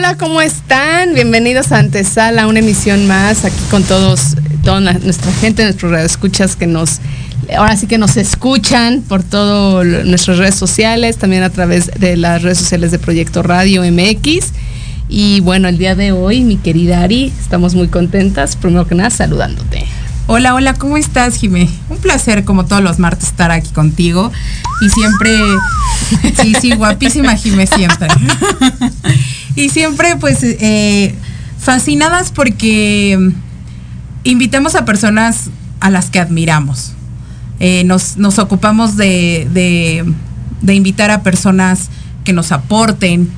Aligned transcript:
Hola, 0.00 0.16
¿cómo 0.16 0.40
están? 0.40 1.12
Bienvenidos 1.12 1.72
a 1.72 1.78
Antesala, 1.78 2.46
una 2.46 2.60
emisión 2.60 3.06
más 3.06 3.44
aquí 3.44 3.60
con 3.70 3.82
todos, 3.82 4.34
toda 4.64 4.80
nuestra 4.80 5.30
gente, 5.30 5.62
nuestros 5.62 5.92
escuchas 5.98 6.56
que 6.56 6.66
nos, 6.66 7.00
ahora 7.54 7.76
sí 7.76 7.86
que 7.86 7.98
nos 7.98 8.16
escuchan 8.16 9.02
por 9.02 9.22
todas 9.22 10.06
nuestras 10.06 10.38
redes 10.38 10.54
sociales, 10.54 11.18
también 11.18 11.42
a 11.42 11.50
través 11.50 11.90
de 11.98 12.16
las 12.16 12.40
redes 12.40 12.56
sociales 12.56 12.92
de 12.92 12.98
Proyecto 12.98 13.42
Radio 13.42 13.82
MX. 13.82 14.52
Y 15.10 15.40
bueno, 15.40 15.68
el 15.68 15.76
día 15.76 15.94
de 15.94 16.12
hoy, 16.12 16.44
mi 16.44 16.56
querida 16.56 17.02
Ari, 17.02 17.30
estamos 17.38 17.74
muy 17.74 17.88
contentas. 17.88 18.56
Primero 18.56 18.86
que 18.86 18.94
nada, 18.94 19.10
saludándote. 19.10 19.84
Hola, 20.28 20.54
hola, 20.54 20.72
¿cómo 20.72 20.96
estás, 20.96 21.36
Jimé? 21.36 21.68
Un 21.90 21.98
placer, 21.98 22.44
como 22.46 22.64
todos 22.64 22.82
los 22.82 22.98
martes, 22.98 23.28
estar 23.28 23.50
aquí 23.50 23.68
contigo. 23.72 24.32
Y 24.80 24.88
siempre, 24.88 25.38
sí, 26.40 26.54
sí, 26.58 26.74
guapísima, 26.74 27.36
Jimé, 27.36 27.66
siempre. 27.66 28.08
y 29.60 29.68
siempre, 29.68 30.16
pues, 30.16 30.38
eh, 30.42 31.14
fascinadas 31.58 32.32
porque 32.32 33.32
invitamos 34.24 34.74
a 34.74 34.84
personas 34.84 35.50
a 35.80 35.90
las 35.90 36.10
que 36.10 36.18
admiramos. 36.18 36.92
Eh, 37.58 37.84
nos, 37.84 38.16
nos, 38.16 38.38
ocupamos 38.38 38.96
de, 38.96 39.46
de, 39.52 40.04
de 40.62 40.74
invitar 40.74 41.10
a 41.10 41.22
personas 41.22 41.90
que 42.24 42.32
nos 42.32 42.52
aporten, 42.52 43.30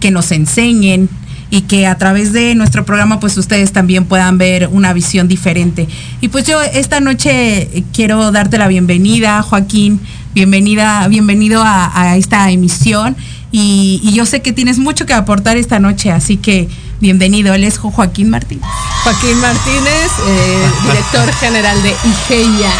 que 0.00 0.10
nos 0.10 0.32
enseñen, 0.32 1.08
y 1.50 1.62
que 1.62 1.86
a 1.86 1.98
través 1.98 2.32
de 2.32 2.54
nuestro 2.54 2.84
programa 2.84 3.20
pues 3.20 3.36
ustedes 3.36 3.72
también 3.72 4.04
puedan 4.04 4.38
ver 4.38 4.68
una 4.72 4.92
visión 4.92 5.28
diferente. 5.28 5.88
Y 6.20 6.28
pues 6.28 6.46
yo 6.46 6.60
esta 6.62 7.00
noche 7.00 7.84
quiero 7.92 8.30
darte 8.30 8.56
la 8.56 8.68
bienvenida, 8.68 9.42
Joaquín, 9.42 10.00
bienvenida, 10.34 11.06
bienvenido 11.08 11.62
a, 11.62 11.90
a 12.00 12.16
esta 12.16 12.50
emisión 12.50 13.16
y, 13.52 14.00
y, 14.04 14.12
yo 14.12 14.26
sé 14.26 14.42
que 14.42 14.52
tienes 14.52 14.78
mucho 14.78 15.06
que 15.06 15.12
aportar 15.12 15.56
esta 15.56 15.80
noche, 15.80 16.12
así 16.12 16.36
que 16.36 16.68
bienvenido, 17.00 17.52
él 17.52 17.64
es 17.64 17.78
Joaquín 17.78 18.30
Martínez. 18.30 18.64
Joaquín 19.02 19.40
Martínez, 19.40 20.10
eh, 20.28 20.68
director 20.84 21.32
general 21.34 21.82
de 21.82 21.90
IGEIA. 21.90 22.70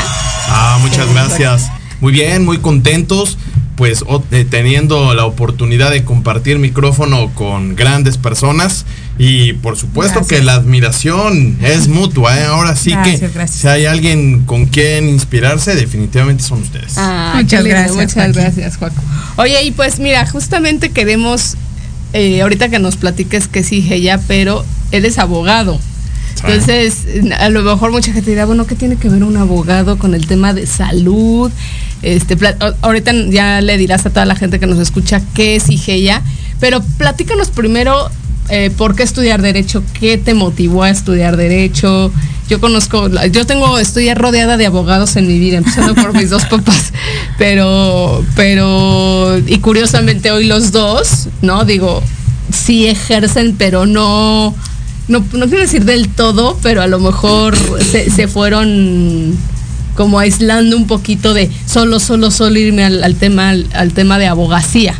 Ah, 0.49 0.79
muchas 0.81 1.13
gracias. 1.13 1.71
Muy 2.01 2.13
bien, 2.13 2.45
muy 2.45 2.59
contentos 2.59 3.37
pues 3.81 4.05
eh, 4.31 4.45
teniendo 4.45 5.15
la 5.15 5.25
oportunidad 5.25 5.91
de 5.91 6.05
compartir 6.05 6.59
micrófono 6.59 7.33
con 7.35 7.77
grandes 7.77 8.19
personas 8.19 8.85
y 9.17 9.55
por 9.55 9.79
supuesto 9.79 10.17
gracias. 10.17 10.39
que 10.39 10.45
la 10.45 10.53
admiración 10.53 11.57
es 11.63 11.89
mutua. 11.89 12.39
¿eh? 12.39 12.45
Ahora 12.45 12.77
sí 12.77 12.91
gracias, 12.91 13.21
que 13.21 13.29
gracias. 13.29 13.59
si 13.59 13.69
hay 13.69 13.87
alguien 13.87 14.45
con 14.45 14.67
quien 14.67 15.09
inspirarse, 15.09 15.77
definitivamente 15.77 16.43
son 16.43 16.61
ustedes. 16.61 16.93
Ah, 16.99 17.33
muchas 17.37 17.65
gracias. 17.65 17.97
Muchas 17.97 18.13
Joaquín. 18.13 18.35
gracias, 18.35 18.77
Juaco. 18.77 19.01
Oye, 19.37 19.63
y 19.63 19.71
pues 19.71 19.99
mira, 19.99 20.27
justamente 20.27 20.91
queremos, 20.91 21.57
eh, 22.13 22.43
ahorita 22.43 22.69
que 22.69 22.81
nos 22.81 22.99
platiques 22.99 23.49
que 23.49 23.65
sí, 23.65 23.81
ya, 24.03 24.21
pero 24.29 24.63
eres 24.93 25.19
abogado. 25.19 25.81
Entonces, 26.45 27.07
a 27.39 27.49
lo 27.51 27.63
mejor 27.63 27.91
mucha 27.91 28.13
gente 28.13 28.31
dirá, 28.31 28.47
bueno, 28.47 28.67
¿qué 28.67 28.75
tiene 28.75 28.97
que 28.97 29.09
ver 29.09 29.23
un 29.25 29.37
abogado 29.37 29.99
con 29.99 30.15
el 30.15 30.27
tema 30.27 30.55
de 30.55 30.67
salud? 30.67 31.51
Este, 32.03 32.37
ahorita 32.81 33.13
ya 33.29 33.61
le 33.61 33.77
dirás 33.77 34.07
a 34.07 34.11
toda 34.11 34.25
la 34.25 34.35
gente 34.35 34.59
que 34.59 34.67
nos 34.67 34.79
escucha 34.79 35.21
qué 35.35 35.57
es 35.57 35.69
IGEIA, 35.69 36.23
pero 36.59 36.81
platícanos 36.99 37.51
primero 37.51 38.11
eh, 38.49 38.71
por 38.77 38.97
qué 38.97 39.03
estudiar 39.03 39.43
Derecho, 39.43 39.83
qué 39.99 40.19
te 40.19 40.35
motivó 40.35 40.83
a 40.83 40.91
estudiar 40.91 41.37
Derecho. 41.37 42.11
Yo 42.49 42.59
conozco, 42.59 43.09
yo 43.31 43.47
tengo, 43.47 43.79
estoy 43.79 44.13
rodeada 44.15 44.57
de 44.57 44.67
abogados 44.67 45.15
en 45.15 45.29
mi 45.29 45.39
vida, 45.39 45.59
empezando 45.59 45.95
por 45.95 46.15
mis 46.15 46.31
dos 46.31 46.47
papás, 46.47 46.93
pero, 47.39 48.25
pero, 48.35 49.39
y 49.47 49.59
curiosamente 49.59 50.33
hoy 50.33 50.47
los 50.47 50.73
dos, 50.73 51.29
¿no? 51.43 51.65
Digo, 51.65 52.03
sí 52.53 52.89
ejercen, 52.89 53.55
pero 53.57 53.87
no 53.87 54.55
no, 55.11 55.25
no 55.33 55.47
quiero 55.47 55.61
decir 55.61 55.85
del 55.85 56.09
todo, 56.09 56.57
pero 56.63 56.83
a 56.83 56.87
lo 56.87 57.01
mejor 57.01 57.57
se, 57.81 58.09
se, 58.11 58.29
fueron 58.29 59.37
como 59.97 60.21
aislando 60.21 60.77
un 60.77 60.87
poquito 60.87 61.35
de 61.35 61.51
solo, 61.67 61.99
solo, 61.99 62.31
solo 62.31 62.59
irme 62.59 62.85
al, 62.85 63.03
al 63.03 63.17
tema, 63.17 63.51
al, 63.51 63.67
al, 63.75 63.93
tema 63.93 64.19
de 64.19 64.29
abogacía. 64.29 64.95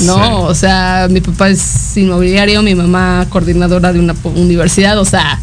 ¿No? 0.00 0.16
Sí. 0.16 0.30
O 0.32 0.54
sea, 0.54 1.06
mi 1.08 1.20
papá 1.20 1.48
es 1.48 1.96
inmobiliario, 1.96 2.62
mi 2.62 2.74
mamá 2.74 3.26
coordinadora 3.30 3.92
de 3.92 4.00
una 4.00 4.14
universidad, 4.34 4.98
o 4.98 5.04
sea, 5.04 5.40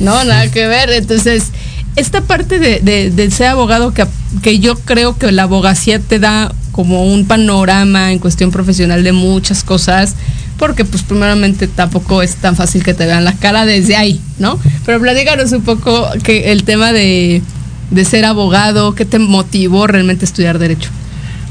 no, 0.00 0.24
nada 0.24 0.50
que 0.50 0.66
ver. 0.66 0.90
Entonces, 0.90 1.48
esta 1.96 2.22
parte 2.22 2.60
de, 2.60 2.80
de, 2.80 3.10
de 3.10 3.30
ser 3.30 3.48
abogado 3.48 3.92
que, 3.92 4.06
que 4.40 4.60
yo 4.60 4.78
creo 4.78 5.18
que 5.18 5.30
la 5.30 5.42
abogacía 5.42 5.98
te 5.98 6.18
da 6.18 6.52
como 6.72 7.04
un 7.04 7.26
panorama 7.26 8.12
en 8.12 8.18
cuestión 8.18 8.50
profesional 8.50 9.02
de 9.02 9.12
muchas 9.12 9.64
cosas, 9.64 10.14
porque 10.58 10.84
pues 10.84 11.02
primeramente 11.02 11.68
tampoco 11.68 12.20
es 12.22 12.36
tan 12.36 12.56
fácil 12.56 12.82
que 12.82 12.92
te 12.92 13.06
vean 13.06 13.24
la 13.24 13.34
cara 13.34 13.64
desde 13.64 13.96
ahí, 13.96 14.20
¿no? 14.38 14.58
Pero 14.84 15.00
platícanos 15.00 15.52
un 15.52 15.62
poco 15.62 16.08
que 16.22 16.52
el 16.52 16.64
tema 16.64 16.92
de, 16.92 17.42
de 17.90 18.04
ser 18.04 18.24
abogado, 18.24 18.94
¿qué 18.94 19.04
te 19.04 19.18
motivó 19.18 19.86
realmente 19.86 20.24
estudiar 20.24 20.58
derecho? 20.58 20.90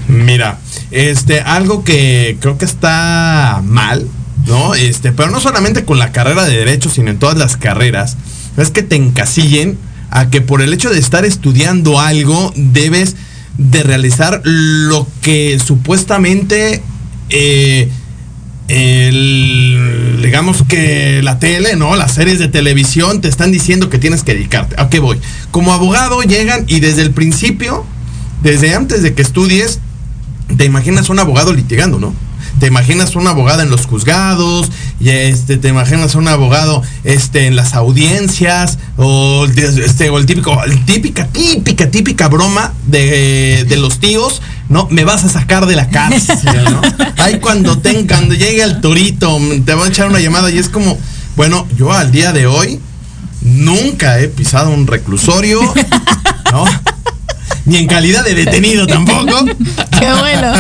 Mira, 0.08 0.60
este, 0.92 1.42
algo 1.42 1.84
que 1.84 2.38
creo 2.40 2.58
que 2.58 2.66
está 2.66 3.62
mal, 3.64 4.08
¿no? 4.46 4.76
Este, 4.76 5.12
pero 5.12 5.32
no 5.32 5.40
solamente 5.40 5.86
con 5.86 6.00
la 6.00 6.12
carrera 6.12 6.44
de 6.46 6.58
derecho, 6.58 6.90
sino 6.90 7.10
en 7.10 7.20
todas 7.20 7.38
las 7.38 7.58
carreras, 7.58 8.18
es 8.58 8.72
que 8.72 8.84
te 8.84 8.96
encasillen 8.96 9.78
a 10.10 10.30
que 10.30 10.42
por 10.42 10.62
el 10.62 10.74
hecho 10.74 10.90
de 10.90 11.00
estar 11.00 11.26
estudiando 11.26 12.00
algo 12.00 12.54
debes 12.56 13.16
de 13.58 13.84
realizar 13.84 14.42
lo 14.44 15.08
que 15.22 15.60
supuestamente 15.66 16.82
eh, 17.30 17.90
el, 18.68 20.20
digamos 20.22 20.64
que 20.68 21.22
la 21.24 21.40
tele, 21.40 21.76
¿no? 21.76 21.96
Las 21.96 22.14
series 22.14 22.40
de 22.40 22.48
televisión 22.48 23.22
te 23.22 23.28
están 23.28 23.52
diciendo 23.52 23.90
que 23.90 23.98
tienes 23.98 24.24
que 24.24 24.34
dedicarte. 24.34 24.76
¿A 24.80 24.90
qué 24.90 25.00
voy? 25.00 25.20
Como 25.52 25.74
abogado 25.74 26.22
llegan 26.22 26.66
y 26.68 26.80
desde 26.80 27.02
el 27.02 27.12
principio, 27.12 27.86
desde 28.44 28.76
antes 28.76 29.04
de 29.04 29.14
que 29.14 29.22
estudies, 29.22 29.80
te 30.56 30.66
imaginas 30.66 31.10
un 31.10 31.20
abogado 31.20 31.54
litigando, 31.54 32.00
¿no? 32.00 32.14
te 32.60 32.68
imaginas 32.68 33.16
un 33.16 33.28
abogado 33.28 33.62
en 33.62 33.70
los 33.70 33.86
juzgados, 33.86 34.70
y 35.00 35.10
este, 35.10 35.58
te 35.58 35.68
imaginas 35.68 36.16
un 36.16 36.28
abogado 36.28 36.82
este, 37.04 37.46
en 37.46 37.56
las 37.56 37.74
audiencias, 37.74 38.80
o, 38.98 39.46
este, 39.46 40.10
o 40.10 40.18
el 40.18 40.26
típico, 40.26 40.58
típica, 40.86 41.28
típica, 41.28 41.92
típica 41.92 42.28
broma 42.28 42.74
de, 42.88 43.66
de, 43.68 43.78
los 43.78 44.00
tíos, 44.00 44.42
¿no? 44.70 44.88
Me 44.90 45.04
vas 45.04 45.24
a 45.24 45.30
sacar 45.30 45.66
de 45.66 45.76
la 45.76 45.90
cárcel, 45.90 46.64
¿no? 46.72 46.82
Ahí 47.18 47.40
cuando, 47.40 47.78
ten, 47.80 48.08
cuando 48.08 48.34
llegue 48.34 48.64
el 48.64 48.82
torito, 48.82 49.40
te 49.66 49.74
van 49.74 49.88
a 49.88 49.90
echar 49.90 50.08
una 50.08 50.20
llamada 50.20 50.50
y 50.52 50.58
es 50.58 50.70
como, 50.70 50.98
bueno, 51.36 51.68
yo 51.78 51.92
al 51.92 52.12
día 52.12 52.34
de 52.34 52.48
hoy 52.48 52.80
nunca 53.42 54.20
he 54.20 54.28
pisado 54.28 54.72
un 54.72 54.88
reclusorio, 54.88 55.62
¿no? 56.52 56.66
ni 57.66 57.78
en 57.78 57.88
calidad 57.88 58.24
de 58.24 58.34
detenido 58.34 58.88
tampoco. 58.88 59.46
Qué 60.00 60.14
bueno. 60.14 60.54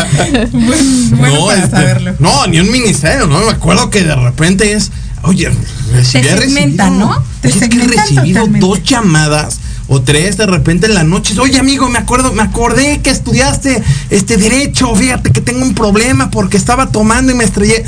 bueno 1.11 1.35
no, 1.39 1.45
para 1.47 1.59
este, 1.59 1.71
saberlo. 1.71 2.15
no, 2.19 2.47
ni 2.47 2.59
un 2.59 2.69
ministerio, 2.69 3.27
¿no? 3.27 3.39
Me 3.39 3.51
acuerdo 3.51 3.89
que 3.89 4.03
de 4.03 4.13
repente 4.13 4.73
es, 4.73 4.91
oye, 5.21 5.49
recibí, 5.93 6.27
Te 6.27 6.37
segmentan, 6.37 6.99
¿no? 6.99 7.23
Te 7.41 7.47
es 7.47 7.55
que 7.55 7.77
he 7.77 7.87
recibido 7.87 8.41
totalmente. 8.41 8.59
dos 8.59 8.83
llamadas 8.83 9.59
o 9.87 10.01
tres 10.01 10.37
de 10.37 10.45
repente 10.45 10.87
en 10.87 10.93
la 10.93 11.03
noche. 11.03 11.39
Oye, 11.39 11.59
amigo, 11.59 11.89
me 11.89 11.99
acuerdo, 11.99 12.33
me 12.33 12.43
acordé 12.43 12.99
que 13.01 13.09
estudiaste 13.09 13.81
este 14.09 14.37
derecho. 14.37 14.93
Fíjate 14.95 15.31
que 15.31 15.41
tengo 15.41 15.63
un 15.63 15.73
problema 15.73 16.29
porque 16.29 16.57
estaba 16.57 16.87
tomando 16.87 17.31
y 17.31 17.35
me 17.35 17.43
estrellé. 17.43 17.85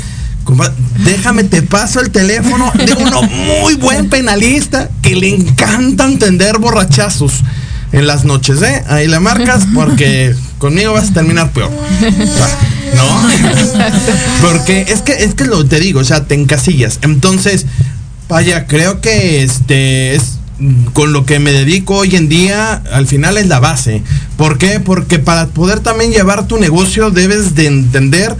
Déjame, 1.04 1.44
te 1.44 1.62
paso 1.62 2.00
el 2.00 2.10
teléfono 2.10 2.72
de 2.74 2.92
uno 2.94 3.22
muy 3.22 3.74
buen 3.74 4.08
penalista 4.08 4.90
que 5.02 5.14
le 5.14 5.28
encanta 5.28 6.06
entender 6.06 6.58
borrachazos 6.58 7.44
en 7.92 8.06
las 8.06 8.24
noches, 8.24 8.62
¿eh? 8.62 8.82
Ahí 8.88 9.06
le 9.06 9.20
marcas 9.20 9.66
porque 9.74 10.34
conmigo 10.58 10.92
vas 10.92 11.10
a 11.10 11.12
terminar 11.12 11.52
peor. 11.52 11.70
¿No? 12.96 13.30
porque 14.48 14.86
es 14.88 15.02
que 15.02 15.24
es 15.24 15.34
que 15.34 15.44
lo 15.44 15.64
te 15.64 15.78
digo, 15.78 16.00
o 16.00 16.04
sea, 16.04 16.24
te 16.24 16.34
encasillas. 16.34 16.98
Entonces, 17.02 17.66
vaya, 18.28 18.66
creo 18.66 19.00
que 19.00 19.44
este 19.44 20.16
es 20.16 20.39
con 20.92 21.12
lo 21.12 21.24
que 21.24 21.38
me 21.38 21.52
dedico 21.52 21.96
hoy 21.96 22.16
en 22.16 22.28
día, 22.28 22.82
al 22.92 23.06
final 23.06 23.38
es 23.38 23.46
la 23.46 23.60
base. 23.60 24.02
¿Por 24.36 24.58
qué? 24.58 24.80
Porque 24.80 25.18
para 25.18 25.46
poder 25.46 25.80
también 25.80 26.12
llevar 26.12 26.46
tu 26.46 26.58
negocio 26.58 27.10
debes 27.10 27.54
de 27.54 27.66
entender 27.66 28.36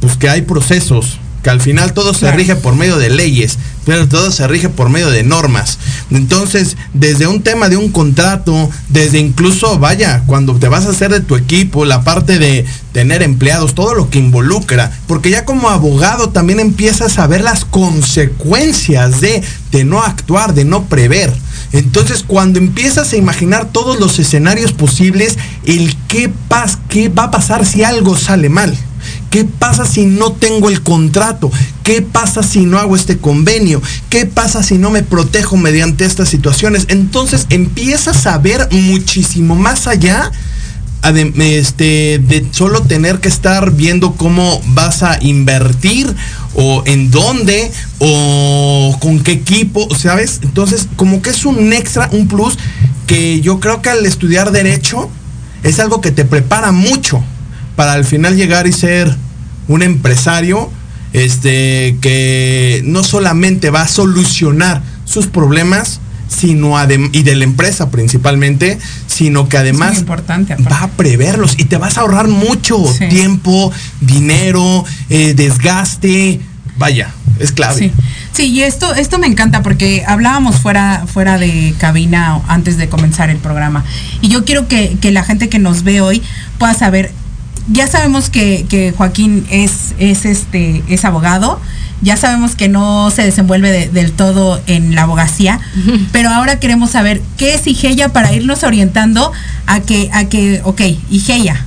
pues 0.00 0.16
que 0.16 0.28
hay 0.28 0.42
procesos, 0.42 1.18
que 1.42 1.50
al 1.50 1.60
final 1.60 1.92
todo 1.92 2.14
se 2.14 2.30
rige 2.30 2.56
por 2.56 2.74
medio 2.74 2.98
de 2.98 3.10
leyes, 3.10 3.58
pero 3.84 4.06
todo 4.06 4.30
se 4.30 4.46
rige 4.46 4.68
por 4.68 4.90
medio 4.90 5.10
de 5.10 5.24
normas. 5.24 5.78
Entonces, 6.10 6.76
desde 6.94 7.26
un 7.26 7.42
tema 7.42 7.68
de 7.68 7.76
un 7.76 7.90
contrato, 7.90 8.70
desde 8.88 9.18
incluso, 9.18 9.78
vaya, 9.78 10.22
cuando 10.26 10.54
te 10.54 10.68
vas 10.68 10.86
a 10.86 10.90
hacer 10.90 11.10
de 11.10 11.20
tu 11.20 11.36
equipo, 11.36 11.84
la 11.84 12.04
parte 12.04 12.38
de 12.38 12.64
tener 12.92 13.22
empleados, 13.22 13.74
todo 13.74 13.94
lo 13.94 14.08
que 14.08 14.18
involucra, 14.18 14.92
porque 15.06 15.30
ya 15.30 15.44
como 15.44 15.68
abogado 15.68 16.30
también 16.30 16.60
empiezas 16.60 17.18
a 17.18 17.26
ver 17.26 17.42
las 17.42 17.64
consecuencias 17.64 19.20
de, 19.20 19.42
de 19.72 19.84
no 19.84 20.02
actuar, 20.02 20.54
de 20.54 20.64
no 20.64 20.84
prever. 20.84 21.32
Entonces, 21.72 22.24
cuando 22.26 22.58
empiezas 22.58 23.12
a 23.12 23.16
imaginar 23.16 23.70
todos 23.72 24.00
los 24.00 24.18
escenarios 24.18 24.72
posibles, 24.72 25.36
el 25.64 25.94
qué, 26.08 26.30
pas, 26.48 26.78
qué 26.88 27.08
va 27.08 27.24
a 27.24 27.30
pasar 27.30 27.66
si 27.66 27.82
algo 27.84 28.16
sale 28.16 28.48
mal. 28.48 28.76
¿Qué 29.30 29.44
pasa 29.44 29.84
si 29.84 30.06
no 30.06 30.32
tengo 30.32 30.68
el 30.70 30.82
contrato? 30.82 31.50
¿Qué 31.82 32.02
pasa 32.02 32.42
si 32.42 32.64
no 32.64 32.78
hago 32.78 32.96
este 32.96 33.18
convenio? 33.18 33.82
¿Qué 34.08 34.26
pasa 34.26 34.62
si 34.62 34.78
no 34.78 34.90
me 34.90 35.02
protejo 35.02 35.56
mediante 35.56 36.04
estas 36.04 36.28
situaciones? 36.30 36.86
Entonces 36.88 37.46
empiezas 37.50 38.26
a 38.26 38.38
ver 38.38 38.68
muchísimo 38.70 39.54
más 39.54 39.86
allá 39.86 40.30
este, 41.02 42.18
de 42.18 42.46
solo 42.50 42.82
tener 42.82 43.20
que 43.20 43.28
estar 43.28 43.72
viendo 43.72 44.12
cómo 44.12 44.60
vas 44.68 45.02
a 45.02 45.18
invertir 45.22 46.14
o 46.54 46.82
en 46.86 47.10
dónde 47.10 47.70
o 47.98 48.96
con 49.00 49.20
qué 49.20 49.32
equipo, 49.32 49.88
¿sabes? 49.96 50.40
Entonces, 50.42 50.88
como 50.96 51.22
que 51.22 51.30
es 51.30 51.44
un 51.44 51.72
extra, 51.72 52.08
un 52.12 52.28
plus 52.28 52.58
que 53.06 53.40
yo 53.40 53.60
creo 53.60 53.80
que 53.80 53.90
al 53.90 54.04
estudiar 54.06 54.50
derecho 54.52 55.08
es 55.62 55.80
algo 55.80 56.00
que 56.00 56.10
te 56.10 56.24
prepara 56.24 56.72
mucho 56.72 57.22
para 57.76 57.92
al 57.92 58.04
final 58.04 58.36
llegar 58.36 58.66
y 58.66 58.72
ser 58.72 59.16
un 59.68 59.82
empresario 59.82 60.70
este 61.12 61.96
que 62.00 62.82
no 62.84 63.02
solamente 63.02 63.70
va 63.70 63.82
a 63.82 63.88
solucionar 63.88 64.82
sus 65.04 65.26
problemas, 65.26 66.00
sino 66.28 66.76
y 67.12 67.22
de 67.22 67.34
la 67.34 67.44
empresa 67.44 67.90
principalmente, 67.90 68.78
sino 69.06 69.48
que 69.48 69.58
además 69.58 70.04
va 70.06 70.82
a 70.82 70.88
preverlos 70.88 71.54
y 71.58 71.64
te 71.64 71.76
vas 71.76 71.98
a 71.98 72.02
ahorrar 72.02 72.28
mucho 72.28 72.82
tiempo, 73.10 73.72
dinero, 74.00 74.84
eh, 75.08 75.34
desgaste, 75.34 76.40
vaya, 76.76 77.12
es 77.40 77.52
clave. 77.52 77.92
Sí. 78.32 78.44
y 78.44 78.62
esto, 78.62 78.94
esto 78.94 79.18
me 79.18 79.26
encanta 79.26 79.62
porque 79.62 80.04
hablábamos 80.06 80.56
fuera, 80.56 81.04
fuera 81.12 81.38
de 81.38 81.74
cabina 81.78 82.40
antes 82.46 82.76
de 82.76 82.88
comenzar 82.88 83.30
el 83.30 83.38
programa. 83.38 83.84
Y 84.20 84.28
yo 84.28 84.44
quiero 84.44 84.68
que, 84.68 84.96
que 85.00 85.10
la 85.10 85.24
gente 85.24 85.48
que 85.48 85.58
nos 85.58 85.82
ve 85.82 86.00
hoy 86.00 86.22
pueda 86.58 86.74
saber, 86.74 87.12
ya 87.70 87.86
sabemos 87.86 88.30
que, 88.30 88.66
que 88.68 88.92
Joaquín 88.96 89.46
es, 89.50 89.94
es, 89.98 90.24
este, 90.24 90.82
es 90.88 91.04
abogado, 91.04 91.60
ya 92.00 92.16
sabemos 92.16 92.54
que 92.54 92.68
no 92.68 93.10
se 93.10 93.22
desenvuelve 93.22 93.88
del 93.88 94.12
todo 94.12 94.60
en 94.66 94.94
la 94.94 95.02
abogacía, 95.02 95.60
pero 96.12 96.30
ahora 96.30 96.60
queremos 96.60 96.90
saber 96.90 97.20
qué 97.36 97.54
es 97.54 97.66
IGEA 97.66 98.10
para 98.10 98.32
irnos 98.32 98.62
orientando 98.62 99.32
a 99.66 99.80
que, 99.80 100.08
a 100.12 100.24
que, 100.26 100.60
ok, 100.64 100.80
IGEA, 101.10 101.64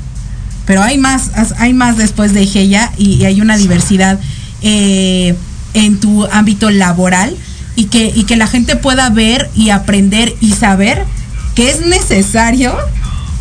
pero 0.66 0.82
hay 0.82 0.98
más, 0.98 1.32
hay 1.58 1.74
más 1.74 1.98
después 1.98 2.34
de 2.34 2.44
IGEA 2.44 2.94
y, 2.98 3.26
hay 3.26 3.42
una 3.42 3.58
diversidad 3.58 4.20
eh, 4.62 5.36
en 5.74 6.00
tu 6.00 6.26
ámbito 6.28 6.70
laboral 6.70 7.36
y 7.76 7.86
que, 7.86 8.12
y 8.16 8.24
que 8.24 8.38
la 8.38 8.48
gente 8.48 8.76
pueda 8.76 9.10
ver 9.10 9.50
y 9.56 9.70
aprender 9.70 10.34
y 10.40 10.54
saber 10.54 11.04
que 11.56 11.70
es 11.70 11.86
necesario 11.86 12.74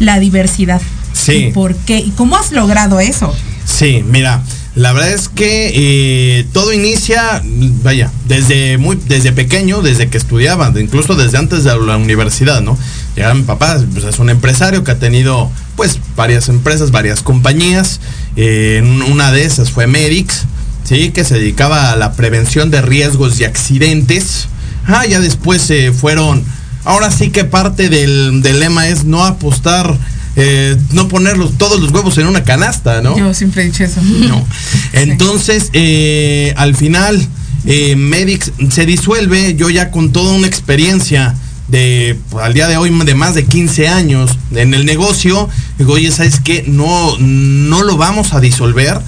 la 0.01 0.19
diversidad. 0.19 0.81
Sí. 1.21 1.51
¿Por 1.53 1.75
qué? 1.77 1.99
¿Y 1.99 2.11
cómo 2.11 2.37
has 2.37 2.53
logrado 2.53 3.01
eso? 3.01 3.35
Sí, 3.65 4.03
mira, 4.09 4.43
la 4.75 4.93
verdad 4.93 5.13
es 5.13 5.29
que 5.29 5.73
eh, 5.75 6.47
todo 6.53 6.73
inicia, 6.73 7.43
vaya, 7.83 8.11
desde 8.29 8.79
muy, 8.79 8.97
desde 9.09 9.33
pequeño, 9.33 9.83
desde 9.83 10.09
que 10.09 10.17
estudiaba, 10.17 10.73
incluso 10.81 11.17
desde 11.17 11.39
antes 11.39 11.65
de 11.65 11.77
la 11.77 11.97
universidad, 11.97 12.61
¿no? 12.63 12.79
Ya 13.17 13.35
mi 13.35 13.43
papá 13.43 13.79
pues, 13.93 14.05
es 14.05 14.19
un 14.19 14.31
empresario 14.31 14.85
que 14.85 14.93
ha 14.93 14.99
tenido, 14.99 15.51
pues, 15.77 15.99
varias 16.17 16.49
empresas, 16.49 16.93
varias 16.93 17.23
compañías. 17.23 18.01
Eh, 18.37 18.83
una 19.11 19.33
de 19.33 19.45
esas 19.45 19.71
fue 19.71 19.87
Medix, 19.87 20.45
sí, 20.85 21.11
que 21.11 21.25
se 21.25 21.35
dedicaba 21.35 21.91
a 21.91 21.97
la 21.97 22.13
prevención 22.13 22.71
de 22.71 22.81
riesgos 22.81 23.41
y 23.41 23.45
accidentes. 23.45 24.49
Ah, 24.87 25.05
ya 25.05 25.21
después 25.21 25.63
se 25.63 25.93
fueron. 25.93 26.45
Ahora 26.85 27.11
sí 27.11 27.31
que 27.31 27.45
parte 27.45 27.89
del, 27.89 28.41
del 28.41 28.61
lema 28.61 28.89
es 28.89 29.05
no 29.05 29.25
apostar 29.25 29.99
eh, 30.37 30.77
no 30.93 31.09
poner 31.09 31.37
todos 31.59 31.81
los 31.81 31.91
huevos 31.91 32.17
en 32.19 32.27
una 32.27 32.45
canasta, 32.45 33.01
¿no? 33.01 33.17
Yo 33.19 33.35
siempre 33.35 33.63
he 33.63 33.67
dicho 33.67 33.85
eso. 33.85 34.01
No. 34.03 34.45
Entonces, 34.93 35.71
eh, 35.73 36.55
al 36.57 36.77
final, 36.77 37.27
eh, 37.67 37.97
Medix 37.97 38.53
se 38.71 38.87
disuelve, 38.87 39.55
yo 39.57 39.71
ya 39.71 39.91
con 39.91 40.13
toda 40.13 40.33
una 40.33 40.47
experiencia 40.47 41.35
de 41.69 42.19
pues, 42.31 42.45
al 42.45 42.55
día 42.55 42.69
de 42.69 42.77
hoy 42.77 42.91
de 42.91 43.15
más 43.15 43.35
de 43.35 43.45
15 43.45 43.89
años 43.89 44.39
en 44.53 44.75
el 44.75 44.85
negocio, 44.85 45.49
digo, 45.79 45.95
oye, 45.95 46.11
¿sabes 46.11 46.41
qué? 46.41 46.65
No, 46.67 47.17
no 47.19 47.83
lo 47.83 47.97
vamos 47.97 48.33
a 48.33 48.41
disolver 48.41 49.01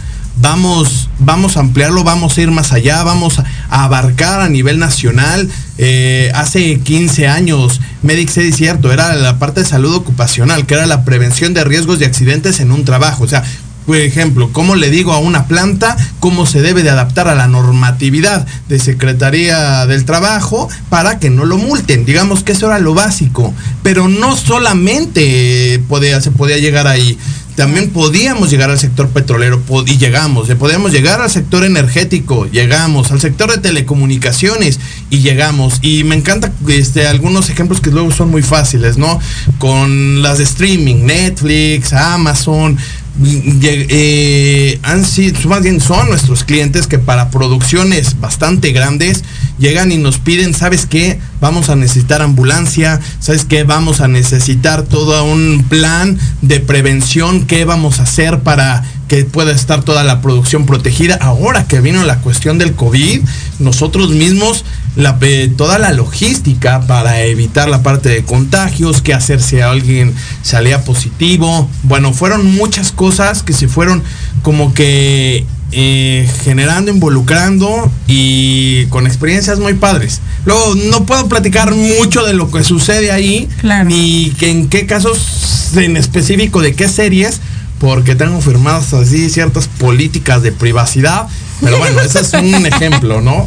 vamos, 0.43 1.09
vamos 1.21 1.57
a 1.57 1.61
ampliarlo, 1.61 2.05
vamos 2.05 2.37
a 2.37 2.41
ir 2.43 2.51
más 2.51 2.73
allá, 2.73 3.03
vamos 3.05 3.39
a, 3.39 3.45
abarcar 3.71 4.41
a 4.41 4.49
nivel 4.49 4.79
nacional. 4.79 5.49
Eh, 5.79 6.31
hace 6.35 6.81
15 6.81 7.29
años, 7.29 7.81
Medix 8.03 8.37
es 8.37 8.57
cierto, 8.57 8.93
era 8.93 9.15
la 9.15 9.39
parte 9.39 9.61
de 9.61 9.67
salud 9.67 9.95
ocupacional, 9.95 10.67
que 10.67 10.75
era 10.75 10.87
la 10.87 11.05
prevención 11.05 11.55
de 11.55 11.65
riesgos 11.65 12.01
de 12.01 12.07
accidentes 12.07 12.61
en 12.61 12.73
un 12.73 12.85
trabajo. 12.85 13.25
O 13.25 13.29
sea, 13.29 13.45
por 13.87 13.97
ejemplo, 13.97 14.51
¿cómo 14.53 14.77
le 14.77 14.91
digo 14.91 15.13
a 15.13 15.19
una 15.19 15.47
planta 15.47 15.97
cómo 16.21 16.47
se 16.47 16.61
debe 16.61 16.83
de 16.83 16.91
adaptar 16.91 17.27
a 17.29 17.35
la 17.35 17.49
normatividad 17.49 18.47
de 18.69 18.79
Secretaría 18.79 19.87
del 19.87 20.05
Trabajo 20.05 20.69
para 20.89 21.19
que 21.19 21.31
no 21.31 21.45
lo 21.45 21.57
multen? 21.57 22.05
Digamos 22.05 22.45
que 22.45 22.53
eso 22.53 22.67
era 22.67 22.79
lo 22.79 22.95
básico, 22.95 23.53
pero 23.83 24.07
no 24.09 24.37
solamente 24.37 25.83
podía, 25.89 26.21
se 26.21 26.31
podía 26.31 26.59
llegar 26.59 26.87
ahí, 26.87 27.19
también 27.55 27.91
podíamos 27.91 28.51
llegar 28.51 28.71
al 28.71 28.79
sector 28.79 29.09
petrolero 29.09 29.63
y 29.87 29.99
llegamos, 29.99 30.49
podíamos 30.59 30.93
llegar 30.93 31.21
al 31.21 31.31
sector 31.31 31.65
energético, 31.65 32.47
llegamos, 32.47 33.13
al 33.13 33.21
sector 33.21 33.51
de 33.51 33.59
telecomunicaciones 33.59 34.81
y 35.11 35.19
llegamos. 35.21 35.79
Y 35.83 36.05
me 36.05 36.15
encanta 36.15 36.53
este, 36.69 37.07
algunos 37.07 37.51
ejemplos 37.51 37.81
que 37.81 37.91
luego 37.91 38.11
son 38.11 38.31
muy 38.31 38.43
fáciles, 38.43 38.97
¿no? 38.97 39.21
Con 39.59 40.23
las 40.23 40.39
de 40.39 40.45
streaming, 40.45 41.05
Netflix, 41.05 41.93
Amazon, 41.93 42.79
eh, 43.23 44.79
han 44.83 45.05
sido, 45.05 45.49
más 45.49 45.63
bien 45.63 45.81
son 45.81 46.09
nuestros 46.09 46.45
clientes 46.45 46.87
que 46.87 46.99
para 46.99 47.31
producciones 47.31 48.19
bastante 48.19 48.73
grandes 48.73 49.23
llegan 49.59 49.93
y 49.93 49.99
nos 49.99 50.19
piden, 50.19 50.55
¿sabes 50.55 50.87
qué? 50.87 51.19
Vamos 51.43 51.71
a 51.71 51.75
necesitar 51.75 52.23
ambulancia, 52.23 53.01
¿sabes 53.19 53.45
qué? 53.45 53.65
Vamos 53.65 54.01
a 54.01 54.07
necesitar 54.07 54.85
todo 54.85 55.25
un 55.25 55.67
plan 55.69 56.17
de 56.41 56.61
prevención, 56.61 57.47
¿qué 57.47 57.65
vamos 57.65 57.99
a 57.99 58.05
hacer 58.05 58.43
para 58.43 58.85
que 59.09 59.25
pueda 59.25 59.51
estar 59.51 59.83
toda 59.83 60.05
la 60.05 60.21
producción 60.21 60.67
protegida? 60.67 61.19
Ahora 61.21 61.67
que 61.67 61.81
vino 61.81 62.05
la 62.05 62.21
cuestión 62.21 62.59
del 62.59 62.75
COVID, 62.75 63.23
nosotros 63.59 64.11
mismos 64.11 64.65
la, 64.95 65.19
toda 65.57 65.81
la 65.81 65.91
logística 65.93 66.83
para 66.83 67.23
evitar 67.23 67.69
la 67.69 67.83
parte 67.83 68.09
de 68.09 68.23
contagios, 68.25 69.03
qué 69.03 69.13
hacer 69.13 69.43
si 69.43 69.59
alguien 69.59 70.15
salía 70.43 70.85
positivo. 70.85 71.69
Bueno, 71.83 72.13
fueron 72.13 72.47
muchas 72.55 72.93
cosas 72.93 73.43
que 73.43 73.53
se 73.53 73.67
fueron 73.67 74.05
como 74.43 74.75
que 74.75 75.45
eh, 75.73 76.29
generando, 76.45 76.91
involucrando 76.91 77.91
y 78.07 78.87
con 78.87 79.07
experiencias 79.07 79.59
muy 79.59 79.75
padres. 79.75 80.21
Luego, 80.45 80.75
no 80.91 81.05
puedo 81.05 81.29
platicar 81.29 81.75
mucho 81.75 82.25
de 82.25 82.35
lo 82.35 82.51
que 82.51 82.65
sucede 82.65 83.11
ahí, 83.11 83.49
ni 83.87 84.31
que 84.39 84.51
en 84.51 84.69
qué 84.69 84.87
casos 84.87 85.73
en 85.77 85.97
específico 85.97 86.61
de 86.61 86.75
qué 86.75 86.89
series, 86.89 87.41
porque 87.79 88.15
tengo 88.15 88.41
firmadas 88.41 88.93
así 88.95 89.29
ciertas 89.31 89.67
políticas 89.69 90.43
de 90.43 90.53
privacidad 90.53 91.27
pero 91.63 91.79
bueno, 91.79 92.01
ese 92.01 92.21
es 92.21 92.33
un 92.33 92.67
ejemplo, 92.67 93.21
¿no? 93.21 93.47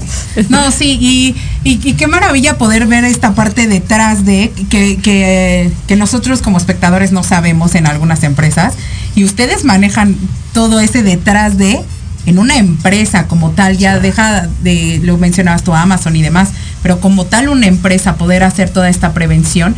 No, 0.50 0.72
sí, 0.72 1.36
y, 1.64 1.94
qué 1.94 2.08
maravilla 2.08 2.58
poder 2.58 2.88
ver 2.88 3.04
esta 3.04 3.36
parte 3.36 3.68
detrás 3.68 4.26
de 4.26 4.52
que, 4.70 4.98
que, 4.98 5.96
nosotros 5.96 6.42
como 6.42 6.58
espectadores 6.58 7.12
no 7.12 7.24
sabemos 7.24 7.76
en 7.76 7.88
algunas 7.88 8.24
empresas 8.24 8.74
y 9.16 9.24
ustedes 9.24 9.66
manejan 9.66 10.16
todo 10.54 10.80
ese 10.80 11.04
detrás 11.04 11.58
de 11.58 11.82
en 12.26 12.40
una 12.40 12.58
empresa 12.58 13.28
como 13.28 13.52
tal, 13.52 13.78
ya 13.78 14.00
deja 14.00 14.48
de, 14.62 15.00
lo 15.04 15.18
mencionabas 15.18 15.64
tú, 15.64 15.74
Amazon 15.74 16.16
y 16.16 16.22
demás, 16.22 16.50
pero 16.82 17.00
como 17.00 17.26
tal 17.26 17.50
una 17.50 17.68
empresa 17.68 18.16
poder 18.16 18.44
hacer 18.44 18.70
toda 18.70 18.90
esta 18.90 19.14
prevención. 19.14 19.76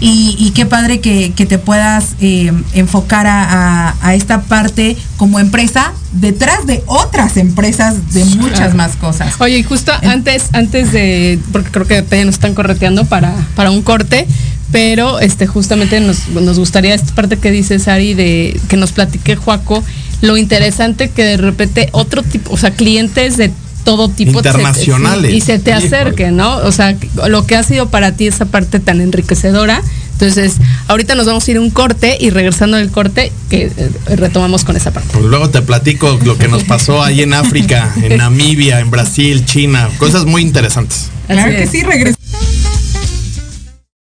Y, 0.00 0.52
qué 0.54 0.64
padre 0.64 1.00
que, 1.00 1.30
te 1.30 1.58
puedas 1.58 2.14
eh, 2.20 2.52
enfocar 2.72 3.26
a, 3.28 4.14
esta 4.14 4.42
parte 4.42 4.96
como 5.16 5.40
empresa 5.40 5.92
detrás 6.12 6.66
de 6.66 6.84
otras 6.86 7.36
empresas 7.36 8.12
de 8.14 8.24
muchas 8.36 8.76
más 8.76 8.94
cosas. 8.94 9.34
Oye, 9.40 9.58
y 9.58 9.62
justo 9.64 9.92
antes, 10.04 10.50
antes 10.52 10.92
de, 10.92 11.40
porque 11.50 11.70
creo 11.72 11.86
que 11.86 12.24
nos 12.24 12.36
están 12.36 12.54
correteando 12.54 13.06
para, 13.06 13.34
para 13.56 13.72
un 13.72 13.82
corte, 13.82 14.28
pero 14.70 15.18
este 15.20 15.46
justamente 15.46 16.00
nos, 16.00 16.28
nos 16.28 16.58
gustaría 16.58 16.94
esta 16.94 17.14
parte 17.14 17.36
que 17.36 17.50
dice 17.50 17.78
Sari 17.78 18.14
de 18.14 18.60
que 18.68 18.76
nos 18.76 18.92
platique 18.92 19.36
Juaco 19.36 19.82
lo 20.20 20.36
interesante 20.36 21.10
que 21.10 21.24
de 21.24 21.36
repente 21.36 21.88
otro 21.92 22.22
tipo, 22.22 22.52
o 22.52 22.56
sea, 22.56 22.72
clientes 22.72 23.36
de 23.36 23.52
todo 23.84 24.08
tipo 24.10 24.32
internacionales 24.32 25.32
y 25.32 25.40
se 25.40 25.58
te 25.58 25.72
acerque, 25.72 26.30
¿no? 26.30 26.56
O 26.58 26.72
sea, 26.72 26.96
lo 27.28 27.46
que 27.46 27.56
ha 27.56 27.62
sido 27.62 27.88
para 27.88 28.12
ti 28.12 28.26
esa 28.26 28.44
parte 28.46 28.80
tan 28.80 29.00
enriquecedora. 29.00 29.82
Entonces, 30.12 30.56
ahorita 30.88 31.14
nos 31.14 31.26
vamos 31.26 31.46
a 31.46 31.50
ir 31.52 31.58
a 31.58 31.60
un 31.60 31.70
corte 31.70 32.18
y 32.20 32.30
regresando 32.30 32.76
del 32.76 32.90
corte, 32.90 33.30
que 33.48 33.70
eh, 33.74 34.16
retomamos 34.16 34.64
con 34.64 34.76
esa 34.76 34.90
parte. 34.90 35.10
Pues 35.12 35.24
luego 35.24 35.48
te 35.48 35.62
platico 35.62 36.18
lo 36.24 36.36
que 36.36 36.48
nos 36.48 36.64
pasó 36.64 37.02
ahí 37.02 37.22
en 37.22 37.34
África, 37.34 37.94
en 38.02 38.18
Namibia, 38.18 38.80
en 38.80 38.90
Brasil, 38.90 39.46
China, 39.46 39.88
cosas 39.98 40.26
muy 40.26 40.42
interesantes. 40.42 41.08
Claro 41.28 41.52
que 41.52 41.66
sí, 41.68 41.84
regresa. 41.84 42.18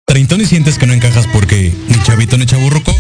Treintón 0.07 0.41
y 0.41 0.47
sientes 0.47 0.79
que 0.79 0.87
no 0.87 0.93
encajas 0.93 1.27
porque 1.33 1.75
ni 1.89 2.01
chavito 2.05 2.39
ni 2.39 2.47
chaburroco. 2.47 2.95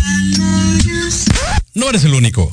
No 1.74 1.88
eres 1.88 2.04
el 2.04 2.14
único. 2.14 2.52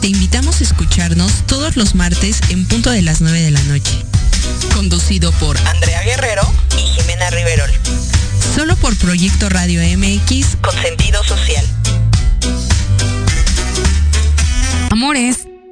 Te 0.00 0.08
invitamos 0.08 0.60
a 0.60 0.64
escucharnos 0.64 1.46
todos 1.46 1.76
los 1.76 1.94
martes 1.94 2.40
en 2.50 2.66
punto 2.66 2.90
de 2.90 3.02
las 3.02 3.20
9 3.20 3.40
de 3.40 3.50
la 3.50 3.62
noche. 3.64 4.04
Conducido 4.74 5.32
por 5.32 5.56
Andrea 5.66 6.02
Guerrero 6.02 6.42
y 6.76 6.82
Jimena 6.82 7.30
Riverol. 7.30 7.70
Solo 8.54 8.76
por 8.76 8.96
Proyecto 8.96 9.48
Radio 9.48 9.80
MX 9.96 10.56
con 10.60 10.74
sentido 10.82 11.22
social. 11.24 11.66
Amores, 14.90 15.46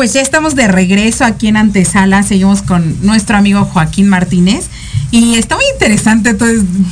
Pues 0.00 0.14
ya 0.14 0.22
estamos 0.22 0.54
de 0.54 0.66
regreso 0.66 1.26
aquí 1.26 1.48
en 1.48 1.58
Antesala. 1.58 2.22
Seguimos 2.22 2.62
con 2.62 3.04
nuestro 3.04 3.36
amigo 3.36 3.66
Joaquín 3.66 4.08
Martínez. 4.08 4.64
Y 5.10 5.34
está 5.34 5.56
muy 5.56 5.64
interesante 5.74 6.32
todo- 6.32 6.48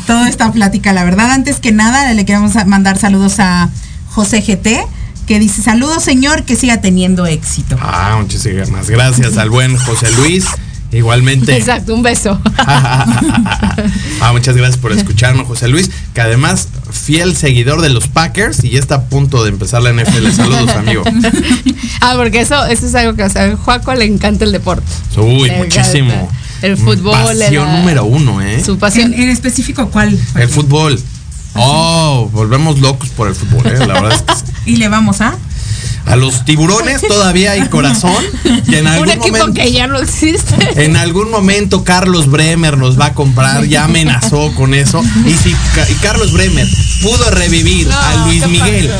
toda 0.07 0.29
esta 0.29 0.53
plática, 0.53 0.93
la 0.93 1.05
verdad. 1.05 1.31
Antes 1.31 1.59
que 1.59 1.73
nada, 1.73 2.13
le 2.13 2.27
queremos 2.27 2.53
mandar 2.67 2.99
saludos 2.99 3.37
a 3.41 3.71
José 4.11 4.43
GT, 4.43 4.85
que 5.27 5.39
dice, 5.39 5.63
saludos 5.63 6.05
señor, 6.05 6.43
que 6.43 6.55
siga 6.55 6.83
teniendo 6.83 7.25
éxito. 7.25 7.79
Ah, 7.81 8.19
muchísimas 8.21 8.91
gracias 8.91 9.39
al 9.39 9.49
buen 9.49 9.79
José 9.79 10.11
Luis. 10.13 10.45
Igualmente. 10.93 11.57
Exacto, 11.57 11.95
un 11.95 12.03
beso. 12.03 12.39
ah, 12.59 14.33
muchas 14.33 14.55
gracias 14.55 14.77
por 14.77 14.93
escucharnos, 14.93 15.47
José 15.47 15.69
Luis, 15.69 15.91
que 16.13 16.21
además 16.21 16.69
fiel 17.09 17.35
seguidor 17.35 17.81
de 17.81 17.89
los 17.89 18.07
Packers 18.07 18.63
y 18.63 18.69
ya 18.69 18.79
está 18.81 18.97
a 18.97 19.03
punto 19.05 19.43
de 19.43 19.49
empezar 19.49 19.81
la 19.81 19.95
NFL. 19.95 20.31
Saludos, 20.31 20.69
amigo. 20.77 21.03
ah, 22.03 22.13
porque 22.19 22.43
eso, 22.43 22.67
eso 22.67 22.85
es 22.85 22.95
algo 22.95 23.17
que 23.17 23.23
o 23.23 23.31
sea, 23.31 23.45
a 23.45 23.57
Juaco 23.57 23.95
le 23.95 24.05
encanta 24.05 24.45
el 24.45 24.53
deporte. 24.53 24.85
Uy, 25.17 25.49
Le 25.49 25.57
muchísimo. 25.57 26.13
encanta. 26.13 26.35
El 26.61 26.77
fútbol. 26.77 27.15
Pasión 27.15 27.67
la- 27.67 27.79
número 27.79 28.05
uno, 28.05 28.43
¿eh? 28.43 28.63
Su 28.63 28.79
pasión. 28.79 29.15
En, 29.15 29.23
en 29.23 29.31
específico, 29.31 29.89
¿cuál? 29.89 30.19
El 30.35 30.49
fútbol. 30.51 31.01
Oh, 31.55 32.29
volvemos 32.31 32.79
locos 32.79 33.09
por 33.09 33.29
el 33.29 33.35
fútbol, 33.35 33.67
¿eh? 33.69 33.79
La 33.87 33.95
verdad 34.03 34.13
es 34.13 34.21
que 34.23 34.35
sí. 34.35 34.53
Y 34.67 34.77
le 34.77 34.89
vamos 34.89 35.23
a... 35.23 35.35
a 36.09 36.17
los 36.17 36.45
tiburones 36.45 37.03
todavía 37.03 37.53
hay 37.53 37.69
corazón 37.69 38.25
y 38.67 38.75
en 38.75 38.81
Un 38.87 38.89
algún 38.89 39.11
equipo 39.11 39.37
momento 39.39 39.61
que 39.61 39.73
ya 39.73 39.87
no 39.87 39.99
existe. 39.99 40.85
en 40.85 40.97
algún 40.97 41.31
momento 41.31 41.85
Carlos 41.85 42.31
Bremer 42.31 42.79
nos 42.79 42.99
va 42.99 43.07
a 43.07 43.15
comprar, 43.15 43.65
ya 43.67 43.85
amenazó 43.85 44.53
con 44.55 44.75
eso. 44.75 45.03
Y 45.27 45.35
si 45.35 45.51
y 45.51 45.95
Carlos 46.03 46.33
Bremer 46.33 46.67
pudo 47.03 47.31
revivir 47.31 47.87
No, 47.87 47.99
a 47.99 48.27
Luis 48.27 48.43
¿qué 48.43 48.49
Miguel 48.49 48.91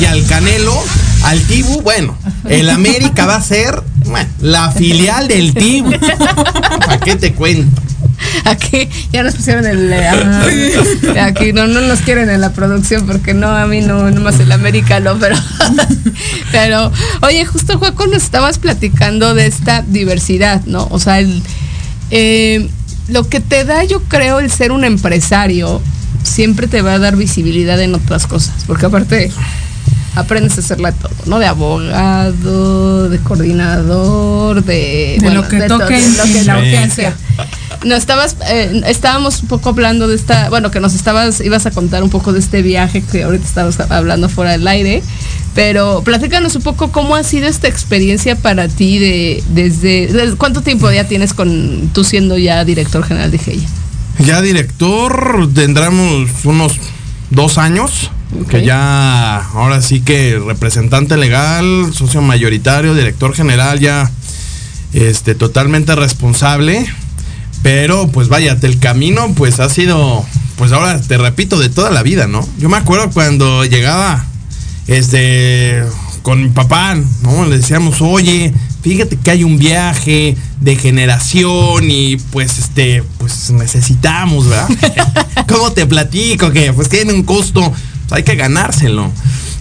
y 0.00 0.04
al 0.04 0.26
Canelo, 0.26 0.76
al 1.24 1.40
Tibu, 1.42 1.80
bueno, 1.82 2.16
el 2.48 2.68
América 2.70 3.26
va 3.26 3.36
a 3.36 3.42
ser 3.42 3.82
bueno, 4.04 4.28
la 4.40 4.70
filial 4.70 5.28
del 5.28 5.54
Tibu. 5.54 5.90
¿Para 6.80 6.98
qué 6.98 7.16
te 7.16 7.32
cuento? 7.32 7.80
Aquí 8.44 8.88
ya 9.12 9.22
nos 9.22 9.34
pusieron 9.34 9.66
el. 9.66 9.92
eh, 9.92 10.08
ah, 10.08 11.26
aquí 11.26 11.52
no, 11.52 11.66
no 11.66 11.80
nos 11.80 12.00
quieren 12.00 12.30
en 12.30 12.40
la 12.40 12.52
producción 12.52 13.06
porque 13.06 13.34
no, 13.34 13.48
a 13.48 13.66
mí 13.66 13.80
no, 13.80 14.10
no 14.10 14.20
más 14.20 14.38
el 14.40 14.52
americano, 14.52 15.16
pero. 15.18 15.36
Pero, 16.52 16.90
oye, 17.22 17.44
justo 17.44 17.78
Juaco 17.78 18.06
nos 18.06 18.22
estabas 18.22 18.58
platicando 18.58 19.34
de 19.34 19.46
esta 19.46 19.82
diversidad, 19.82 20.62
¿no? 20.64 20.86
O 20.90 20.98
sea, 20.98 21.18
el, 21.18 21.42
eh, 22.10 22.68
lo 23.08 23.28
que 23.28 23.40
te 23.40 23.64
da, 23.64 23.84
yo 23.84 24.02
creo, 24.04 24.38
el 24.38 24.50
ser 24.50 24.72
un 24.72 24.84
empresario 24.84 25.82
siempre 26.22 26.66
te 26.66 26.82
va 26.82 26.94
a 26.94 26.98
dar 26.98 27.16
visibilidad 27.16 27.80
en 27.80 27.94
otras 27.94 28.26
cosas, 28.26 28.64
porque 28.66 28.86
aparte 28.86 29.30
aprendes 30.16 30.56
a 30.56 30.60
hacerla 30.60 30.92
todo, 30.92 31.12
¿no? 31.26 31.38
De 31.38 31.46
abogado, 31.46 33.08
de 33.08 33.18
coordinador, 33.18 34.64
de, 34.64 35.18
De 35.20 35.30
lo 35.30 35.46
que 35.46 35.60
toque 35.62 36.00
de 36.00 36.08
lo 36.08 36.24
que, 36.24 36.42
la 36.44 36.90
sea. 36.90 37.16
No, 37.86 37.94
estabas, 37.94 38.36
eh, 38.48 38.82
estábamos 38.86 39.42
un 39.42 39.48
poco 39.48 39.68
hablando 39.68 40.08
de 40.08 40.16
esta, 40.16 40.48
bueno, 40.50 40.72
que 40.72 40.80
nos 40.80 40.94
estabas, 40.94 41.40
ibas 41.40 41.66
a 41.66 41.70
contar 41.70 42.02
un 42.02 42.10
poco 42.10 42.32
de 42.32 42.40
este 42.40 42.60
viaje 42.60 43.00
que 43.00 43.22
ahorita 43.22 43.44
estabas 43.46 43.78
hablando 43.78 44.28
fuera 44.28 44.50
del 44.50 44.66
aire, 44.66 45.04
pero 45.54 46.02
platícanos 46.02 46.56
un 46.56 46.62
poco 46.62 46.90
cómo 46.90 47.14
ha 47.14 47.22
sido 47.22 47.46
esta 47.46 47.68
experiencia 47.68 48.34
para 48.34 48.66
ti 48.66 48.98
de, 48.98 49.44
desde, 49.50 50.34
¿cuánto 50.36 50.62
tiempo 50.62 50.90
ya 50.90 51.04
tienes 51.04 51.32
con, 51.32 51.88
tú 51.94 52.02
siendo 52.02 52.36
ya 52.36 52.64
director 52.64 53.04
general 53.04 53.30
de 53.30 53.38
GEIA? 53.38 53.68
Ya 54.18 54.42
director, 54.42 55.48
tendremos 55.54 56.28
unos 56.44 56.72
dos 57.30 57.56
años. 57.56 58.10
Que 58.50 58.66
ya, 58.66 59.36
ahora 59.36 59.80
sí 59.80 60.00
que 60.00 60.38
representante 60.44 61.16
legal, 61.16 61.92
socio 61.94 62.20
mayoritario, 62.20 62.92
director 62.94 63.32
general, 63.32 63.78
ya 63.78 64.10
este, 64.92 65.36
totalmente 65.36 65.94
responsable. 65.94 66.86
Pero 67.66 68.06
pues 68.06 68.28
váyate, 68.28 68.68
el 68.68 68.78
camino 68.78 69.32
pues 69.34 69.58
ha 69.58 69.68
sido 69.68 70.24
pues 70.56 70.70
ahora 70.70 71.00
te 71.00 71.18
repito, 71.18 71.58
de 71.58 71.68
toda 71.68 71.90
la 71.90 72.04
vida, 72.04 72.28
¿no? 72.28 72.46
Yo 72.58 72.68
me 72.68 72.76
acuerdo 72.76 73.10
cuando 73.10 73.64
llegaba, 73.64 74.24
este, 74.86 75.82
con 76.22 76.44
mi 76.44 76.48
papá, 76.50 76.96
¿no? 77.22 77.44
Le 77.44 77.58
decíamos, 77.58 78.00
oye, 78.02 78.54
fíjate 78.82 79.16
que 79.16 79.32
hay 79.32 79.42
un 79.42 79.58
viaje 79.58 80.36
de 80.60 80.76
generación 80.76 81.90
y 81.90 82.18
pues 82.30 82.56
este, 82.60 83.02
pues 83.18 83.50
necesitamos, 83.50 84.48
¿verdad? 84.48 84.68
¿Cómo 85.48 85.72
te 85.72 85.86
platico? 85.86 86.52
Que 86.52 86.72
pues 86.72 86.88
tiene 86.88 87.12
un 87.12 87.24
costo, 87.24 87.60
pues, 87.62 88.12
hay 88.12 88.22
que 88.22 88.36
ganárselo. 88.36 89.10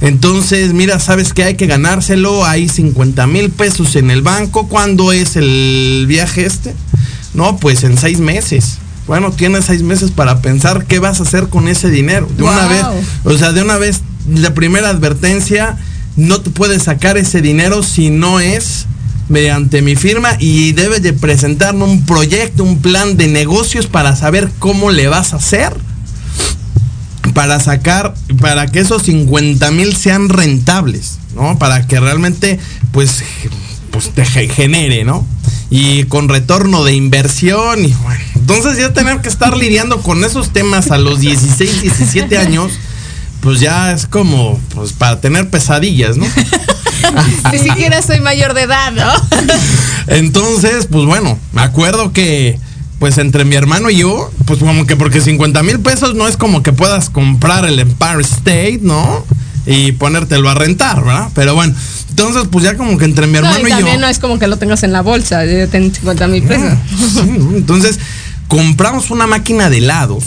Entonces, 0.01 0.73
mira, 0.73 0.99
¿sabes 0.99 1.33
que 1.33 1.43
hay 1.43 1.55
que 1.55 1.65
ganárselo? 1.65 2.45
Hay 2.45 2.69
50 2.69 3.25
mil 3.25 3.49
pesos 3.49 3.95
en 3.95 4.11
el 4.11 4.21
banco. 4.21 4.67
¿Cuándo 4.67 5.11
es 5.11 5.35
el 5.37 6.05
viaje 6.07 6.45
este? 6.45 6.75
No, 7.35 7.57
pues 7.57 7.83
en 7.83 7.97
seis 7.97 8.19
meses. 8.19 8.77
Bueno, 9.07 9.31
tienes 9.31 9.65
seis 9.65 9.83
meses 9.83 10.09
para 10.11 10.41
pensar 10.41 10.85
qué 10.85 10.99
vas 10.99 11.19
a 11.19 11.23
hacer 11.23 11.49
con 11.49 11.67
ese 11.67 11.91
dinero. 11.91 12.27
De 12.35 12.43
una 12.43 12.67
vez, 12.67 12.83
o 13.23 13.37
sea, 13.37 13.51
de 13.51 13.61
una 13.61 13.77
vez, 13.77 14.01
la 14.27 14.53
primera 14.53 14.89
advertencia, 14.89 15.77
no 16.15 16.41
te 16.41 16.49
puedes 16.49 16.83
sacar 16.83 17.17
ese 17.17 17.41
dinero 17.41 17.83
si 17.83 18.09
no 18.09 18.39
es 18.39 18.87
mediante 19.29 19.81
mi 19.81 19.95
firma 19.95 20.37
y 20.39 20.71
debes 20.71 21.01
de 21.01 21.13
presentarme 21.13 21.83
un 21.83 22.05
proyecto, 22.05 22.63
un 22.63 22.79
plan 22.79 23.17
de 23.17 23.27
negocios 23.27 23.87
para 23.87 24.15
saber 24.15 24.49
cómo 24.59 24.91
le 24.91 25.07
vas 25.07 25.33
a 25.33 25.37
hacer 25.37 25.75
para 27.35 27.59
sacar, 27.59 28.13
para 28.39 28.67
que 28.67 28.79
esos 28.79 29.03
50 29.03 29.69
mil 29.71 29.93
sean 29.95 30.29
rentables, 30.29 31.19
¿no? 31.35 31.59
Para 31.59 31.85
que 31.85 31.99
realmente, 31.99 32.57
pues, 32.93 33.23
pues 33.91 34.11
te 34.11 34.25
genere, 34.25 35.03
¿no? 35.03 35.27
Y 35.69 36.03
con 36.05 36.29
retorno 36.29 36.83
de 36.83 36.93
inversión 36.93 37.83
y 37.83 37.93
bueno. 38.03 38.23
Entonces 38.35 38.77
ya 38.77 38.93
tener 38.93 39.21
que 39.21 39.29
estar 39.29 39.57
lidiando 39.57 40.01
con 40.01 40.23
esos 40.23 40.53
temas 40.53 40.91
a 40.91 40.97
los 40.97 41.19
16, 41.19 41.81
17 41.81 42.37
años, 42.37 42.71
pues 43.41 43.59
ya 43.59 43.91
es 43.91 44.05
como, 44.05 44.59
pues 44.73 44.93
para 44.93 45.19
tener 45.19 45.49
pesadillas, 45.49 46.17
¿no? 46.17 46.25
Ni 47.51 47.59
siquiera 47.59 48.01
soy 48.01 48.19
mayor 48.19 48.53
de 48.53 48.63
edad, 48.63 48.91
¿no? 48.91 49.11
Entonces, 50.07 50.87
pues 50.89 51.05
bueno, 51.05 51.39
me 51.53 51.61
acuerdo 51.61 52.13
que 52.13 52.59
pues 52.99 53.17
entre 53.17 53.43
mi 53.45 53.55
hermano 53.55 53.89
y 53.89 53.97
yo, 53.97 54.31
pues 54.45 54.59
como 54.59 54.85
que 54.85 54.95
porque 54.95 55.21
50 55.21 55.61
mil 55.63 55.79
pesos 55.79 56.15
no 56.15 56.27
es 56.27 56.37
como 56.37 56.63
que 56.63 56.73
puedas 56.73 57.09
comprar 57.09 57.65
el 57.65 57.79
Empire 57.79 58.21
State, 58.21 58.79
¿no? 58.81 59.25
Y 59.65 59.93
ponértelo 59.93 60.49
a 60.49 60.53
rentar, 60.53 61.03
¿verdad? 61.03 61.29
Pero 61.33 61.55
bueno, 61.55 61.73
entonces 62.15 62.47
pues 62.49 62.63
ya 62.63 62.77
como 62.77 62.97
que 62.97 63.03
entre 63.03 63.27
mi 63.27 63.37
hermano 63.37 63.67
y, 63.67 63.71
y, 63.71 63.77
yo... 63.81 63.97
no 63.97 64.07
es 64.07 64.19
como 64.19 64.39
que 64.39 64.47
lo 64.47 64.57
tengas 64.57 64.83
en 64.83 64.93
la 64.93 65.01
bolsa, 65.01 65.45
yo 65.45 65.67
tengo 65.67 65.93
50 65.93 66.27
mil 66.27 66.43
pesos. 66.43 66.77
Entonces 67.53 67.99
compramos 68.47 69.11
una 69.11 69.27
máquina 69.27 69.69
de 69.69 69.79
helados. 69.79 70.23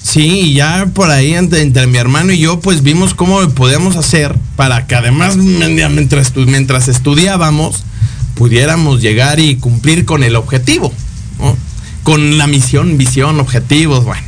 Sí, 0.00 0.20
y 0.20 0.54
ya 0.54 0.86
por 0.94 1.10
ahí 1.10 1.34
entre, 1.34 1.62
entre, 1.62 1.88
mi 1.88 1.98
hermano 1.98 2.32
y 2.32 2.38
yo, 2.38 2.60
pues 2.60 2.84
vimos 2.84 3.14
cómo 3.14 3.40
podíamos 3.50 3.96
hacer 3.96 4.36
para 4.54 4.86
que 4.86 4.94
además 4.94 5.36
mientras, 5.36 6.36
mientras 6.36 6.86
estudiábamos, 6.86 7.82
pudiéramos 8.36 9.02
llegar 9.02 9.40
y 9.40 9.56
cumplir 9.56 10.04
con 10.04 10.22
el 10.22 10.36
objetivo. 10.36 10.92
¿no? 11.40 11.56
con 12.04 12.38
la 12.38 12.46
misión, 12.46 12.96
visión, 12.98 13.40
objetivos, 13.40 14.04
bueno. 14.04 14.22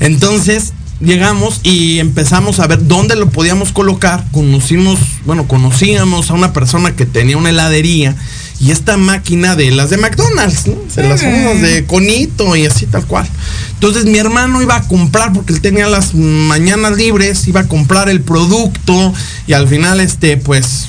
Entonces 0.00 0.72
llegamos 1.00 1.60
y 1.62 1.98
empezamos 1.98 2.58
a 2.60 2.66
ver 2.66 2.86
dónde 2.86 3.16
lo 3.16 3.28
podíamos 3.28 3.72
colocar. 3.72 4.24
Conocimos, 4.32 4.98
bueno, 5.24 5.46
conocíamos 5.46 6.30
a 6.30 6.34
una 6.34 6.52
persona 6.52 6.94
que 6.94 7.06
tenía 7.06 7.36
una 7.36 7.50
heladería 7.50 8.16
y 8.58 8.70
esta 8.70 8.96
máquina 8.96 9.54
de 9.54 9.70
las 9.70 9.90
de 9.90 9.98
McDonald's, 9.98 10.66
¿no? 10.66 10.76
De 10.94 11.08
las 11.08 11.20
de 11.20 11.84
conito 11.86 12.56
y 12.56 12.66
así 12.66 12.86
tal 12.86 13.06
cual. 13.06 13.28
Entonces 13.74 14.06
mi 14.06 14.18
hermano 14.18 14.62
iba 14.62 14.76
a 14.76 14.88
comprar 14.88 15.32
porque 15.32 15.52
él 15.52 15.60
tenía 15.60 15.86
las 15.88 16.14
mañanas 16.14 16.96
libres, 16.96 17.46
iba 17.48 17.60
a 17.60 17.68
comprar 17.68 18.08
el 18.08 18.22
producto 18.22 19.12
y 19.46 19.52
al 19.52 19.68
final 19.68 20.00
este 20.00 20.36
pues 20.38 20.86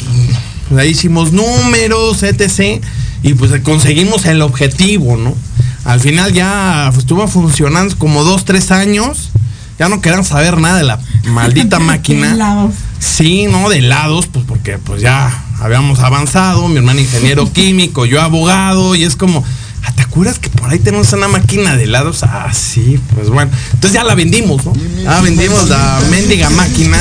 ahí 0.77 0.89
hicimos 0.89 1.33
números, 1.33 2.23
etc. 2.23 2.81
Y 3.23 3.33
pues 3.33 3.51
conseguimos 3.61 4.25
el 4.25 4.41
objetivo, 4.41 5.17
¿no? 5.17 5.35
Al 5.83 5.99
final 5.99 6.33
ya 6.33 6.91
estuvo 6.97 7.27
funcionando 7.27 7.97
como 7.97 8.23
dos, 8.23 8.45
tres 8.45 8.71
años. 8.71 9.31
Ya 9.79 9.89
no 9.89 10.01
querían 10.01 10.23
saber 10.23 10.57
nada 10.57 10.77
de 10.77 10.83
la 10.83 10.99
maldita 11.25 11.79
máquina. 11.79 12.31
helados. 12.33 12.73
Sí, 12.99 13.45
no, 13.49 13.69
de 13.69 13.77
helados, 13.79 14.27
pues 14.27 14.45
porque 14.47 14.77
pues 14.77 15.01
ya 15.01 15.43
habíamos 15.59 15.99
avanzado, 15.99 16.67
mi 16.67 16.77
hermano 16.77 16.99
ingeniero 16.99 17.51
químico, 17.53 18.05
yo 18.05 18.21
abogado, 18.21 18.95
y 18.95 19.03
es 19.03 19.15
como, 19.15 19.43
ah, 19.83 19.91
¿te 19.93 20.01
acuerdas 20.01 20.39
que 20.39 20.49
por 20.49 20.69
ahí 20.69 20.79
tenemos 20.79 21.13
una 21.13 21.27
máquina 21.27 21.75
de 21.75 21.83
helados? 21.83 22.23
Ah, 22.23 22.51
sí, 22.53 22.99
pues 23.13 23.29
bueno. 23.29 23.51
Entonces 23.73 23.93
ya 23.93 24.03
la 24.03 24.15
vendimos, 24.15 24.65
¿no? 24.65 24.73
Ya 25.03 25.21
vendimos 25.21 25.69
la 25.69 26.01
mendiga 26.09 26.49
máquina, 26.49 26.97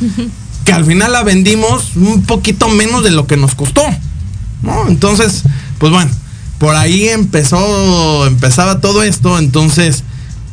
que 0.64 0.72
al 0.72 0.84
final 0.84 1.12
la 1.12 1.22
vendimos 1.22 1.96
un 1.96 2.22
poquito 2.24 2.68
menos 2.68 3.04
de 3.04 3.10
lo 3.10 3.26
que 3.26 3.36
nos 3.36 3.54
costó, 3.54 3.82
¿no? 4.62 4.88
Entonces, 4.88 5.44
pues 5.78 5.92
bueno 5.92 6.10
por 6.58 6.74
ahí 6.74 7.08
empezó, 7.08 8.26
empezaba 8.26 8.80
todo 8.80 9.02
esto, 9.04 9.38
entonces 9.38 10.02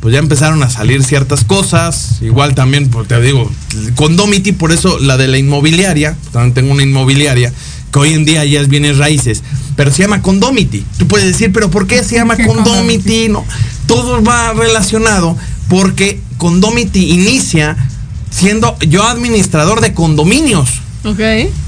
pues 0.00 0.12
ya 0.12 0.18
empezaron 0.18 0.62
a 0.62 0.70
salir 0.70 1.02
ciertas 1.02 1.44
cosas, 1.44 2.18
igual 2.22 2.54
también, 2.54 2.88
pues 2.90 3.08
te 3.08 3.20
digo, 3.20 3.50
Condomity, 3.94 4.52
por 4.52 4.72
eso 4.72 4.98
la 4.98 5.16
de 5.16 5.28
la 5.28 5.38
inmobiliaria, 5.38 6.16
también 6.32 6.54
tengo 6.54 6.72
una 6.72 6.82
inmobiliaria, 6.82 7.52
que 7.92 7.98
hoy 7.98 8.12
en 8.12 8.24
día 8.24 8.44
ya 8.44 8.60
es 8.60 8.68
bienes 8.68 8.98
raíces, 8.98 9.42
pero 9.74 9.90
se 9.92 10.02
llama 10.02 10.22
Condomity. 10.22 10.84
Tú 10.98 11.06
puedes 11.06 11.26
decir, 11.26 11.52
pero 11.52 11.70
¿por 11.70 11.86
qué 11.86 12.02
se 12.02 12.16
llama 12.16 12.36
Condomity? 12.36 13.28
No, 13.28 13.44
todo 13.86 14.22
va 14.22 14.52
relacionado 14.52 15.36
porque 15.68 16.20
Condomity 16.36 17.12
inicia 17.12 17.76
siendo 18.30 18.76
yo 18.80 19.04
administrador 19.04 19.80
de 19.80 19.94
condominios. 19.94 20.68
Ok. 21.04 21.20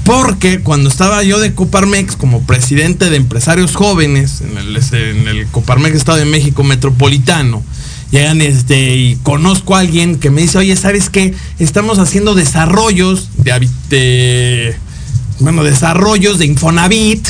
Porque 0.03 0.59
cuando 0.59 0.89
estaba 0.89 1.23
yo 1.23 1.39
de 1.39 1.53
Coparmex 1.53 2.15
como 2.15 2.41
presidente 2.43 3.09
de 3.09 3.15
empresarios 3.15 3.75
jóvenes 3.75 4.41
en 4.41 4.57
el, 4.57 4.77
en 4.77 5.27
el 5.27 5.47
Coparmex 5.47 5.95
Estado 5.95 6.17
de 6.17 6.25
México 6.25 6.63
Metropolitano, 6.63 7.63
llegan 8.11 8.41
este 8.41 8.95
y 8.95 9.15
conozco 9.17 9.75
a 9.75 9.79
alguien 9.79 10.19
que 10.19 10.29
me 10.29 10.41
dice, 10.41 10.57
oye, 10.57 10.75
¿sabes 10.75 11.09
qué? 11.09 11.33
Estamos 11.59 11.99
haciendo 11.99 12.35
desarrollos 12.35 13.29
de, 13.37 13.69
de 13.89 14.75
bueno, 15.39 15.63
desarrollos 15.63 16.39
de 16.39 16.45
Infonavit 16.45 17.27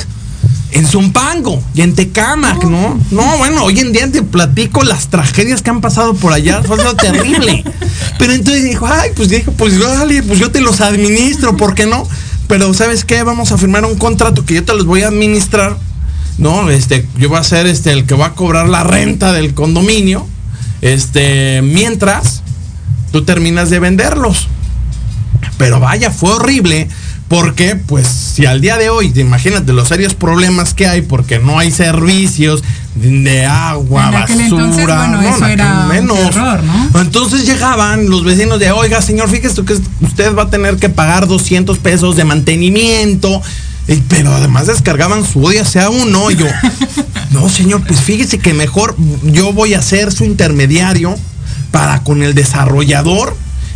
en 0.71 0.85
Zumpango 0.85 1.63
y 1.73 1.81
en 1.81 1.95
Tecamac, 1.95 2.63
¿no? 2.63 2.99
No, 3.11 3.37
bueno, 3.37 3.63
hoy 3.63 3.79
en 3.79 3.91
día 3.91 4.09
te 4.11 4.21
platico 4.21 4.83
las 4.83 5.07
tragedias 5.07 5.61
que 5.61 5.69
han 5.69 5.81
pasado 5.81 6.13
por 6.13 6.33
allá, 6.33 6.61
fue 6.63 6.77
algo 6.79 6.95
terrible. 6.95 7.63
Pero 8.17 8.33
entonces 8.33 8.63
dijo, 8.63 8.87
ay, 8.87 9.11
pues 9.15 9.29
dijo, 9.29 9.51
pues 9.53 9.79
dale, 9.79 10.21
pues 10.23 10.39
yo 10.39 10.51
te 10.51 10.61
los 10.61 10.81
administro, 10.81 11.57
¿por 11.57 11.73
qué 11.73 11.85
no? 11.85 12.07
Pero 12.47 12.73
¿sabes 12.73 13.05
qué? 13.05 13.23
Vamos 13.23 13.51
a 13.51 13.57
firmar 13.57 13.85
un 13.85 13.95
contrato 13.95 14.45
que 14.45 14.55
yo 14.55 14.63
te 14.63 14.73
los 14.73 14.85
voy 14.85 15.01
a 15.03 15.07
administrar, 15.07 15.77
¿no? 16.37 16.69
Este, 16.69 17.07
yo 17.17 17.29
voy 17.29 17.39
a 17.39 17.43
ser 17.43 17.67
este 17.67 17.91
el 17.91 18.05
que 18.05 18.15
va 18.15 18.27
a 18.27 18.33
cobrar 18.33 18.69
la 18.69 18.83
renta 18.83 19.33
del 19.33 19.53
condominio, 19.53 20.27
este, 20.81 21.61
mientras 21.61 22.43
tú 23.11 23.23
terminas 23.23 23.69
de 23.69 23.79
venderlos. 23.79 24.47
Pero 25.57 25.79
vaya, 25.79 26.11
fue 26.11 26.31
horrible 26.31 26.87
porque, 27.29 27.75
pues, 27.75 28.07
si 28.07 28.47
al 28.47 28.59
día 28.59 28.77
de 28.77 28.89
hoy, 28.89 29.13
imagínate 29.15 29.71
los 29.71 29.87
serios 29.87 30.15
problemas 30.15 30.73
que 30.73 30.87
hay 30.87 31.03
porque 31.03 31.37
no 31.37 31.59
hay 31.59 31.69
servicios 31.69 32.63
de 32.95 33.45
agua, 33.45 34.09
basura, 34.09 34.43
entonces, 34.45 34.83
bueno, 34.83 35.07
no, 35.07 35.21
eso 35.21 35.45
era 35.45 35.85
menos. 35.85 36.17
un 36.17 36.91
¿no? 36.91 37.01
Entonces 37.01 37.45
llegaban 37.45 38.09
los 38.09 38.23
vecinos 38.23 38.59
de, 38.59 38.71
oiga, 38.71 39.03
señor, 39.03 39.29
fíjese 39.29 39.63
que 39.63 39.79
usted 40.01 40.35
va 40.35 40.43
a 40.43 40.49
tener 40.49 40.77
que 40.77 40.89
pagar 40.89 41.27
200 41.27 41.77
pesos 41.77 42.15
de 42.15 42.23
mantenimiento. 42.23 43.43
Y, 43.87 43.97
pero 44.07 44.33
además 44.33 44.65
descargaban 44.65 45.23
su 45.23 45.43
odio 45.43 45.61
hacia 45.61 45.91
uno. 45.91 46.31
Y 46.31 46.35
yo, 46.35 46.47
no, 47.31 47.47
señor, 47.49 47.83
pues 47.85 48.01
fíjese 48.01 48.39
que 48.39 48.53
mejor 48.53 48.95
yo 49.23 49.53
voy 49.53 49.73
a 49.73 49.81
ser 49.81 50.11
su 50.11 50.23
intermediario 50.23 51.15
para 51.71 52.03
con 52.03 52.23
el 52.23 52.33
desarrollador 52.33 53.35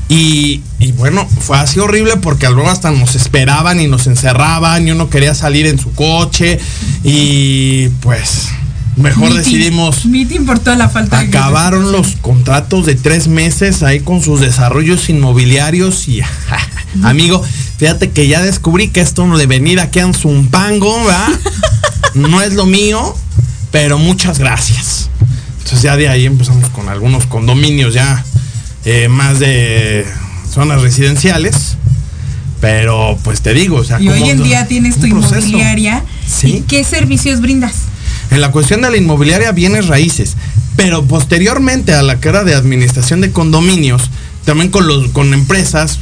y, 0.09 0.61
y, 0.79 0.91
bueno, 0.93 1.27
fue 1.39 1.57
así 1.57 1.79
horrible 1.79 2.17
porque 2.17 2.49
luego 2.49 2.69
hasta 2.69 2.91
nos 2.91 3.15
esperaban 3.15 3.79
y 3.79 3.87
nos 3.87 4.07
encerraban 4.07 4.87
y 4.87 4.91
uno 4.91 5.09
quería 5.09 5.33
salir 5.33 5.65
en 5.65 5.79
su 5.79 5.91
coche 5.93 6.59
y 7.03 7.87
pues 8.01 8.49
mejor 8.95 9.29
Meeting. 9.29 9.37
decidimos 9.37 10.05
Meeting 10.05 10.45
por 10.45 10.59
toda 10.59 10.75
la 10.75 10.89
falta 10.89 11.19
de 11.19 11.27
acabaron 11.27 11.91
los 11.91 12.15
contratos 12.21 12.85
de 12.85 12.95
tres 12.95 13.27
meses 13.27 13.81
ahí 13.81 14.01
con 14.01 14.21
sus 14.21 14.39
desarrollos 14.39 15.09
inmobiliarios 15.09 16.07
y 16.07 16.21
amigo, 17.03 17.43
fíjate 17.77 18.11
que 18.11 18.27
ya 18.27 18.41
descubrí 18.41 18.89
que 18.89 19.01
esto 19.01 19.25
de 19.35 19.47
venir 19.47 19.79
aquí 19.79 19.99
a 19.99 20.11
Zumpango, 20.13 21.05
¿verdad? 21.05 21.39
no 22.13 22.41
es 22.41 22.53
lo 22.53 22.65
mío, 22.65 23.15
pero 23.73 23.97
muchas 23.97 24.39
gracias. 24.39 25.09
Entonces 25.57 25.81
ya 25.81 25.97
de 25.97 26.07
ahí 26.07 26.25
empezamos 26.25 26.69
con 26.69 26.87
algunos 26.87 27.25
condominios 27.25 27.93
ya 27.93 28.23
eh, 28.85 29.07
más 29.09 29.39
de 29.39 30.05
zonas 30.49 30.81
residenciales. 30.81 31.75
Pero 32.61 33.17
pues 33.23 33.41
te 33.41 33.53
digo, 33.53 33.77
o 33.77 33.83
sea, 33.83 33.99
Y 33.99 34.07
hoy 34.07 34.29
en 34.29 34.39
un- 34.41 34.47
día 34.47 34.67
tienes 34.67 34.95
tu 34.95 35.09
proceso. 35.09 35.35
inmobiliaria. 35.47 36.03
Sí. 36.25 36.57
¿Y 36.57 36.61
qué 36.61 36.83
servicios 36.85 37.41
brindas? 37.41 37.73
En 38.31 38.39
la 38.39 38.51
cuestión 38.51 38.81
de 38.81 38.89
la 38.91 38.95
inmobiliaria, 38.97 39.51
bienes 39.51 39.87
raíces. 39.87 40.35
Pero 40.77 41.03
posteriormente 41.05 41.93
a 41.93 42.01
la 42.03 42.19
carrera 42.19 42.45
de 42.45 42.55
administración 42.55 43.19
de 43.21 43.31
condominios, 43.31 44.09
también 44.45 44.69
con 44.71 44.87
los 44.87 45.09
con 45.09 45.33
empresas, 45.33 45.99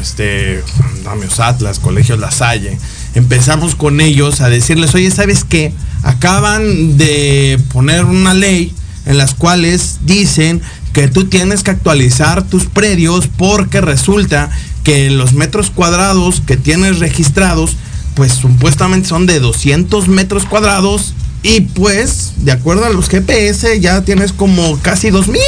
este, 0.00 0.62
Damios 1.04 1.40
Atlas, 1.40 1.78
Colegios 1.78 2.18
La 2.20 2.30
Salle, 2.30 2.78
empezamos 3.14 3.74
con 3.74 4.00
ellos 4.00 4.40
a 4.40 4.48
decirles, 4.48 4.94
oye, 4.94 5.10
¿sabes 5.10 5.44
qué? 5.44 5.72
Acaban 6.02 6.96
de 6.96 7.60
poner 7.72 8.04
una 8.04 8.34
ley 8.34 8.74
en 9.06 9.18
las 9.18 9.34
cuales 9.34 9.98
dicen 10.04 10.62
que 10.92 11.08
tú 11.08 11.24
tienes 11.24 11.62
que 11.62 11.70
actualizar 11.70 12.42
tus 12.42 12.66
predios 12.66 13.28
porque 13.36 13.80
resulta 13.80 14.50
que 14.84 15.10
los 15.10 15.32
metros 15.32 15.70
cuadrados 15.70 16.42
que 16.44 16.56
tienes 16.56 16.98
registrados, 16.98 17.76
pues 18.14 18.32
supuestamente 18.32 19.08
son 19.08 19.26
de 19.26 19.40
200 19.40 20.08
metros 20.08 20.44
cuadrados 20.44 21.14
y 21.42 21.62
pues, 21.62 22.32
de 22.38 22.52
acuerdo 22.52 22.84
a 22.84 22.90
los 22.90 23.08
GPS, 23.08 23.80
ya 23.80 24.02
tienes 24.02 24.32
como 24.32 24.78
casi 24.80 25.10
2000. 25.10 25.40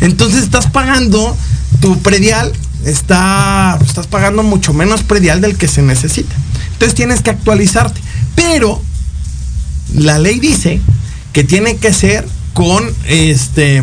Entonces 0.00 0.42
estás 0.42 0.66
pagando 0.66 1.36
tu 1.80 2.00
predial, 2.00 2.52
está, 2.84 3.78
estás 3.86 4.06
pagando 4.06 4.42
mucho 4.42 4.72
menos 4.72 5.02
predial 5.02 5.40
del 5.40 5.56
que 5.56 5.68
se 5.68 5.82
necesita. 5.82 6.34
Entonces 6.84 6.96
tienes 6.96 7.22
que 7.22 7.30
actualizarte. 7.30 7.98
Pero 8.34 8.78
la 9.94 10.18
ley 10.18 10.38
dice 10.38 10.82
que 11.32 11.42
tiene 11.42 11.76
que 11.76 11.94
ser 11.94 12.28
con 12.52 12.84
este 13.06 13.82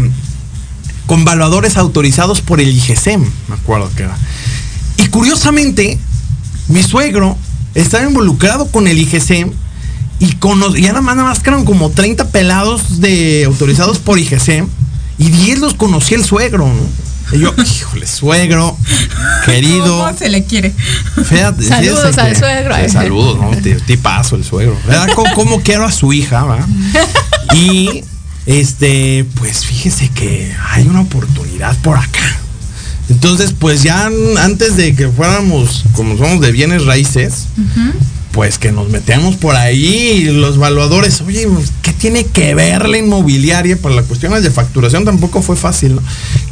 con 1.07 1.25
valuadores 1.25 1.77
autorizados 1.77 2.41
por 2.41 2.61
el 2.61 2.69
IGSEM, 2.69 3.23
me 3.47 3.55
acuerdo 3.55 3.89
que 3.95 4.03
era. 4.03 4.15
Y 4.97 5.07
curiosamente, 5.07 5.97
mi 6.67 6.83
suegro 6.83 7.35
estaba 7.73 8.03
involucrado 8.03 8.67
con 8.67 8.87
el 8.87 8.99
IGSEM 8.99 9.51
y 10.19 10.33
con 10.33 10.59
los, 10.59 10.75
ya 10.75 10.89
nada 10.89 11.01
más, 11.01 11.15
nada 11.15 11.29
más 11.29 11.41
eran 11.43 11.65
como 11.65 11.89
30 11.89 12.29
pelados 12.29 13.01
de 13.01 13.45
autorizados 13.47 13.97
por 13.97 14.19
IGC 14.19 14.67
y 15.17 15.29
10 15.31 15.57
los 15.57 15.73
conocía 15.73 16.17
el 16.17 16.23
suegro, 16.23 16.67
¿no? 16.67 17.10
Y 17.31 17.39
yo, 17.39 17.53
híjole, 17.57 18.07
suegro, 18.07 18.77
querido. 19.45 20.05
¿Cómo 20.05 20.17
se 20.17 20.29
le 20.29 20.43
quiere? 20.43 20.73
saludos 21.27 22.17
al 22.17 22.35
suegro. 22.35 22.75
saludos, 22.89 23.39
¿no? 23.39 23.51
Tipazo 23.85 24.35
el 24.35 24.43
suegro. 24.43 24.77
¿Verdad? 24.85 25.09
¿Cómo, 25.35 25.61
quiero 25.61 25.85
a 25.85 25.91
su 25.91 26.13
hija, 26.13 26.43
va? 26.43 26.65
Y 27.53 28.05
este, 28.45 29.25
pues 29.35 29.65
fíjese 29.65 30.07
que 30.09 30.55
hay 30.69 30.87
una 30.87 31.01
oportunidad 31.01 31.75
por 31.79 31.97
acá. 31.97 32.37
Entonces, 33.09 33.53
pues 33.57 33.83
ya 33.83 34.09
antes 34.39 34.77
de 34.77 34.95
que 34.95 35.09
fuéramos, 35.09 35.83
como 35.93 36.17
somos 36.17 36.39
de 36.39 36.53
bienes 36.53 36.85
raíces, 36.85 37.47
pues 38.31 38.57
que 38.57 38.71
nos 38.71 38.89
metemos 38.89 39.35
por 39.35 39.55
ahí 39.55 40.23
los 40.31 40.57
valuadores, 40.57 41.21
oye, 41.21 41.47
¿qué 41.81 41.91
tiene 41.91 42.25
que 42.25 42.55
ver 42.55 42.87
la 42.87 42.97
inmobiliaria? 42.97 43.77
Para 43.77 43.95
las 43.95 44.05
cuestiones 44.05 44.43
de 44.43 44.51
facturación 44.51 45.03
tampoco 45.03 45.41
fue 45.41 45.57
fácil, 45.57 45.95
¿no? 45.95 46.01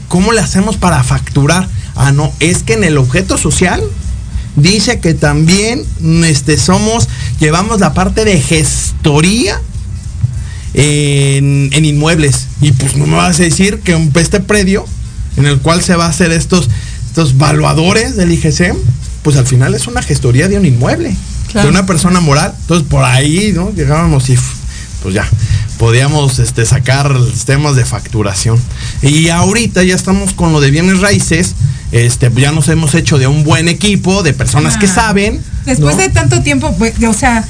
¿Cómo 0.08 0.34
le 0.34 0.42
hacemos 0.42 0.78
para 0.78 1.04
facturar? 1.04 1.70
Ah, 1.96 2.12
no, 2.12 2.34
es 2.40 2.64
que 2.64 2.74
en 2.74 2.84
el 2.84 2.98
objeto 2.98 3.38
social 3.38 3.82
dice 4.56 5.00
que 5.00 5.14
también 5.14 5.86
este, 6.26 6.58
somos, 6.58 7.08
llevamos 7.40 7.80
la 7.80 7.94
parte 7.94 8.26
de 8.26 8.42
gestoría 8.42 9.62
en, 10.74 11.70
inmuebles. 11.74 12.48
Y 12.62 12.74
pues 12.74 12.96
no 12.98 13.08
me 13.08 13.16
vas 13.16 13.40
a 13.40 13.44
decir 13.44 13.80
que 13.80 13.96
un, 13.96 14.12
este 14.16 14.42
predio 14.42 14.86
en 15.38 15.46
el 15.46 15.60
cual 15.60 15.82
se 15.82 15.96
va 15.96 16.08
a 16.08 16.10
hacer 16.10 16.32
estos, 16.32 16.70
estos 17.08 17.38
valuadores 17.38 18.18
del 18.18 18.32
IGC, 18.34 18.76
pues 19.24 19.38
al 19.38 19.48
final 19.48 19.76
es 19.76 19.88
una 19.88 20.02
gestoría 20.02 20.50
de 20.50 20.58
un 20.58 20.66
inmueble 20.66 21.16
de 21.54 21.68
una 21.68 21.86
persona 21.86 22.20
moral. 22.20 22.54
Entonces 22.62 22.88
por 22.88 23.04
ahí, 23.04 23.52
¿no? 23.54 23.72
Llegábamos 23.72 24.30
y 24.30 24.38
pues 25.02 25.16
ya, 25.16 25.28
podíamos 25.78 26.40
este, 26.40 26.66
sacar 26.66 27.16
temas 27.46 27.76
de 27.76 27.86
facturación. 27.86 28.60
Y 29.02 29.30
ahorita 29.30 29.84
ya 29.84 29.96
estamos 29.96 30.34
con 30.34 30.52
lo 30.52 30.62
de 30.62 30.72
bienes 30.72 31.00
raíces. 31.00 31.56
Este, 31.92 32.30
ya 32.36 32.52
nos 32.52 32.68
hemos 32.68 32.94
hecho 32.94 33.18
de 33.18 33.28
un 33.28 33.44
buen 33.44 33.68
equipo, 33.68 34.22
de 34.22 34.34
personas 34.34 34.78
que 34.78 34.88
saben. 34.88 35.42
Después 35.66 35.98
de 35.98 36.10
tanto 36.10 36.42
tiempo, 36.42 36.76
pues, 36.78 36.94
o 37.04 37.14
sea, 37.14 37.46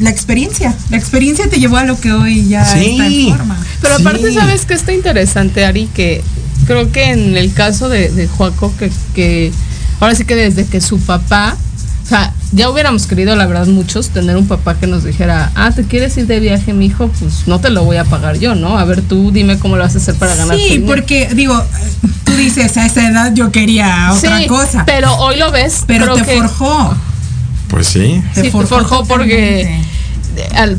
la 0.00 0.10
experiencia. 0.10 0.74
La 0.90 0.96
experiencia 0.96 1.48
te 1.48 1.58
llevó 1.58 1.76
a 1.76 1.84
lo 1.84 2.00
que 2.00 2.12
hoy 2.12 2.48
ya 2.48 2.62
está 2.62 3.06
en 3.06 3.30
forma. 3.30 3.58
Pero 3.82 3.96
aparte, 3.96 4.32
¿sabes 4.32 4.64
que 4.64 4.74
está 4.74 4.92
interesante, 4.92 5.64
Ari? 5.64 5.88
Que 5.92 6.22
creo 6.66 6.90
que 6.92 7.10
en 7.10 7.36
el 7.36 7.52
caso 7.52 7.88
de, 7.88 8.08
de 8.08 8.26
Joaco, 8.28 8.74
que, 8.78 8.90
que 9.14 9.52
ahora 10.00 10.14
sí 10.14 10.24
que 10.24 10.36
desde 10.36 10.64
que 10.64 10.80
su 10.80 10.98
papá 10.98 11.56
o 12.04 12.06
sea, 12.06 12.34
ya 12.52 12.68
hubiéramos 12.68 13.06
querido, 13.06 13.34
la 13.34 13.46
verdad, 13.46 13.66
muchos, 13.66 14.10
tener 14.10 14.36
un 14.36 14.46
papá 14.46 14.74
que 14.74 14.86
nos 14.86 15.04
dijera, 15.04 15.50
ah, 15.54 15.70
¿te 15.70 15.84
quieres 15.84 16.14
ir 16.18 16.26
de 16.26 16.38
viaje, 16.38 16.74
mi 16.74 16.86
hijo? 16.86 17.08
Pues 17.08 17.46
no 17.46 17.60
te 17.60 17.70
lo 17.70 17.82
voy 17.82 17.96
a 17.96 18.04
pagar 18.04 18.38
yo, 18.38 18.54
¿no? 18.54 18.78
A 18.78 18.84
ver, 18.84 19.00
tú 19.00 19.30
dime 19.32 19.58
cómo 19.58 19.76
lo 19.76 19.84
vas 19.84 19.94
a 19.94 19.98
hacer 19.98 20.14
para 20.16 20.34
ganar. 20.34 20.58
Sí, 20.58 20.84
porque, 20.86 21.30
digo, 21.34 21.58
tú 22.24 22.36
dices, 22.36 22.76
a 22.76 22.84
esa 22.84 23.08
edad 23.08 23.32
yo 23.34 23.50
quería 23.50 24.12
otra 24.12 24.46
cosa. 24.46 24.84
Pero 24.84 25.14
hoy 25.16 25.38
lo 25.38 25.50
ves. 25.50 25.84
Pero 25.86 26.14
te 26.14 26.24
forjó. 26.24 26.94
Pues 27.68 27.86
sí. 27.86 28.22
Te 28.34 28.50
forjó, 28.50 28.80
te 28.80 28.84
forjó 28.84 29.04
porque 29.06 29.80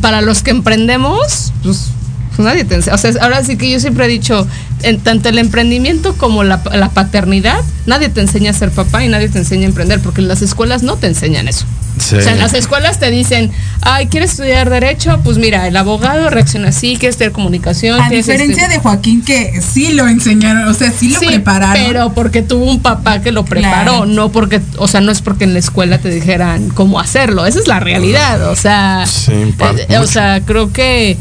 para 0.01 0.21
los 0.21 0.43
que 0.43 0.51
emprendemos, 0.51 1.53
pues 1.63 1.89
pues 2.35 2.45
nadie 2.45 2.65
te 2.65 2.75
enseña. 2.75 2.95
O 2.95 2.97
sea, 2.97 3.11
ahora 3.21 3.43
sí 3.43 3.57
que 3.57 3.69
yo 3.69 3.79
siempre 3.79 4.05
he 4.05 4.07
dicho, 4.07 4.47
en 4.83 4.99
tanto 4.99 5.29
el 5.29 5.39
emprendimiento 5.39 6.15
como 6.17 6.43
la, 6.43 6.61
paternidad, 6.93 7.61
nadie 7.85 8.09
te 8.09 8.21
enseña 8.21 8.51
a 8.51 8.53
ser 8.53 8.71
papá 8.71 9.03
y 9.03 9.09
nadie 9.09 9.29
te 9.29 9.39
enseña 9.39 9.63
a 9.63 9.67
emprender, 9.67 9.99
porque 9.99 10.21
las 10.21 10.41
escuelas 10.41 10.83
no 10.83 10.97
te 10.97 11.07
enseñan 11.07 11.47
eso. 11.47 11.65
O 11.97 12.01
sea, 12.01 12.33
en 12.33 12.39
las 12.39 12.53
escuelas 12.53 12.99
te 12.99 13.09
dicen, 13.09 13.51
ay, 13.81 14.07
¿quieres 14.07 14.31
estudiar 14.31 14.69
derecho? 14.69 15.21
Pues 15.23 15.37
mira, 15.37 15.65
el 15.65 15.77
abogado 15.77 16.29
reacciona 16.29 16.69
así, 16.69 16.97
quieres 16.97 17.13
estudiar 17.13 17.31
comunicación. 17.31 18.01
A 18.01 18.09
diferencia 18.09 18.67
de 18.67 18.79
Joaquín 18.79 19.23
que 19.23 19.61
sí 19.61 19.93
lo 19.93 20.05
enseñaron, 20.05 20.67
o 20.67 20.73
sea, 20.73 20.91
sí 20.91 21.09
lo 21.09 21.19
prepararon. 21.21 21.85
Pero 21.87 22.13
porque 22.13 22.41
tuvo 22.41 22.65
un 22.65 22.81
papá 22.81 23.21
que 23.21 23.31
lo 23.31 23.45
preparó, 23.45 24.05
no 24.05 24.29
porque, 24.29 24.59
o 24.77 24.89
sea, 24.89 24.99
no 24.99 25.11
es 25.11 25.21
porque 25.21 25.45
en 25.45 25.53
la 25.53 25.59
escuela 25.59 25.97
te 25.97 26.09
dijeran 26.09 26.67
cómo 26.69 26.99
hacerlo. 26.99 27.45
Esa 27.45 27.59
es 27.59 27.67
la 27.67 27.79
realidad. 27.79 28.49
O 28.49 28.57
sea, 28.57 29.05
eh, 29.29 29.97
o 29.97 30.05
sea, 30.05 30.41
creo 30.45 30.73
que 30.73 31.17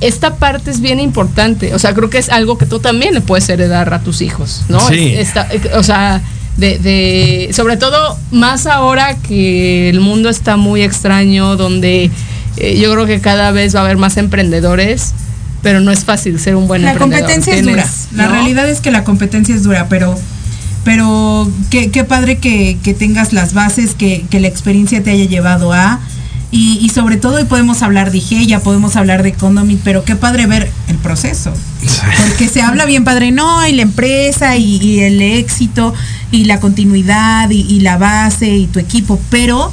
esta 0.00 0.36
parte 0.36 0.70
es 0.70 0.80
bien 0.80 1.00
importante. 1.00 1.74
O 1.74 1.78
sea, 1.78 1.94
creo 1.94 2.10
que 2.10 2.18
es 2.18 2.28
algo 2.28 2.58
que 2.58 2.66
tú 2.66 2.78
también 2.78 3.14
le 3.14 3.20
puedes 3.20 3.48
heredar 3.48 3.92
a 3.92 4.00
tus 4.00 4.20
hijos, 4.20 4.62
¿no? 4.68 4.78
Eh, 4.90 5.26
o 5.74 5.82
sea, 5.82 6.22
de, 6.56 7.50
sobre 7.52 7.76
todo 7.76 8.18
más 8.30 8.66
ahora 8.66 9.16
que 9.16 9.88
el 9.88 10.00
mundo 10.00 10.28
está 10.28 10.56
muy 10.56 10.82
extraño, 10.82 11.56
donde 11.56 12.10
eh, 12.56 12.78
yo 12.80 12.92
creo 12.92 13.06
que 13.06 13.20
cada 13.20 13.50
vez 13.50 13.74
va 13.74 13.80
a 13.80 13.84
haber 13.84 13.96
más 13.96 14.16
emprendedores, 14.16 15.12
pero 15.62 15.80
no 15.80 15.90
es 15.90 16.04
fácil 16.04 16.38
ser 16.38 16.54
un 16.54 16.68
buen 16.68 16.82
la 16.82 16.92
emprendedor. 16.92 17.22
La 17.22 17.26
competencia 17.26 17.54
es 17.54 17.64
dura. 17.64 17.86
La 18.12 18.28
realidad 18.28 18.68
es 18.68 18.80
que 18.80 18.90
la 18.90 19.02
competencia 19.02 19.54
es 19.54 19.64
dura, 19.64 19.88
pero 19.88 20.16
pero 20.84 21.50
qué, 21.70 21.90
qué 21.90 22.04
padre 22.04 22.36
que, 22.36 22.76
que, 22.84 22.92
tengas 22.92 23.32
las 23.32 23.54
bases, 23.54 23.94
que, 23.94 24.26
que 24.30 24.38
la 24.38 24.48
experiencia 24.48 25.02
te 25.02 25.12
haya 25.12 25.24
llevado 25.24 25.72
a 25.72 25.98
y, 26.56 26.88
sobre 26.90 27.16
todo 27.16 27.36
hoy 27.36 27.44
podemos 27.44 27.82
hablar 27.82 28.12
de 28.12 28.20
ya 28.20 28.60
podemos 28.60 28.94
hablar 28.94 29.24
de 29.24 29.32
Condomit, 29.32 29.80
pero 29.82 30.04
qué 30.04 30.14
padre 30.14 30.46
ver 30.46 30.70
el 30.86 30.96
proceso. 30.98 31.52
Porque 32.28 32.48
se 32.48 32.62
habla 32.62 32.84
bien 32.84 33.02
padre, 33.02 33.32
no, 33.32 33.66
y 33.66 33.72
la 33.72 33.82
empresa 33.82 34.56
y, 34.56 35.00
el 35.00 35.20
éxito 35.20 35.92
y 36.30 36.44
la 36.44 36.60
continuidad 36.60 37.50
y, 37.50 37.80
la 37.80 37.98
base 37.98 38.46
y 38.46 38.66
tu 38.68 38.78
equipo, 38.78 39.20
pero 39.30 39.72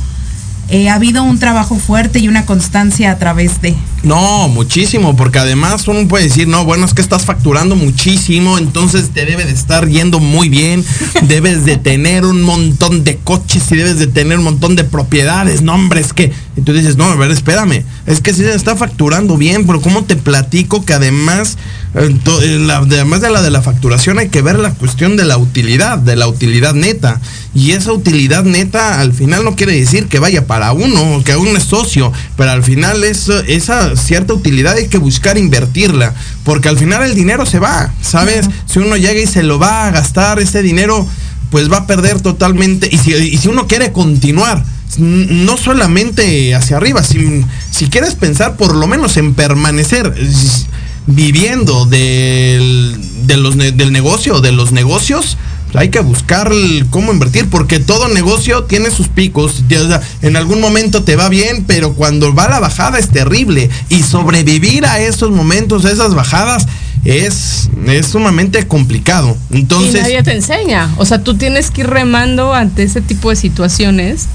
eh, 0.69 0.89
ha 0.89 0.95
habido 0.95 1.23
un 1.23 1.37
trabajo 1.37 1.75
fuerte 1.75 2.17
y 2.17 2.27
una 2.27 2.47
constancia 2.47 3.11
a 3.11 3.19
través 3.19 3.61
de. 3.61 3.75
No, 4.03 4.47
muchísimo, 4.47 5.15
porque 5.15 5.37
además 5.37 5.87
uno 5.87 6.07
puede 6.07 6.23
decir, 6.23 6.47
no, 6.47 6.65
bueno, 6.65 6.85
es 6.85 6.93
que 6.95 7.03
estás 7.03 7.23
facturando 7.23 7.75
muchísimo, 7.75 8.57
entonces 8.57 9.11
te 9.11 9.25
debe 9.25 9.45
de 9.45 9.51
estar 9.51 9.87
yendo 9.87 10.19
muy 10.19 10.49
bien, 10.49 10.83
debes 11.21 11.65
de 11.65 11.77
tener 11.77 12.25
un 12.25 12.41
montón 12.41 13.03
de 13.03 13.17
coches 13.17 13.71
y 13.71 13.75
debes 13.75 13.99
de 13.99 14.07
tener 14.07 14.39
un 14.39 14.45
montón 14.45 14.75
de 14.75 14.83
propiedades, 14.83 15.61
nombres 15.61 16.13
que... 16.13 16.31
Y 16.57 16.61
tú 16.61 16.73
dices, 16.73 16.97
no, 16.97 17.05
a 17.05 17.15
ver, 17.15 17.29
espérame, 17.29 17.83
es 18.07 18.21
que 18.21 18.33
sí 18.33 18.41
se 18.41 18.55
está 18.55 18.75
facturando 18.75 19.37
bien, 19.37 19.67
pero 19.67 19.81
¿cómo 19.81 20.03
te 20.03 20.15
platico 20.15 20.83
que 20.83 20.93
además, 20.93 21.57
eh, 21.93 22.13
eh, 22.41 22.67
además 22.71 23.21
de 23.21 23.29
la 23.29 23.41
de 23.41 23.51
la 23.51 23.61
facturación 23.61 24.19
hay 24.19 24.29
que 24.29 24.41
ver 24.41 24.59
la 24.59 24.73
cuestión 24.73 25.15
de 25.15 25.25
la 25.25 25.37
utilidad, 25.37 25.99
de 25.99 26.15
la 26.15 26.27
utilidad 26.27 26.73
neta? 26.73 27.21
Y 27.53 27.71
esa 27.71 27.91
utilidad 27.91 28.45
neta 28.45 29.01
al 29.01 29.11
final 29.11 29.43
no 29.43 29.55
quiere 29.57 29.73
decir 29.73 30.07
que 30.07 30.19
vaya 30.19 30.47
para 30.47 30.71
uno, 30.71 31.21
que 31.25 31.35
uno 31.35 31.57
es 31.57 31.63
socio, 31.63 32.11
pero 32.37 32.51
al 32.51 32.63
final 32.63 33.03
es, 33.03 33.27
esa 33.27 33.95
cierta 33.97 34.33
utilidad 34.33 34.75
hay 34.75 34.87
que 34.87 34.97
buscar 34.97 35.37
invertirla, 35.37 36.13
porque 36.45 36.69
al 36.69 36.77
final 36.77 37.03
el 37.03 37.13
dinero 37.13 37.45
se 37.45 37.59
va, 37.59 37.93
¿sabes? 38.01 38.49
Si 38.65 38.79
uno 38.79 38.95
llega 38.95 39.19
y 39.19 39.27
se 39.27 39.43
lo 39.43 39.59
va 39.59 39.87
a 39.87 39.91
gastar, 39.91 40.39
ese 40.39 40.61
dinero 40.61 41.05
pues 41.49 41.69
va 41.69 41.79
a 41.79 41.87
perder 41.87 42.21
totalmente. 42.21 42.89
Y 42.89 42.97
si, 42.97 43.47
uno 43.49 43.67
quiere 43.67 43.91
continuar, 43.91 44.63
no 44.97 45.57
solamente 45.57 46.55
hacia 46.55 46.77
arriba, 46.77 47.03
si, 47.03 47.45
si 47.69 47.87
quieres 47.87 48.15
pensar 48.15 48.55
por 48.55 48.73
lo 48.73 48.87
menos 48.87 49.17
en 49.17 49.33
permanecer 49.33 50.13
viviendo 51.07 51.85
del, 51.85 52.97
de 53.25 53.37
los, 53.37 53.57
del 53.57 53.91
negocio, 53.91 54.39
de 54.39 54.53
los 54.53 54.71
negocios, 54.71 55.37
hay 55.73 55.89
que 55.89 55.99
buscar 55.99 56.51
cómo 56.89 57.11
invertir, 57.11 57.49
porque 57.49 57.79
todo 57.79 58.07
negocio 58.09 58.63
tiene 58.65 58.91
sus 58.91 59.07
picos. 59.07 59.63
en 60.21 60.35
algún 60.35 60.59
momento 60.59 61.03
te 61.03 61.15
va 61.15 61.29
bien, 61.29 61.65
pero 61.65 61.93
cuando 61.93 62.33
va 62.33 62.49
la 62.49 62.59
bajada 62.59 62.99
es 62.99 63.09
terrible. 63.09 63.69
Y 63.89 64.03
sobrevivir 64.03 64.85
a 64.85 64.99
esos 64.99 65.31
momentos, 65.31 65.85
a 65.85 65.91
esas 65.91 66.13
bajadas, 66.13 66.67
es, 67.05 67.69
es 67.87 68.07
sumamente 68.07 68.67
complicado. 68.67 69.35
Entonces, 69.51 69.95
y 69.95 70.01
nadie 70.01 70.23
te 70.23 70.33
enseña. 70.33 70.93
O 70.97 71.05
sea, 71.05 71.23
tú 71.23 71.35
tienes 71.35 71.71
que 71.71 71.81
ir 71.81 71.87
remando 71.87 72.53
ante 72.53 72.83
ese 72.83 73.01
tipo 73.01 73.29
de 73.29 73.35
situaciones. 73.35 74.27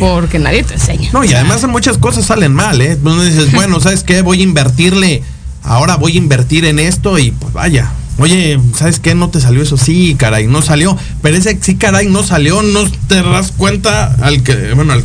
Porque 0.00 0.38
nadie 0.38 0.64
te 0.64 0.74
enseña. 0.74 1.10
No, 1.12 1.24
y 1.24 1.32
además 1.34 1.66
muchas 1.68 1.98
cosas 1.98 2.24
salen 2.24 2.54
mal, 2.54 2.80
¿eh? 2.80 2.92
Entonces 2.92 3.36
dices, 3.36 3.52
bueno, 3.52 3.80
¿sabes 3.80 4.02
qué? 4.02 4.22
Voy 4.22 4.40
a 4.40 4.42
invertirle, 4.42 5.22
ahora 5.62 5.96
voy 5.96 6.14
a 6.14 6.16
invertir 6.16 6.64
en 6.64 6.78
esto 6.78 7.18
y 7.18 7.32
pues 7.32 7.52
vaya, 7.52 7.92
Oye, 8.18 8.58
¿sabes 8.74 8.98
qué? 8.98 9.14
No 9.14 9.30
te 9.30 9.40
salió 9.40 9.62
eso. 9.62 9.76
Sí, 9.76 10.16
caray, 10.18 10.46
no 10.46 10.60
salió. 10.60 10.96
Pero 11.22 11.36
ese 11.36 11.58
sí, 11.60 11.76
caray, 11.76 12.08
no 12.08 12.22
salió. 12.24 12.62
No 12.62 12.84
te 13.06 13.22
das 13.22 13.52
cuenta 13.52 14.16
al 14.20 14.42
que, 14.42 14.74
bueno, 14.74 14.92
al 14.92 15.04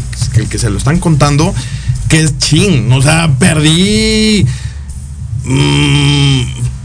que 0.49 0.57
se 0.57 0.69
lo 0.69 0.77
están 0.77 0.99
contando, 0.99 1.53
que 2.09 2.21
es 2.21 2.37
ching. 2.39 2.91
O 2.91 3.01
sea, 3.01 3.31
perdí. 3.37 4.45
Mmm, 5.45 6.41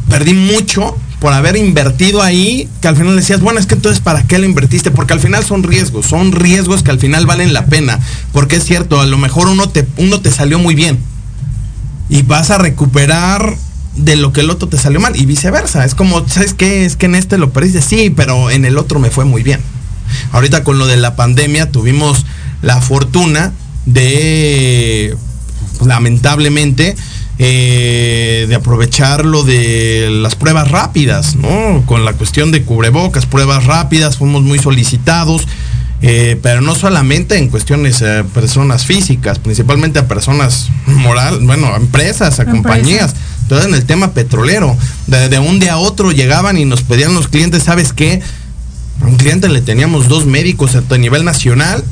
perdí 0.08 0.34
mucho 0.34 0.96
por 1.20 1.32
haber 1.32 1.56
invertido 1.56 2.22
ahí, 2.22 2.68
que 2.80 2.88
al 2.88 2.96
final 2.96 3.16
decías, 3.16 3.40
bueno, 3.40 3.58
es 3.58 3.66
que 3.66 3.74
entonces, 3.74 4.00
¿para 4.00 4.22
qué 4.22 4.38
lo 4.38 4.44
invertiste? 4.44 4.90
Porque 4.90 5.14
al 5.14 5.20
final 5.20 5.44
son 5.44 5.62
riesgos, 5.62 6.06
son 6.06 6.32
riesgos 6.32 6.82
que 6.82 6.90
al 6.90 7.00
final 7.00 7.26
valen 7.26 7.52
la 7.52 7.66
pena. 7.66 7.98
Porque 8.32 8.56
es 8.56 8.64
cierto, 8.64 9.00
a 9.00 9.06
lo 9.06 9.18
mejor 9.18 9.48
uno 9.48 9.68
te, 9.68 9.86
uno 9.96 10.20
te 10.20 10.30
salió 10.30 10.58
muy 10.58 10.74
bien. 10.74 10.98
Y 12.08 12.22
vas 12.22 12.50
a 12.50 12.58
recuperar 12.58 13.56
de 13.98 14.16
lo 14.16 14.32
que 14.32 14.40
el 14.40 14.50
otro 14.50 14.68
te 14.68 14.78
salió 14.78 15.00
mal 15.00 15.16
y 15.16 15.26
viceversa. 15.26 15.84
Es 15.84 15.94
como, 15.94 16.26
¿sabes 16.28 16.54
qué? 16.54 16.84
Es 16.84 16.96
que 16.96 17.06
en 17.06 17.14
este 17.14 17.36
lo 17.36 17.50
perdiste, 17.50 17.82
sí, 17.82 18.10
pero 18.10 18.50
en 18.50 18.64
el 18.64 18.78
otro 18.78 18.98
me 19.00 19.10
fue 19.10 19.24
muy 19.24 19.42
bien. 19.42 19.60
Ahorita 20.32 20.64
con 20.64 20.78
lo 20.78 20.86
de 20.86 20.96
la 20.96 21.16
pandemia 21.16 21.70
tuvimos 21.70 22.24
la 22.62 22.80
fortuna 22.80 23.52
de, 23.86 25.16
lamentablemente, 25.84 26.96
eh, 27.38 28.46
de 28.48 28.54
aprovechar 28.54 29.24
lo 29.24 29.44
de 29.44 30.08
las 30.10 30.34
pruebas 30.34 30.70
rápidas, 30.70 31.36
¿no? 31.36 31.82
Con 31.86 32.04
la 32.04 32.12
cuestión 32.14 32.50
de 32.50 32.62
cubrebocas, 32.62 33.26
pruebas 33.26 33.64
rápidas, 33.64 34.16
fuimos 34.16 34.42
muy 34.42 34.58
solicitados. 34.58 35.46
Eh, 36.00 36.38
pero 36.44 36.60
no 36.60 36.76
solamente 36.76 37.38
en 37.38 37.48
cuestiones 37.48 38.04
personas 38.32 38.86
físicas, 38.86 39.40
principalmente 39.40 39.98
a 39.98 40.06
personas 40.06 40.68
moral, 40.86 41.40
bueno, 41.42 41.74
a 41.74 41.76
empresas, 41.76 42.38
a 42.38 42.44
compañías. 42.44 43.16
Entonces 43.48 43.66
en 43.66 43.74
el 43.76 43.86
tema 43.86 44.12
petrolero, 44.12 44.76
de, 45.06 45.38
un 45.38 45.58
día 45.58 45.72
a 45.72 45.78
otro 45.78 46.12
llegaban 46.12 46.58
y 46.58 46.66
nos 46.66 46.82
pedían 46.82 47.14
los 47.14 47.28
clientes, 47.28 47.62
¿sabes 47.62 47.94
qué? 47.94 48.20
A 49.00 49.06
un 49.06 49.16
cliente 49.16 49.48
le 49.48 49.62
teníamos 49.62 50.06
dos 50.06 50.26
médicos 50.26 50.76
a 50.76 50.98
nivel 50.98 51.24
nacional, 51.24 51.82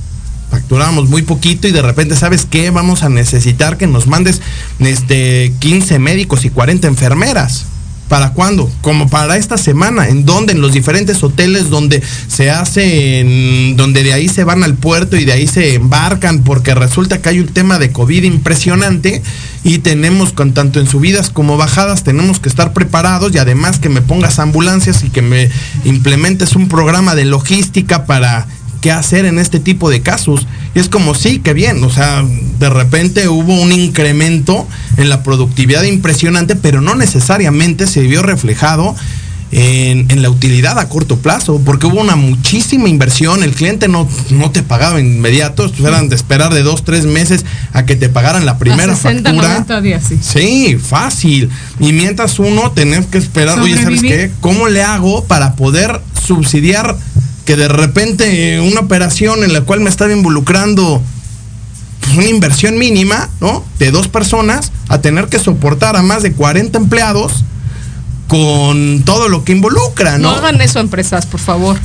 facturábamos 0.51 1.09
muy 1.09 1.23
poquito 1.23 1.67
y 1.67 1.73
de 1.73 1.81
repente, 1.81 2.15
¿sabes 2.15 2.45
qué? 2.45 2.69
Vamos 2.69 3.03
a 3.05 3.09
necesitar 3.09 3.79
que 3.79 3.87
nos 3.87 4.07
mandes 4.07 4.43
este, 4.81 5.55
15 5.61 5.99
médicos 5.99 6.45
y 6.45 6.51
40 6.51 6.89
enfermeras. 6.89 7.65
¿Para 8.09 8.31
cuándo? 8.31 8.71
Como 8.83 9.09
para 9.09 9.37
esta 9.37 9.59
semana. 9.59 10.09
¿En 10.09 10.25
dónde? 10.25 10.53
En 10.53 10.61
los 10.61 10.73
diferentes 10.73 11.23
hoteles 11.25 11.71
donde 11.71 12.03
se 12.29 12.51
hacen, 12.51 13.77
donde 13.77 14.05
de 14.05 14.13
ahí 14.13 14.29
se 14.29 14.45
van 14.45 14.63
al 14.63 14.75
puerto 14.75 15.17
y 15.17 15.25
de 15.25 15.33
ahí 15.33 15.47
se 15.49 15.75
embarcan, 15.75 16.43
porque 16.43 16.75
resulta 16.75 17.21
que 17.21 17.31
hay 17.31 17.41
un 17.41 17.49
tema 17.49 17.79
de 17.79 17.91
COVID 17.91 18.23
impresionante 18.23 19.23
y 19.65 19.79
tenemos, 19.79 20.33
con 20.33 20.55
tanto 20.55 20.79
en 20.79 20.87
subidas 20.87 21.31
como 21.31 21.57
bajadas, 21.57 22.05
tenemos 22.05 22.39
que 22.39 22.49
estar 22.49 22.73
preparados 22.73 23.35
y 23.35 23.39
además 23.39 23.81
que 23.81 23.89
me 23.89 24.03
pongas 24.03 24.39
ambulancias 24.39 25.03
y 25.03 25.11
que 25.11 25.23
me 25.23 25.51
implementes 25.85 26.55
un 26.55 26.69
programa 26.69 27.17
de 27.17 27.25
logística 27.25 28.07
para 28.07 28.47
qué 28.87 28.93
hacer 28.93 29.25
en 29.25 29.41
este 29.41 29.59
tipo 29.59 29.91
de 29.91 30.01
casos. 30.01 30.47
Y 30.73 30.79
es 30.79 30.89
como, 30.89 31.17
sí, 31.17 31.41
qué 31.41 31.55
bien, 31.55 31.83
o 31.83 31.91
sea, 31.91 32.25
de 32.61 32.71
repente 32.71 33.27
hubo 33.29 33.61
un 33.61 33.73
incremento 33.73 34.65
en 34.97 35.09
la 35.09 35.25
productividad 35.25 35.83
impresionante, 35.83 36.55
pero 36.55 36.81
no 36.81 36.95
necesariamente 36.95 37.89
se 37.89 38.03
vio 38.03 38.23
reflejado 38.23 38.95
en, 39.51 40.23
la 40.23 40.31
utilidad 40.31 40.79
a 40.79 40.89
corto 40.89 41.17
plazo, 41.19 41.61
porque 41.65 41.89
hubo 41.89 42.01
una 42.01 42.15
muchísima 42.15 42.89
inversión, 42.89 43.43
el 43.43 43.55
cliente 43.55 43.89
no, 43.89 44.09
no 44.31 44.53
te 44.53 44.63
pagaba 44.63 45.01
inmediato, 45.01 45.69
eran 45.85 46.09
de 46.09 46.15
esperar 46.15 46.55
de 46.55 46.63
dos, 46.63 46.85
tres 46.85 47.07
meses 47.07 47.45
a 47.73 47.87
que 47.87 47.97
te 47.97 48.09
pagaran 48.09 48.47
la 48.47 48.57
primera 48.57 48.93
a 48.93 48.97
60, 48.97 49.31
factura. 49.31 49.49
90 49.49 49.81
días, 49.81 50.05
sí. 50.09 50.19
sí. 50.21 50.79
fácil. 50.79 51.51
Y 51.81 51.93
mientras 51.93 52.39
uno 52.39 52.71
tenés 52.71 53.07
que 53.07 53.19
esperar, 53.19 53.59
oye, 53.59 53.83
¿sabes 53.83 54.03
qué? 54.03 54.31
¿Cómo 54.41 54.69
le 54.69 54.85
hago 54.85 55.25
para 55.25 55.57
poder 55.57 56.01
subsidiar 56.25 56.97
que 57.47 57.57
de 57.57 57.69
repente 57.69 58.61
una 58.61 58.81
operación 58.81 59.45
en 59.45 59.55
la 59.55 59.63
cual 59.63 59.81
me 59.81 59.89
estaba 59.89 60.13
involucrando 60.13 61.01
pues, 62.01 62.17
una 62.19 62.27
inversión 62.27 62.77
mínima, 62.77 63.31
¿no? 63.41 63.65
De 63.79 63.91
dos 63.91 64.09
personas, 64.09 64.73
a 64.89 65.01
tener 65.01 65.29
que 65.29 65.39
soportar 65.39 65.97
a 65.97 66.03
más 66.03 66.23
de 66.23 66.33
40 66.33 66.77
empleados 66.77 67.45
con 68.27 69.05
todo 69.05 69.29
lo 69.29 69.45
que 69.45 69.53
involucra, 69.53 70.19
¿no? 70.19 70.33
No 70.33 70.37
hagan 70.37 70.61
eso 70.61 70.81
empresas, 70.81 71.25
por 71.25 71.39
favor. 71.39 71.79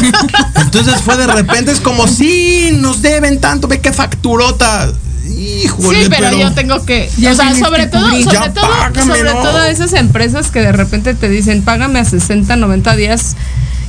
Entonces 0.56 1.00
fue 1.00 1.16
de 1.16 1.26
repente, 1.26 1.72
es 1.72 1.80
como, 1.80 2.06
sí, 2.06 2.72
nos 2.74 3.00
deben 3.00 3.40
tanto, 3.40 3.66
ve 3.66 3.80
qué 3.80 3.94
facturota. 3.94 4.92
Híjole, 5.26 6.04
sí, 6.04 6.10
pero, 6.10 6.38
yo 6.38 6.52
tengo 6.52 6.84
que, 6.84 7.10
o 7.16 7.34
sea, 7.34 7.54
sobre 7.54 7.86
todo, 7.86 8.10
sobre 8.10 8.50
todo, 8.50 9.04
sobre 9.06 9.30
todo 9.30 9.64
esas 9.64 9.94
empresas 9.94 10.50
que 10.50 10.60
de 10.60 10.72
repente 10.72 11.14
te 11.14 11.28
dicen, 11.28 11.62
págame 11.62 11.98
a 11.98 12.04
60, 12.04 12.56
90 12.56 12.96
días 12.96 13.36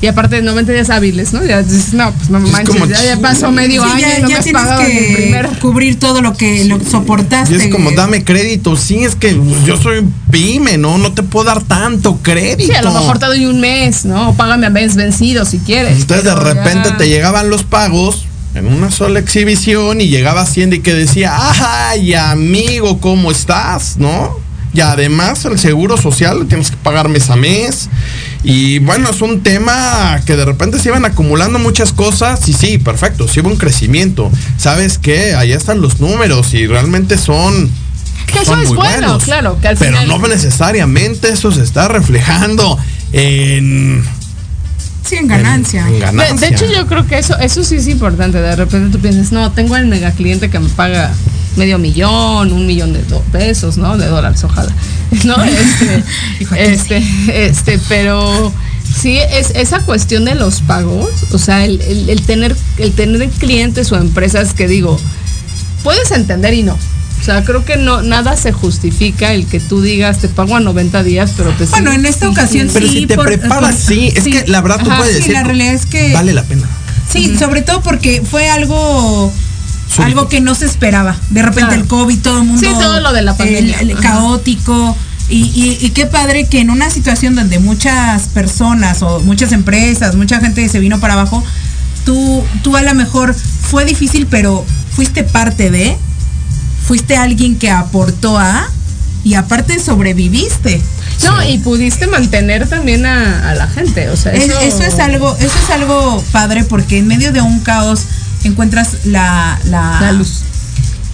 y 0.01 0.07
aparte 0.07 0.38
de 0.38 0.41
90 0.41 0.71
días 0.71 0.89
hábiles, 0.89 1.33
¿no? 1.33 1.45
Ya 1.45 1.62
dices, 1.62 1.93
no, 1.93 2.12
pues 2.13 2.29
no 2.29 2.39
manches, 2.39 2.75
ya, 3.03 3.19
pasó 3.19 3.51
medio 3.51 3.83
año 3.83 3.99
ya, 3.99 4.19
y 4.19 4.21
no 4.21 4.29
ya 4.29 4.38
me 4.38 4.43
tienes 4.43 4.63
que 4.63 5.59
cubrir 5.59 5.99
todo 5.99 6.21
lo 6.21 6.33
que 6.35 6.65
lo 6.65 6.79
soportaste. 6.79 7.53
Y 7.53 7.57
es 7.57 7.67
como, 7.67 7.91
dame 7.91 8.23
crédito, 8.23 8.75
sí, 8.75 9.03
es 9.03 9.15
que 9.15 9.39
yo 9.65 9.77
soy 9.77 10.05
pyme, 10.31 10.77
¿no? 10.77 10.97
No 10.97 11.13
te 11.13 11.23
puedo 11.23 11.45
dar 11.45 11.62
tanto 11.63 12.19
crédito. 12.21 12.71
Sí, 12.71 12.77
a 12.77 12.81
lo 12.81 12.91
mejor 12.91 13.19
te 13.19 13.25
doy 13.25 13.45
un 13.45 13.59
mes, 13.59 14.05
¿no? 14.05 14.33
págame 14.35 14.67
a 14.67 14.69
mes 14.69 14.95
vencido 14.95 15.45
si 15.45 15.59
quieres. 15.59 15.99
Entonces 15.99 16.25
de 16.25 16.35
repente 16.35 16.91
te 16.97 17.09
llegaban 17.09 17.49
los 17.49 17.63
pagos 17.63 18.25
en 18.55 18.67
una 18.67 18.91
sola 18.91 19.19
exhibición 19.19 20.01
y 20.01 20.07
llegaba 20.07 20.41
Hacienda 20.41 20.75
y 20.75 20.79
que 20.79 20.93
decía, 20.93 21.33
ay, 21.35 22.13
amigo, 22.13 22.99
¿cómo 22.99 23.31
estás? 23.31 23.97
¿No? 23.97 24.38
Y 24.73 24.81
además 24.81 25.45
el 25.45 25.57
seguro 25.59 25.97
social 25.97 26.45
tienes 26.47 26.71
que 26.71 26.77
pagar 26.77 27.09
mes 27.09 27.29
a 27.29 27.35
mes. 27.35 27.89
Y 28.43 28.80
bueno, 28.80 29.10
es 29.10 29.21
un 29.21 29.41
tema 29.41 30.21
que 30.25 30.36
de 30.36 30.45
repente 30.45 30.80
se 30.80 30.89
iban 30.89 31.04
acumulando 31.06 31.60
muchas 31.60 31.91
cosas 31.91 32.47
y 32.47 32.54
sí, 32.54 32.78
perfecto, 32.78 33.28
sí 33.28 33.41
hubo 33.41 33.49
un 33.49 33.58
crecimiento. 33.58 34.32
¿Sabes 34.58 34.97
qué? 34.97 35.36
Ahí 35.36 35.52
están 35.52 35.82
los 35.82 35.99
números 35.99 36.54
y 36.54 36.65
realmente 36.65 37.17
son... 37.17 37.69
Que 38.28 38.39
eso 38.39 38.60
es 38.62 38.69
bueno, 38.69 39.17
claro. 39.19 39.60
Que 39.60 39.69
al 39.69 39.78
pero 39.78 40.06
no 40.06 40.19
necesariamente 40.28 41.30
eso 41.30 41.52
se 41.52 41.63
está 41.63 41.88
reflejando 41.88 42.78
en... 43.12 44.04
Sí, 45.04 45.15
en 45.15 45.28
ganancia. 45.28 45.86
De, 45.86 46.47
hecho, 46.47 46.65
yo 46.71 46.86
creo 46.86 47.08
que 47.08 47.17
eso, 47.17 47.38
eso 47.39 47.63
sí 47.63 47.75
es 47.75 47.88
importante. 47.88 48.39
De 48.39 48.56
repente 48.56 48.95
tú 48.95 49.02
piensas, 49.02 49.32
no, 49.32 49.52
tengo 49.52 49.75
el 49.75 49.88
mega 49.88 50.12
cliente 50.12 50.52
que 50.52 50.60
me 50.60 50.69
paga 50.69 51.12
medio 51.55 51.77
millón, 51.77 52.51
un 52.53 52.65
millón 52.65 52.93
de 52.93 52.99
pesos, 53.31 53.77
¿no? 53.77 53.97
De 53.97 54.07
dólares, 54.07 54.43
ojalá. 54.43 54.73
¿no? 55.25 55.35
Este, 55.43 56.03
este, 56.71 57.03
este, 57.47 57.79
pero 57.89 58.53
sí, 59.01 59.17
es 59.17 59.51
esa 59.55 59.79
cuestión 59.81 60.25
de 60.25 60.35
los 60.35 60.62
pagos, 60.62 61.09
o 61.31 61.38
sea, 61.38 61.65
el, 61.65 62.21
tener, 62.25 62.55
el 62.77 62.93
tener 62.93 63.29
clientes 63.29 63.91
o 63.91 63.97
empresas 63.97 64.53
que 64.53 64.67
digo, 64.67 64.99
puedes 65.83 66.12
entender 66.12 66.53
y 66.53 66.63
no. 66.63 66.77
O 67.19 67.23
sea, 67.23 67.43
creo 67.43 67.65
que 67.65 67.75
no 67.75 68.01
nada 68.01 68.38
se 68.38 68.53
justifica 68.53 69.33
el 69.33 69.45
que 69.45 69.59
tú 69.59 69.81
digas 69.81 70.19
te 70.19 70.29
pago 70.29 70.55
a 70.55 70.62
90 70.62 71.03
días, 71.03 71.33
pero 71.35 71.51
te 71.51 71.65
Bueno, 71.65 71.91
en 71.91 72.05
esta 72.05 72.29
ocasión 72.29 72.69
sí. 72.69 72.73
Pero 72.75 72.88
si 72.88 73.07
te 73.07 73.17
preparas, 73.17 73.75
sí, 73.75 74.13
es 74.15 74.23
que 74.23 74.45
la 74.47 74.62
verdad 74.62 74.79
tú 74.81 74.89
puedes 74.95 75.15
decir. 75.15 75.33
la 75.33 75.43
realidad 75.43 75.73
es 75.73 75.85
que 75.85 76.13
vale 76.13 76.33
la 76.33 76.43
pena. 76.43 76.67
Sí, 77.12 77.35
sobre 77.38 77.62
todo 77.62 77.81
porque 77.81 78.21
fue 78.21 78.49
algo 78.49 79.33
algo 79.97 80.30
que 80.30 80.41
no 80.41 80.56
se 80.56 80.65
esperaba. 80.65 81.15
De 81.30 81.41
repente 81.41 81.75
el 81.75 81.88
COVID, 81.88 82.19
todo 82.19 82.39
el 82.39 82.45
mundo. 82.45 82.62
Sí, 82.62 82.71
todo 82.80 82.99
lo 82.99 83.12
de 83.12 83.21
la 83.21 83.36
pandemia. 83.36 83.78
caótico. 84.02 84.95
Y, 85.30 85.91
qué 85.93 86.06
padre 86.06 86.47
que 86.47 86.60
en 86.60 86.69
una 86.69 86.89
situación 86.89 87.36
donde 87.36 87.60
muchas 87.60 88.30
personas 88.30 89.02
o 89.04 89.19
muchas 89.21 89.52
empresas, 89.52 90.15
mucha 90.15 90.39
gente 90.39 90.67
se 90.69 90.80
vino 90.80 90.99
para 90.99 91.13
abajo, 91.13 91.43
tú, 92.06 92.43
tú 92.63 92.75
a 92.75 92.82
lo 92.82 92.93
mejor 92.95 93.36
fue 93.36 93.86
difícil, 93.86 94.25
pero 94.25 94.65
fuiste 94.91 95.23
parte 95.23 95.69
de, 95.69 95.97
fuiste 96.86 97.15
alguien 97.15 97.58
que 97.58 97.69
aportó 97.69 98.39
a, 98.39 98.67
y 99.23 99.36
aparte 99.36 99.80
sobreviviste. 99.80 100.82
No, 101.23 101.47
y 101.47 101.58
pudiste 101.58 102.08
mantener 102.08 102.67
también 102.67 103.06
a, 103.06 103.54
la 103.54 103.67
gente, 103.67 104.10
o 104.10 104.15
sea, 104.15 104.34
eso... 104.34 104.84
es 104.84 104.99
algo, 104.99 105.36
eso 105.38 105.54
es 105.63 105.69
algo 105.69 106.23
padre 106.32 106.63
porque 106.63 106.97
en 106.97 107.08
medio 107.08 107.32
de 107.34 107.41
un 107.41 107.60
caos 107.60 108.06
encuentras 108.43 109.06
la, 109.06 109.60
la, 109.65 110.12
luz. 110.12 110.41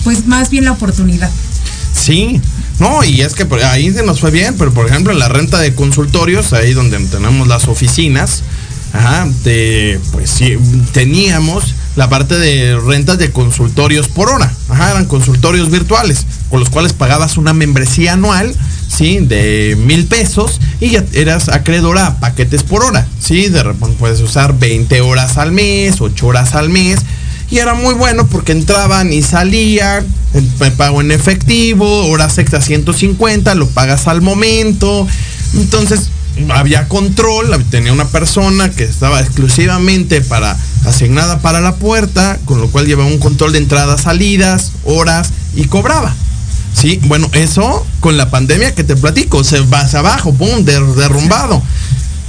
Pues 0.03 0.27
más 0.27 0.49
bien 0.49 0.65
la 0.65 0.71
oportunidad. 0.71 1.29
Sí, 1.93 2.39
no, 2.79 3.03
y 3.03 3.21
es 3.21 3.33
que 3.33 3.47
ahí 3.65 3.91
se 3.91 4.03
nos 4.03 4.19
fue 4.19 4.31
bien, 4.31 4.55
pero 4.57 4.73
por 4.73 4.87
ejemplo 4.87 5.11
en 5.11 5.19
la 5.19 5.29
renta 5.29 5.59
de 5.59 5.73
consultorios, 5.73 6.53
ahí 6.53 6.73
donde 6.73 6.99
tenemos 6.99 7.47
las 7.47 7.67
oficinas, 7.67 8.43
ajá, 8.93 9.27
pues 9.43 10.29
sí, 10.29 10.57
teníamos 10.91 11.73
la 11.95 12.09
parte 12.09 12.37
de 12.37 12.77
rentas 12.77 13.17
de 13.17 13.31
consultorios 13.31 14.09
por 14.09 14.29
hora. 14.29 14.51
Ajá, 14.69 14.91
eran 14.91 15.05
consultorios 15.05 15.71
virtuales, 15.71 16.25
con 16.49 16.59
los 16.59 16.69
cuales 16.69 16.93
pagabas 16.93 17.37
una 17.37 17.53
membresía 17.53 18.13
anual 18.13 18.53
¿sí? 18.87 19.19
De 19.19 19.77
mil 19.79 20.05
pesos 20.05 20.59
y 20.79 20.91
ya 20.91 21.03
eras 21.13 21.49
acreedora 21.49 22.07
a 22.07 22.19
paquetes 22.19 22.63
por 22.63 22.83
hora, 22.83 23.07
¿sí? 23.19 23.49
De 23.49 23.63
repente 23.63 23.95
puedes 23.99 24.21
usar 24.21 24.57
20 24.57 25.01
horas 25.01 25.37
al 25.37 25.51
mes, 25.51 26.01
8 26.01 26.27
horas 26.27 26.55
al 26.55 26.69
mes. 26.69 26.99
Y 27.49 27.59
era 27.59 27.73
muy 27.73 27.93
bueno 27.93 28.27
porque 28.27 28.51
entraban 28.51 29.13
y 29.13 29.21
salían, 29.21 30.05
me 30.59 30.71
pago 30.71 31.01
en 31.01 31.11
efectivo, 31.11 32.07
horas 32.07 32.37
extra 32.37 32.61
150, 32.61 33.53
lo 33.55 33.67
pagas 33.69 34.07
al 34.07 34.21
momento. 34.21 35.07
Entonces 35.53 36.09
había 36.49 36.87
control, 36.87 37.63
tenía 37.69 37.93
una 37.93 38.07
persona 38.07 38.69
que 38.69 38.83
estaba 38.83 39.21
exclusivamente 39.21 40.21
para 40.21 40.57
asignada 40.85 41.39
para 41.39 41.61
la 41.61 41.75
puerta, 41.75 42.39
con 42.45 42.61
lo 42.61 42.69
cual 42.69 42.85
llevaba 42.85 43.09
un 43.09 43.19
control 43.19 43.53
de 43.53 43.59
entradas, 43.59 44.01
salidas, 44.01 44.71
horas 44.83 45.31
y 45.55 45.65
cobraba. 45.65 46.13
Sí, 46.73 46.99
bueno, 47.03 47.29
eso 47.33 47.85
con 48.01 48.17
la 48.17 48.29
pandemia 48.29 48.75
que 48.75 48.83
te 48.83 48.95
platico, 48.95 49.43
se 49.43 49.61
va 49.61 49.81
hacia 49.81 49.99
abajo, 49.99 50.33
pum, 50.33 50.65
derrumbado. 50.65 51.61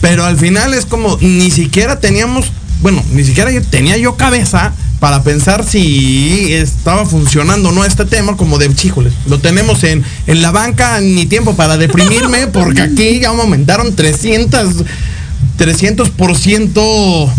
Pero 0.01 0.25
al 0.25 0.39
final 0.39 0.73
es 0.75 0.87
como, 0.87 1.19
ni 1.21 1.51
siquiera 1.51 1.99
teníamos, 1.99 2.47
bueno, 2.83 3.03
ni 3.12 3.25
siquiera 3.25 3.51
yo, 3.51 3.62
tenía 3.62 3.97
yo 3.97 4.17
cabeza 4.17 4.73
para 5.01 5.23
pensar 5.23 5.65
si 5.65 6.53
estaba 6.53 7.05
funcionando 7.05 7.69
o 7.69 7.73
no 7.73 7.85
este 7.85 8.05
tema, 8.05 8.37
como 8.37 8.59
de, 8.59 8.75
chíjoles, 8.75 9.12
lo 9.27 9.39
tenemos 9.39 9.85
en, 9.85 10.03
en 10.27 10.43
la 10.43 10.51
banca, 10.51 11.01
ni 11.01 11.27
tiempo 11.27 11.55
para 11.55 11.77
deprimirme, 11.77 12.47
porque 12.53 12.83
aquí 12.83 13.21
ya 13.21 13.29
aumentaron 13.29 13.95
300, 13.95 14.85
300% 15.59 17.31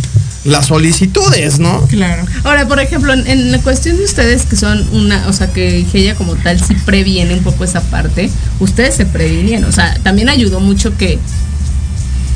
las 0.48 0.68
solicitudes, 0.68 1.60
¿no? 1.60 1.82
Claro. 1.88 2.26
Ahora, 2.44 2.68
por 2.68 2.80
ejemplo, 2.80 3.14
en, 3.14 3.52
la 3.52 3.60
cuestión 3.60 3.98
de 3.98 4.06
ustedes 4.06 4.46
que 4.46 4.56
son 4.56 4.88
una, 4.94 5.28
o 5.28 5.34
sea, 5.34 5.52
que 5.52 5.86
ella 5.94 6.16
como 6.16 6.36
tal 6.36 6.60
sí 6.64 6.74
previene 6.86 7.34
un 7.34 7.44
poco 7.44 7.64
esa 7.64 7.82
parte, 7.82 8.30
ustedes 8.60 8.96
se 8.96 9.06
previnieron, 9.06 9.68
o 9.68 9.72
sea, 9.72 9.94
también 10.04 10.30
ayudó 10.30 10.60
mucho 10.60 10.96
que 10.98 11.20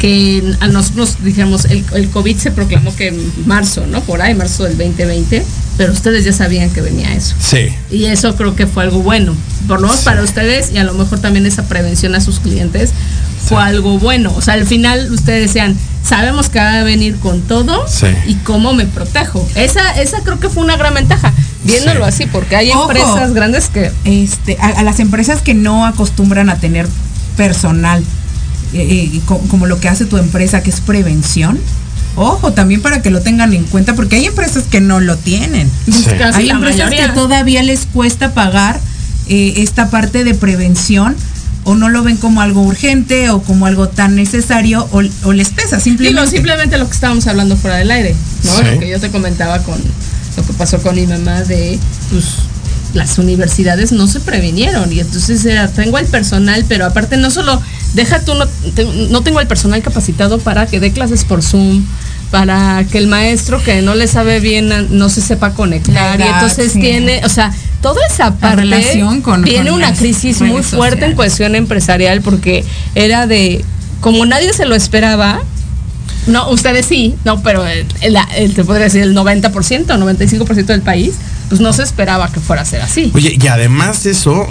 que 0.01 0.55
a 0.61 0.67
nosotros 0.67 1.17
dijimos, 1.23 1.65
el, 1.65 1.85
el 1.93 2.09
COVID 2.09 2.35
se 2.37 2.49
proclamó 2.49 2.95
que 2.95 3.09
en 3.09 3.31
marzo, 3.45 3.85
¿no? 3.85 4.01
Por 4.01 4.23
ahí, 4.23 4.33
marzo 4.33 4.63
del 4.63 4.75
2020, 4.75 5.45
pero 5.77 5.93
ustedes 5.93 6.25
ya 6.25 6.33
sabían 6.33 6.71
que 6.71 6.81
venía 6.81 7.13
eso. 7.13 7.35
Sí. 7.39 7.69
Y 7.91 8.05
eso 8.05 8.35
creo 8.35 8.55
que 8.55 8.65
fue 8.65 8.81
algo 8.81 9.03
bueno, 9.03 9.35
por 9.67 9.79
lo 9.79 9.87
menos 9.87 10.01
para 10.01 10.23
ustedes 10.23 10.71
y 10.71 10.79
a 10.79 10.85
lo 10.85 10.95
mejor 10.95 11.19
también 11.19 11.45
esa 11.45 11.67
prevención 11.67 12.15
a 12.15 12.19
sus 12.19 12.39
clientes 12.39 12.93
fue 13.45 13.61
algo 13.61 13.99
bueno. 13.99 14.33
O 14.35 14.41
sea, 14.41 14.55
al 14.55 14.65
final 14.65 15.11
ustedes 15.11 15.49
decían, 15.49 15.77
sabemos 16.03 16.49
que 16.49 16.57
va 16.57 16.79
a 16.79 16.83
venir 16.83 17.17
con 17.17 17.41
todo 17.41 17.85
y 18.25 18.33
cómo 18.37 18.73
me 18.73 18.87
protejo. 18.87 19.47
Esa, 19.53 20.01
esa 20.01 20.21
creo 20.23 20.39
que 20.39 20.49
fue 20.49 20.63
una 20.63 20.77
gran 20.77 20.95
ventaja, 20.95 21.31
viéndolo 21.63 22.05
así, 22.05 22.25
porque 22.25 22.55
hay 22.55 22.71
empresas 22.71 23.35
grandes 23.35 23.67
que... 23.67 23.91
Este, 24.03 24.57
a, 24.59 24.81
las 24.81 24.99
empresas 24.99 25.43
que 25.43 25.53
no 25.53 25.85
acostumbran 25.85 26.49
a 26.49 26.57
tener 26.57 26.87
personal, 27.37 28.03
eh, 28.73 29.11
eh, 29.13 29.21
como 29.25 29.67
lo 29.67 29.79
que 29.79 29.89
hace 29.89 30.05
tu 30.05 30.17
empresa, 30.17 30.63
que 30.63 30.69
es 30.69 30.81
prevención, 30.81 31.59
Ojo, 32.15 32.51
también 32.51 32.81
para 32.81 33.01
que 33.01 33.09
lo 33.09 33.21
tengan 33.21 33.53
en 33.53 33.63
cuenta, 33.63 33.95
porque 33.95 34.17
hay 34.17 34.25
empresas 34.25 34.65
que 34.65 34.81
no 34.81 34.99
lo 34.99 35.15
tienen. 35.17 35.69
Hay 36.33 36.49
empresas 36.49 36.89
que 36.89 37.07
todavía 37.13 37.63
les 37.63 37.85
cuesta 37.85 38.33
pagar 38.33 38.79
eh, 39.27 39.53
esta 39.57 39.89
parte 39.89 40.23
de 40.23 40.33
prevención 40.33 41.15
o 41.63 41.75
no 41.75 41.89
lo 41.89 42.03
ven 42.03 42.17
como 42.17 42.41
algo 42.41 42.63
urgente 42.63 43.29
o 43.29 43.41
como 43.41 43.65
algo 43.65 43.87
tan 43.87 44.15
necesario 44.15 44.89
o, 44.91 45.31
les 45.31 45.49
pesa 45.49 45.79
simplemente. 45.79 46.31
simplemente 46.31 46.77
lo 46.77 46.87
que 46.87 46.93
estábamos 46.93 47.27
hablando 47.27 47.55
fuera 47.55 47.77
del 47.77 47.91
aire, 47.91 48.15
¿no? 48.43 48.61
Lo 48.61 48.79
que 48.79 48.89
yo 48.89 48.99
te 48.99 49.09
comentaba 49.09 49.59
con 49.59 49.79
lo 50.37 50.45
que 50.45 50.53
pasó 50.53 50.81
con 50.81 50.95
mi 50.95 51.05
mamá 51.05 51.43
de 51.43 51.79
pues 52.09 52.25
las 52.93 53.17
universidades 53.19 53.91
no 53.91 54.07
se 54.07 54.19
previnieron 54.19 54.91
y 54.91 54.99
entonces 54.99 55.45
era, 55.45 55.67
tengo 55.69 55.97
el 55.97 56.07
personal, 56.07 56.65
pero 56.67 56.85
aparte 56.85 57.17
no 57.17 57.31
solo, 57.31 57.61
deja 57.93 58.23
tú, 58.23 58.33
no, 58.35 58.45
no 59.09 59.21
tengo 59.21 59.39
el 59.39 59.47
personal 59.47 59.81
capacitado 59.81 60.39
para 60.39 60.65
que 60.65 60.79
dé 60.79 60.91
clases 60.91 61.25
por 61.25 61.41
Zoom, 61.41 61.83
para 62.31 62.85
que 62.89 62.97
el 62.97 63.07
maestro 63.07 63.61
que 63.61 63.81
no 63.81 63.93
le 63.93 64.07
sabe 64.07 64.39
bien 64.39 64.71
no 64.97 65.09
se 65.09 65.21
sepa 65.21 65.53
conectar 65.53 66.19
y 66.19 66.23
entonces 66.23 66.73
tiene, 66.73 67.21
o 67.25 67.29
sea, 67.29 67.51
toda 67.81 67.99
esa 68.09 68.35
parte 68.35 68.61
relación 68.61 69.21
con, 69.21 69.43
tiene 69.43 69.71
una 69.71 69.93
crisis 69.93 70.41
muy 70.41 70.63
fuerte 70.63 71.05
en 71.05 71.15
cuestión 71.15 71.55
empresarial 71.55 72.21
porque 72.21 72.63
era 72.95 73.27
de 73.27 73.65
como 73.99 74.25
nadie 74.25 74.53
se 74.53 74.65
lo 74.65 74.75
esperaba. 74.75 75.41
No, 76.27 76.49
ustedes 76.49 76.85
sí, 76.85 77.15
no, 77.25 77.41
pero 77.41 77.63
te 77.63 78.63
podría 78.63 78.85
decir 78.85 79.01
el 79.01 79.15
90%, 79.15 79.51
95% 79.51 80.65
del 80.65 80.81
país, 80.81 81.15
pues 81.49 81.59
no 81.59 81.73
se 81.73 81.83
esperaba 81.83 82.31
que 82.31 82.39
fuera 82.39 82.61
a 82.61 82.65
ser 82.65 82.81
así. 82.81 83.11
Oye, 83.13 83.37
y 83.41 83.47
además 83.47 84.03
de 84.03 84.11
eso, 84.11 84.47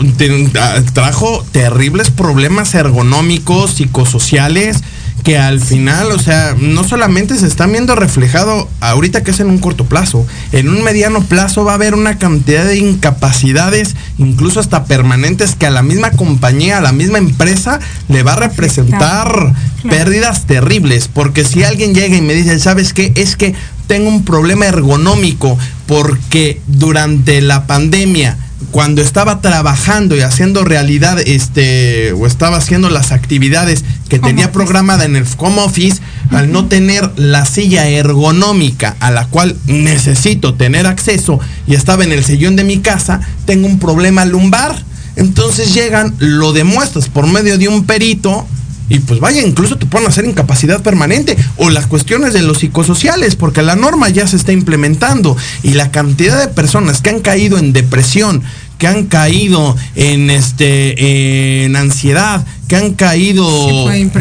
ah, 0.58 0.80
trajo 0.92 1.44
terribles 1.52 2.10
problemas 2.10 2.74
ergonómicos, 2.74 3.74
psicosociales, 3.74 4.82
que 5.22 5.38
al 5.38 5.60
final, 5.60 6.12
o 6.12 6.18
sea, 6.18 6.54
no 6.58 6.84
solamente 6.84 7.36
se 7.36 7.46
están 7.46 7.72
viendo 7.72 7.94
reflejado 7.94 8.68
ahorita 8.80 9.22
que 9.22 9.30
es 9.30 9.40
en 9.40 9.48
un 9.48 9.58
corto 9.58 9.84
plazo, 9.84 10.26
en 10.52 10.68
un 10.68 10.82
mediano 10.82 11.22
plazo 11.22 11.64
va 11.64 11.72
a 11.72 11.74
haber 11.74 11.94
una 11.94 12.18
cantidad 12.18 12.64
de 12.64 12.78
incapacidades, 12.78 13.96
incluso 14.18 14.60
hasta 14.60 14.84
permanentes, 14.84 15.54
que 15.56 15.66
a 15.66 15.70
la 15.70 15.82
misma 15.82 16.10
compañía, 16.12 16.78
a 16.78 16.80
la 16.80 16.92
misma 16.92 17.18
empresa, 17.18 17.80
le 18.08 18.22
va 18.22 18.34
a 18.34 18.36
representar 18.36 19.54
pérdidas 19.88 20.46
terribles. 20.46 21.08
Porque 21.08 21.44
si 21.44 21.62
alguien 21.62 21.94
llega 21.94 22.16
y 22.16 22.22
me 22.22 22.34
dice, 22.34 22.58
¿sabes 22.58 22.92
qué? 22.92 23.12
Es 23.14 23.36
que 23.36 23.54
tengo 23.86 24.08
un 24.08 24.24
problema 24.24 24.66
ergonómico 24.66 25.58
porque 25.86 26.60
durante 26.68 27.40
la 27.40 27.66
pandemia 27.66 28.38
cuando 28.70 29.02
estaba 29.02 29.40
trabajando 29.40 30.16
y 30.16 30.20
haciendo 30.20 30.64
realidad, 30.64 31.18
este, 31.20 32.12
o 32.12 32.26
estaba 32.26 32.58
haciendo 32.58 32.90
las 32.90 33.10
actividades 33.10 33.84
que 34.08 34.18
tenía 34.18 34.52
programada 34.52 35.04
en 35.04 35.16
el 35.16 35.26
home 35.38 35.62
office, 35.62 36.00
al 36.30 36.52
no 36.52 36.66
tener 36.66 37.10
la 37.16 37.46
silla 37.46 37.88
ergonómica 37.88 38.96
a 39.00 39.10
la 39.10 39.26
cual 39.26 39.56
necesito 39.66 40.54
tener 40.54 40.86
acceso 40.86 41.40
y 41.66 41.74
estaba 41.74 42.04
en 42.04 42.12
el 42.12 42.24
sillón 42.24 42.56
de 42.56 42.64
mi 42.64 42.78
casa, 42.78 43.20
tengo 43.46 43.66
un 43.66 43.78
problema 43.78 44.24
lumbar. 44.24 44.76
Entonces 45.16 45.74
llegan, 45.74 46.14
lo 46.18 46.52
demuestras 46.52 47.08
por 47.08 47.26
medio 47.26 47.58
de 47.58 47.68
un 47.68 47.84
perito 47.84 48.46
y 48.90 48.98
pues 48.98 49.20
vaya, 49.20 49.40
incluso 49.40 49.78
te 49.78 49.86
pueden 49.86 50.08
hacer 50.08 50.24
incapacidad 50.26 50.82
permanente 50.82 51.36
o 51.56 51.70
las 51.70 51.86
cuestiones 51.86 52.34
de 52.34 52.42
los 52.42 52.58
psicosociales, 52.58 53.36
porque 53.36 53.62
la 53.62 53.76
norma 53.76 54.08
ya 54.08 54.26
se 54.26 54.36
está 54.36 54.52
implementando 54.52 55.36
y 55.62 55.74
la 55.74 55.92
cantidad 55.92 56.38
de 56.40 56.48
personas 56.48 57.00
que 57.00 57.10
han 57.10 57.20
caído 57.20 57.56
en 57.56 57.72
depresión, 57.72 58.42
que 58.78 58.88
han 58.88 59.06
caído 59.06 59.76
en 59.94 60.28
este 60.28 61.64
en 61.64 61.76
ansiedad, 61.76 62.44
que 62.66 62.76
han 62.76 62.94
caído 62.94 63.46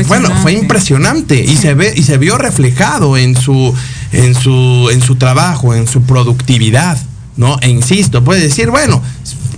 bueno, 0.08 0.30
fue 0.44 0.54
impresionante 0.54 1.44
y 1.44 1.58
se 1.58 1.74
ve 1.74 1.92
y 1.96 2.04
se 2.04 2.20
vio 2.20 2.38
reflejado 2.38 3.18
en 3.18 3.36
su 3.36 3.74
en 4.12 4.36
su 4.36 4.90
en 4.92 5.02
su 5.02 5.16
trabajo, 5.16 5.74
en 5.74 5.88
su 5.88 6.04
productividad, 6.04 7.00
¿no? 7.38 7.58
E 7.62 7.70
insisto, 7.70 8.24
puede 8.24 8.42
decir, 8.42 8.70
bueno, 8.70 9.02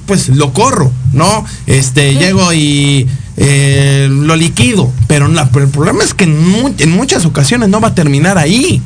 pues 0.06 0.30
lo 0.30 0.54
corro, 0.54 0.92
¿no? 1.14 1.46
Este, 1.68 2.14
llego 2.16 2.54
y 2.54 3.08
eh, 3.44 4.08
lo 4.08 4.36
liquido. 4.36 4.92
Pero, 5.08 5.28
el 5.28 5.68
problema 5.70 6.04
es 6.04 6.14
que 6.14 6.26
en, 6.26 6.92
muchas 6.92 7.26
ocasiones 7.26 7.70
no 7.70 7.82
va 7.82 7.90
a 7.90 7.96
terminar 7.96 8.38
ahí. 8.38 8.82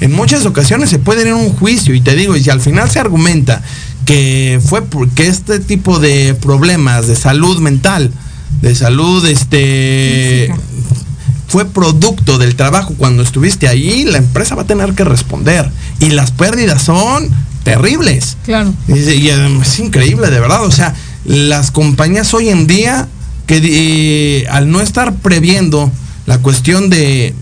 En 0.00 0.12
muchas 0.12 0.46
ocasiones 0.46 0.90
se 0.90 1.00
puede 1.00 1.22
ir 1.22 1.28
a 1.28 1.34
un 1.36 1.50
juicio 1.50 1.92
y 1.92 2.00
te 2.00 2.14
digo, 2.14 2.36
y 2.36 2.44
si 2.44 2.50
al 2.50 2.60
final 2.60 2.88
se 2.88 3.00
argumenta 3.00 3.62
que 4.04 4.60
fue 4.64 4.82
porque 4.82 5.26
este 5.26 5.58
tipo 5.58 5.98
de 5.98 6.36
problemas 6.40 7.08
de 7.08 7.16
salud 7.16 7.58
mental, 7.58 8.12
de 8.62 8.74
salud 8.76 9.26
este 9.26 10.52
fue 11.48 11.64
producto 11.64 12.38
del 12.38 12.54
trabajo 12.54 12.94
cuando 12.96 13.22
estuviste 13.22 13.66
ahí, 13.66 14.04
la 14.04 14.18
empresa 14.18 14.54
va 14.54 14.62
a 14.62 14.66
tener 14.66 14.92
que 14.92 15.04
responder 15.04 15.68
y 15.98 16.10
las 16.10 16.30
pérdidas 16.30 16.82
son 16.82 17.28
terribles. 17.64 18.36
Claro. 18.44 18.72
y 18.86 19.28
es 19.28 19.78
increíble, 19.80 20.30
de 20.30 20.38
verdad, 20.38 20.64
o 20.64 20.70
sea, 20.70 20.94
las 21.24 21.72
compañías 21.72 22.32
hoy 22.34 22.50
en 22.50 22.68
día 22.68 23.08
que 23.46 23.60
eh, 23.62 24.46
al 24.48 24.70
no 24.70 24.80
estar 24.80 25.14
previendo 25.14 25.90
la 26.26 26.38
cuestión 26.38 26.90
de 26.90 27.34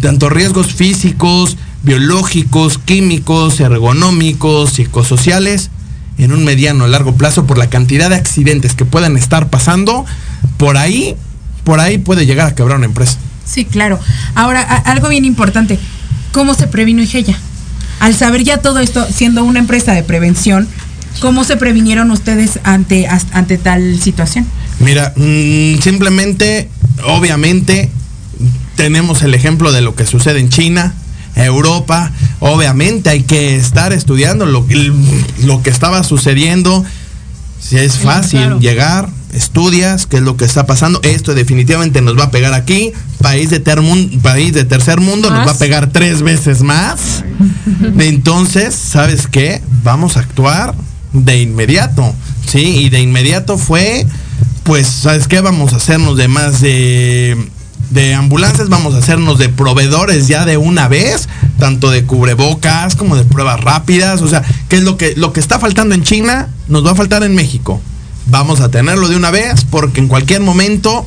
tanto 0.00 0.30
riesgos 0.30 0.68
físicos, 0.68 1.56
biológicos, 1.82 2.78
químicos, 2.78 3.60
ergonómicos, 3.60 4.72
psicosociales, 4.72 5.70
en 6.18 6.32
un 6.32 6.44
mediano 6.44 6.84
a 6.84 6.88
largo 6.88 7.14
plazo 7.14 7.46
por 7.46 7.58
la 7.58 7.68
cantidad 7.68 8.08
de 8.10 8.16
accidentes 8.16 8.74
que 8.74 8.84
puedan 8.84 9.16
estar 9.16 9.48
pasando, 9.48 10.04
por 10.56 10.76
ahí, 10.76 11.16
por 11.64 11.80
ahí 11.80 11.98
puede 11.98 12.26
llegar 12.26 12.46
a 12.46 12.54
quebrar 12.54 12.78
una 12.78 12.86
empresa. 12.86 13.18
Sí, 13.44 13.64
claro. 13.64 13.98
Ahora, 14.34 14.62
algo 14.62 15.08
bien 15.08 15.24
importante, 15.24 15.78
¿cómo 16.32 16.54
se 16.54 16.66
previno 16.66 17.02
Igeya? 17.02 17.36
Al 18.00 18.14
saber 18.14 18.44
ya 18.44 18.58
todo 18.58 18.78
esto, 18.80 19.06
siendo 19.12 19.44
una 19.44 19.58
empresa 19.58 19.92
de 19.92 20.02
prevención, 20.02 20.68
¿cómo 21.20 21.44
se 21.44 21.56
previnieron 21.56 22.10
ustedes 22.10 22.60
ante, 22.64 23.06
ante 23.08 23.58
tal 23.58 24.00
situación? 24.00 24.46
Mira, 24.80 25.12
mm, 25.16 25.80
simplemente, 25.80 26.68
obviamente, 27.06 27.90
tenemos 28.76 29.22
el 29.22 29.34
ejemplo 29.34 29.72
de 29.72 29.80
lo 29.80 29.94
que 29.94 30.06
sucede 30.06 30.40
en 30.40 30.48
China, 30.48 30.94
Europa. 31.34 32.12
Obviamente 32.40 33.10
hay 33.10 33.22
que 33.22 33.56
estar 33.56 33.92
estudiando 33.92 34.46
lo, 34.46 34.66
lo 35.44 35.62
que 35.62 35.70
estaba 35.70 36.02
sucediendo. 36.04 36.84
Si 37.60 37.78
es 37.78 37.98
fácil 37.98 38.58
llegar, 38.58 39.08
estudias, 39.32 40.06
qué 40.06 40.16
es 40.16 40.22
lo 40.22 40.36
que 40.36 40.44
está 40.44 40.66
pasando. 40.66 41.00
Esto 41.02 41.34
definitivamente 41.34 42.00
nos 42.00 42.18
va 42.18 42.24
a 42.24 42.30
pegar 42.30 42.54
aquí. 42.54 42.92
País 43.20 43.50
de, 43.50 43.60
país 43.60 44.52
de 44.52 44.64
tercer 44.64 45.00
mundo 45.00 45.30
nos 45.30 45.46
va 45.46 45.52
a 45.52 45.58
pegar 45.58 45.90
tres 45.90 46.22
veces 46.22 46.62
más. 46.62 47.24
Entonces, 47.98 48.74
¿sabes 48.74 49.26
qué? 49.26 49.62
Vamos 49.84 50.16
a 50.16 50.20
actuar 50.20 50.74
de 51.12 51.40
inmediato. 51.40 52.14
Sí, 52.46 52.78
y 52.78 52.88
de 52.90 53.00
inmediato 53.00 53.56
fue, 53.58 54.06
pues, 54.62 54.86
¿sabes 54.86 55.28
qué? 55.28 55.40
Vamos 55.40 55.72
a 55.72 55.76
hacernos 55.76 56.16
de 56.16 56.28
más 56.28 56.60
de 56.60 57.36
de 57.92 58.14
ambulancias, 58.14 58.68
vamos 58.68 58.94
a 58.94 58.98
hacernos 58.98 59.38
de 59.38 59.48
proveedores 59.50 60.26
ya 60.26 60.44
de 60.46 60.56
una 60.56 60.88
vez, 60.88 61.28
tanto 61.58 61.90
de 61.90 62.04
cubrebocas 62.04 62.96
como 62.96 63.16
de 63.16 63.24
pruebas 63.24 63.60
rápidas, 63.60 64.22
o 64.22 64.28
sea, 64.28 64.42
¿qué 64.68 64.76
es 64.76 64.82
lo 64.82 64.96
que, 64.96 65.14
lo 65.16 65.32
que 65.32 65.40
está 65.40 65.58
faltando 65.58 65.94
en 65.94 66.02
China? 66.02 66.48
Nos 66.68 66.86
va 66.86 66.92
a 66.92 66.94
faltar 66.94 67.22
en 67.22 67.34
México. 67.34 67.80
Vamos 68.26 68.60
a 68.60 68.70
tenerlo 68.70 69.08
de 69.08 69.16
una 69.16 69.30
vez 69.30 69.64
porque 69.68 70.00
en 70.00 70.08
cualquier 70.08 70.40
momento 70.40 71.06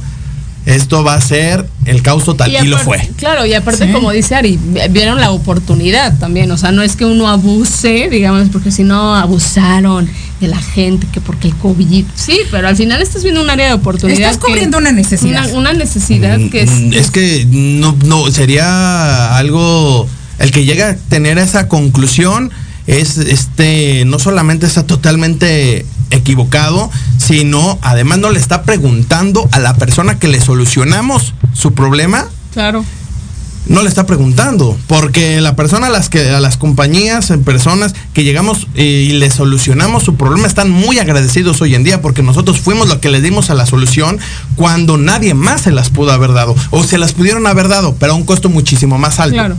esto 0.66 1.03
va 1.03 1.13
a 1.13 1.22
ser 1.22 1.68
el 1.86 2.01
caos 2.01 2.24
total. 2.24 2.51
Y, 2.51 2.68
lo 2.68 2.78
fue. 2.80 3.07
Claro, 3.18 3.45
y 3.45 3.53
aparte, 3.53 3.91
como 3.91 4.11
dice 4.11 4.36
Ari, 4.36 4.59
vieron 4.89 5.20
la 5.20 5.32
oportunidad 5.32 6.18
también. 6.18 6.49
O 6.51 6.57
sea, 6.57 6.72
no 6.72 6.82
es 6.82 6.95
que 6.95 7.05
uno 7.05 7.28
abuse, 7.28 8.09
digamos, 8.09 8.49
porque 8.49 8.72
si 8.72 8.84
no 8.84 9.16
abusaron 9.16 10.09
de 10.41 10.47
la 10.47 10.57
gente, 10.57 11.07
que 11.11 11.22
porque 11.22 11.49
el 11.49 11.55
COVID. 11.55 12.05
Sí, 12.16 12.39
pero 12.49 12.68
al 12.68 12.76
final 12.76 13.01
estás 13.01 13.24
viendo 13.24 13.41
un 13.41 13.49
área 13.49 13.68
de 13.68 13.74
oportunidad. 13.74 14.32
Estás 14.32 14.38
cubriendo 14.38 14.80
una 14.80 14.91
necesidad. 14.91 15.53
Una, 15.53 15.74
necesidad 15.74 16.39
que 16.49 16.61
es. 16.61 16.72
Mm, 16.72 16.93
es 16.93 17.11
que 17.11 17.45
no, 17.49 17.95
no, 18.05 18.32
sería 18.32 19.38
algo. 19.38 20.07
El 20.39 20.51
que 20.51 20.66
llega 20.66 20.89
a 20.89 20.95
tener 20.95 21.38
esa 21.38 21.68
conclusión 21.68 22.51
es 22.88 23.18
este 23.18 24.03
no 24.05 24.20
solamente 24.20 24.66
está 24.66 24.86
totalmente 24.86 25.86
equivocado, 26.11 26.89
sino 27.17 27.79
además 27.81 28.19
no 28.19 28.29
le 28.29 28.39
está 28.39 28.63
preguntando 28.63 29.47
a 29.51 29.59
la 29.59 29.75
persona 29.75 30.19
que 30.19 30.27
le 30.27 30.41
solucionamos 30.41 31.33
su 31.53 31.73
problema. 31.73 32.27
Claro. 32.53 32.85
No 33.67 33.81
le 33.81 33.89
está 33.89 34.05
preguntando, 34.05 34.77
porque 34.85 35.41
la 35.41 35.55
persona 35.55 35.87
a 35.87 35.89
las 35.89 36.09
que 36.09 36.29
a 36.29 36.39
las 36.39 36.55
compañías, 36.55 37.31
en 37.31 37.43
personas 37.43 37.95
que 38.13 38.23
llegamos 38.23 38.67
y 38.75 39.13
le 39.13 39.31
solucionamos 39.31 40.03
su 40.03 40.15
problema 40.15 40.45
están 40.45 40.69
muy 40.69 40.99
agradecidos 40.99 41.61
hoy 41.61 41.73
en 41.73 41.83
día 41.83 41.99
porque 41.99 42.21
nosotros 42.21 42.59
fuimos 42.59 42.87
los 42.87 42.99
que 42.99 43.09
le 43.09 43.21
dimos 43.21 43.49
a 43.49 43.55
la 43.55 43.65
solución 43.65 44.19
cuando 44.55 44.97
nadie 44.97 45.33
más 45.33 45.61
se 45.61 45.71
las 45.71 45.89
pudo 45.89 46.11
haber 46.11 46.33
dado 46.33 46.55
o 46.69 46.83
se 46.83 46.99
las 46.99 47.13
pudieron 47.13 47.47
haber 47.47 47.67
dado, 47.67 47.95
pero 47.99 48.13
a 48.13 48.15
un 48.15 48.23
costo 48.23 48.49
muchísimo 48.49 48.99
más 48.99 49.19
alto. 49.19 49.33
Claro. 49.33 49.57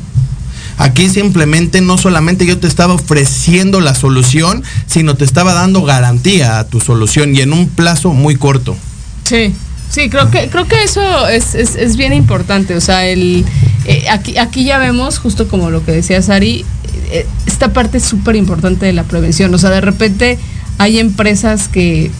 Aquí 0.79 1.09
simplemente 1.09 1.81
no 1.81 1.97
solamente 1.97 2.45
yo 2.47 2.59
te 2.59 2.67
estaba 2.67 2.95
ofreciendo 2.95 3.81
la 3.81 3.95
solución, 3.95 4.63
sino 4.87 5.15
te 5.15 5.25
estaba 5.25 5.55
dando 5.55 5.83
garantía 5.83 6.59
a 6.59 6.65
tu 6.67 6.81
solución 6.81 7.35
y 7.35 7.41
en 7.41 7.53
un 7.53 7.69
plazo 7.69 8.13
muy 8.13 8.37
corto. 8.37 8.77
Sí. 9.25 9.55
Sí, 9.89 10.11
creo 10.11 10.31
que, 10.31 10.49
creo 10.49 10.67
que 10.67 10.83
eso 10.83 11.29
es, 11.29 11.97
bien 11.97 12.13
importante. 12.13 12.75
O 12.75 12.81
sea, 12.81 13.07
el, 13.07 13.45
eh, 13.87 14.07
aquí, 14.11 14.37
aquí 14.37 14.65
ya 14.65 14.79
vemos, 14.79 15.19
justo 15.19 15.49
como 15.49 15.71
lo 15.71 15.85
que 15.85 15.93
decía 15.93 16.21
Sari, 16.21 16.65
eh, 17.11 17.27
esta 17.47 17.73
parte 17.73 17.99
es 17.99 18.05
súper 18.05 18.37
importante 18.37 18.85
de 18.85 18.93
la 18.93 19.05
prevención. 19.05 19.55
O 19.55 19.59
sea, 19.59 19.71
de 19.71 19.81
repente 19.81 20.39
hay 20.79 20.99
empresas 20.99 21.69
que 21.69 22.11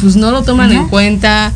pues 0.00 0.16
no 0.16 0.30
lo 0.30 0.42
toman 0.42 0.72
en 0.72 0.88
cuenta 0.88 1.52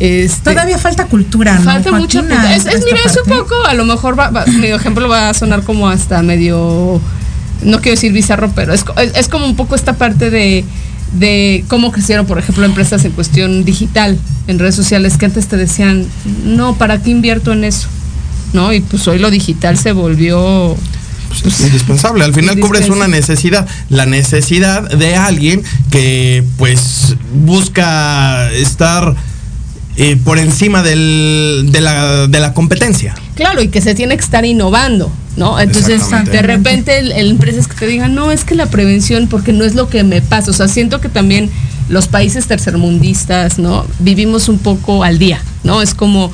este, 0.00 0.52
Todavía 0.52 0.78
falta 0.78 1.04
cultura, 1.04 1.58
¿no? 1.58 1.64
Falta 1.64 1.92
mucha 1.92 2.20
cultura. 2.20 2.56
Es, 2.56 2.64
mira, 2.64 3.00
es 3.04 3.18
un 3.22 3.30
poco, 3.30 3.54
a 3.66 3.74
lo 3.74 3.84
mejor, 3.84 4.18
va, 4.18 4.30
mi 4.46 4.68
ejemplo 4.68 5.08
va 5.08 5.28
a 5.28 5.34
sonar 5.34 5.62
como 5.62 5.88
hasta 5.88 6.22
medio, 6.22 7.00
no 7.62 7.80
quiero 7.80 7.96
decir 7.96 8.10
bizarro, 8.10 8.50
pero 8.54 8.72
es, 8.72 8.82
es 9.14 9.28
como 9.28 9.44
un 9.44 9.56
poco 9.56 9.74
esta 9.74 9.92
parte 9.92 10.30
de, 10.30 10.64
de 11.12 11.66
cómo 11.68 11.92
crecieron, 11.92 12.24
por 12.24 12.38
ejemplo, 12.38 12.64
empresas 12.64 13.04
en 13.04 13.12
cuestión 13.12 13.64
digital, 13.66 14.18
en 14.46 14.58
redes 14.58 14.74
sociales, 14.74 15.18
que 15.18 15.26
antes 15.26 15.48
te 15.48 15.58
decían, 15.58 16.06
no, 16.44 16.76
¿para 16.76 17.02
qué 17.02 17.10
invierto 17.10 17.52
en 17.52 17.64
eso? 17.64 17.88
¿No? 18.54 18.72
Y 18.72 18.80
pues 18.80 19.06
hoy 19.06 19.18
lo 19.18 19.30
digital 19.30 19.76
se 19.76 19.92
volvió 19.92 20.76
pues, 21.42 21.60
indispensable. 21.60 22.24
Al 22.24 22.34
final 22.34 22.58
cubres 22.58 22.88
una 22.88 23.06
necesidad, 23.06 23.68
la 23.90 24.06
necesidad 24.06 24.88
de 24.88 25.16
alguien 25.16 25.62
que 25.90 26.42
pues 26.56 27.16
busca 27.44 28.50
estar 28.52 29.14
eh, 29.96 30.16
por 30.16 30.38
encima 30.38 30.82
del, 30.82 31.68
de, 31.70 31.80
la, 31.80 32.26
de, 32.26 32.40
la, 32.40 32.54
competencia. 32.54 33.14
Claro, 33.34 33.60
y 33.62 33.68
que 33.68 33.80
se 33.80 33.94
tiene 33.94 34.16
que 34.16 34.24
estar 34.24 34.44
innovando, 34.44 35.12
¿no? 35.36 35.58
Entonces, 35.60 36.02
de 36.30 36.42
repente, 36.42 36.98
el, 36.98 37.12
el, 37.12 37.30
empresas 37.30 37.66
que 37.66 37.74
te 37.74 37.86
digan, 37.86 38.14
no, 38.14 38.30
es 38.30 38.44
que 38.44 38.54
la 38.54 38.66
prevención, 38.66 39.26
porque 39.28 39.52
no 39.52 39.64
es 39.64 39.74
lo 39.74 39.88
que 39.88 40.04
me 40.04 40.22
pasa. 40.22 40.50
O 40.50 40.54
sea, 40.54 40.68
siento 40.68 41.00
que 41.00 41.08
también 41.08 41.50
los 41.88 42.06
países 42.06 42.46
tercermundistas, 42.46 43.58
¿no? 43.58 43.84
Vivimos 43.98 44.48
un 44.48 44.58
poco 44.58 45.04
al 45.04 45.18
día, 45.18 45.42
¿no? 45.64 45.82
Es 45.82 45.94
como 45.94 46.32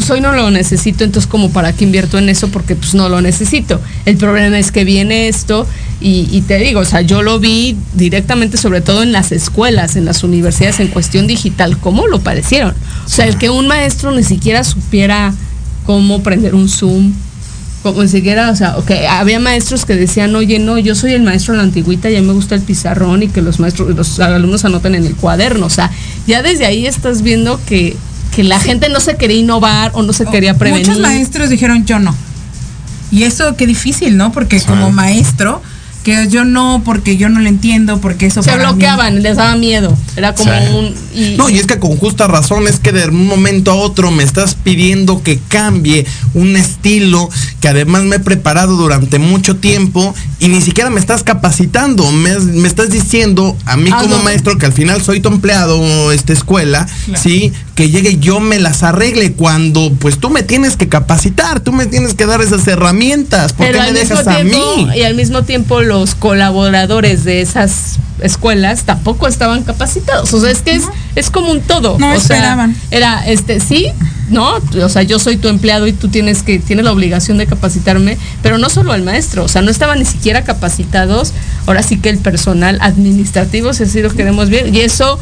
pues 0.00 0.10
hoy 0.10 0.22
no 0.22 0.32
lo 0.32 0.50
necesito, 0.50 1.04
entonces 1.04 1.28
como 1.28 1.50
para 1.50 1.74
qué 1.74 1.84
invierto 1.84 2.16
en 2.16 2.30
eso 2.30 2.48
porque 2.48 2.74
pues 2.74 2.94
no 2.94 3.10
lo 3.10 3.20
necesito. 3.20 3.82
El 4.06 4.16
problema 4.16 4.58
es 4.58 4.72
que 4.72 4.84
viene 4.84 5.28
esto 5.28 5.66
y, 6.00 6.40
te 6.42 6.58
digo, 6.58 6.80
o 6.80 6.84
sea, 6.84 7.02
yo 7.02 7.22
lo 7.22 7.38
vi 7.38 7.76
directamente 7.94 8.56
sobre 8.56 8.80
todo 8.80 9.02
en 9.02 9.12
las 9.12 9.32
escuelas, 9.32 9.96
en 9.96 10.06
las 10.06 10.24
universidades 10.24 10.80
en 10.80 10.88
cuestión 10.88 11.26
digital, 11.26 11.76
cómo 11.78 12.06
lo 12.06 12.20
padecieron. 12.20 12.74
O 13.04 13.08
sea, 13.08 13.26
el 13.26 13.36
que 13.36 13.50
un 13.50 13.66
maestro 13.66 14.10
ni 14.10 14.22
siquiera 14.22 14.64
supiera 14.64 15.34
cómo 15.84 16.22
prender 16.22 16.54
un 16.54 16.68
Zoom, 16.70 17.12
como 17.82 18.02
ni 18.02 18.08
siquiera, 18.08 18.50
o 18.50 18.56
sea, 18.56 18.78
okay, 18.78 19.04
había 19.06 19.40
maestros 19.40 19.84
que 19.84 19.94
decían, 19.94 20.34
oye, 20.34 20.58
no, 20.58 20.78
yo 20.78 20.94
soy 20.94 21.12
el 21.12 21.22
maestro 21.22 21.52
de 21.52 21.58
la 21.58 21.64
antigüita, 21.64 22.08
ya 22.08 22.22
me 22.22 22.32
gusta 22.32 22.54
el 22.54 22.62
pizarrón 22.62 23.22
y 23.22 23.28
que 23.28 23.42
los 23.42 23.60
maestros, 23.60 23.94
los 23.94 24.20
alumnos 24.20 24.64
anoten 24.64 24.94
en 24.94 25.04
el 25.04 25.16
cuaderno. 25.16 25.66
O 25.66 25.70
sea, 25.70 25.90
ya 26.26 26.42
desde 26.42 26.64
ahí 26.64 26.86
estás 26.86 27.22
viendo 27.22 27.60
que 27.66 27.96
que 28.30 28.44
la 28.44 28.60
gente 28.60 28.88
no 28.88 29.00
se 29.00 29.16
quería 29.16 29.38
innovar 29.38 29.90
o 29.94 30.02
no 30.02 30.12
se 30.12 30.24
quería 30.26 30.56
prevenir. 30.56 30.86
Muchos 30.86 31.02
maestros 31.02 31.50
dijeron 31.50 31.84
yo 31.84 31.98
no. 31.98 32.14
Y 33.10 33.24
eso 33.24 33.56
qué 33.56 33.66
difícil, 33.66 34.16
¿no? 34.16 34.30
Porque 34.32 34.60
como 34.60 34.90
maestro 34.92 35.62
que 36.02 36.28
yo 36.28 36.44
no, 36.44 36.82
porque 36.84 37.16
yo 37.16 37.28
no 37.28 37.40
lo 37.40 37.48
entiendo, 37.48 38.00
porque 38.00 38.26
eso... 38.26 38.42
Se 38.42 38.56
bloqueaban, 38.56 39.22
les 39.22 39.36
daba 39.36 39.56
miedo. 39.56 39.96
Era 40.16 40.34
como 40.34 40.52
un... 40.78 40.94
no, 41.36 41.48
y 41.48 41.58
es 41.58 41.66
que 41.66 41.78
con 41.78 41.96
justa 41.96 42.26
razón 42.26 42.66
es 42.68 42.80
que 42.80 42.92
de 42.92 43.06
un 43.08 43.26
momento 43.26 43.70
a 43.70 43.74
otro 43.74 44.10
me 44.10 44.22
estás 44.22 44.54
pidiendo 44.54 45.22
que 45.22 45.38
cambie 45.48 46.06
un 46.34 46.56
estilo 46.56 47.28
que 47.60 47.68
además 47.68 48.04
me 48.04 48.16
he 48.16 48.20
preparado 48.20 48.76
durante 48.76 49.18
mucho 49.18 49.56
tiempo 49.56 50.14
y 50.38 50.48
ni 50.48 50.60
siquiera 50.62 50.90
me 50.90 51.00
estás 51.00 51.22
capacitando. 51.22 52.10
Me, 52.10 52.30
estás 52.66 52.90
diciendo 52.90 53.56
a 53.66 53.76
mí 53.76 53.90
como 53.90 54.18
maestro 54.22 54.56
que 54.58 54.66
al 54.66 54.72
final 54.72 55.02
soy 55.02 55.20
tu 55.20 55.28
empleado 55.28 56.12
esta 56.12 56.32
escuela, 56.32 56.86
¿sí? 57.14 57.52
Que 57.80 57.88
llegue 57.88 58.10
y 58.10 58.18
yo 58.18 58.40
me 58.40 58.58
las 58.58 58.82
arregle 58.82 59.32
cuando 59.32 59.90
pues 59.98 60.18
tú 60.18 60.28
me 60.28 60.42
tienes 60.42 60.76
que 60.76 60.90
capacitar, 60.90 61.60
tú 61.60 61.72
me 61.72 61.86
tienes 61.86 62.12
que 62.12 62.26
dar 62.26 62.42
esas 62.42 62.68
herramientas. 62.68 63.54
¿Por 63.54 63.70
qué 63.70 63.80
me 63.80 63.92
dejas 63.92 64.26
a 64.26 64.44
mí? 64.44 64.86
Y 64.94 65.02
al 65.02 65.14
mismo 65.14 65.44
tiempo 65.44 65.80
los 65.80 66.14
colaboradores 66.14 67.24
de 67.24 67.40
esas 67.40 67.98
escuelas 68.20 68.82
tampoco 68.84 69.26
estaban 69.26 69.62
capacitados. 69.62 70.30
O 70.34 70.40
sea, 70.42 70.50
es 70.50 70.60
que 70.60 70.72
es, 70.72 70.84
es 71.16 71.30
como 71.30 71.52
un 71.52 71.62
todo. 71.62 71.98
No 71.98 72.12
o 72.12 72.14
esperaban. 72.16 72.76
era, 72.90 73.26
este, 73.26 73.60
sí, 73.60 73.86
¿no? 74.28 74.56
O 74.82 74.88
sea, 74.90 75.02
yo 75.02 75.18
soy 75.18 75.38
tu 75.38 75.48
empleado 75.48 75.86
y 75.86 75.94
tú 75.94 76.08
tienes 76.08 76.42
que, 76.42 76.58
tienes 76.58 76.84
la 76.84 76.92
obligación 76.92 77.38
de 77.38 77.46
capacitarme, 77.46 78.18
pero 78.42 78.58
no 78.58 78.68
solo 78.68 78.94
el 78.94 79.04
maestro, 79.04 79.44
o 79.44 79.48
sea, 79.48 79.62
no 79.62 79.70
estaban 79.70 80.00
ni 80.00 80.04
siquiera 80.04 80.44
capacitados. 80.44 81.32
Ahora 81.66 81.82
sí 81.82 81.98
que 81.98 82.10
el 82.10 82.18
personal 82.18 82.78
administrativo, 82.82 83.72
si 83.72 83.84
así 83.84 84.02
lo 84.02 84.10
queremos 84.10 84.50
ver, 84.50 84.74
y 84.74 84.80
eso 84.80 85.18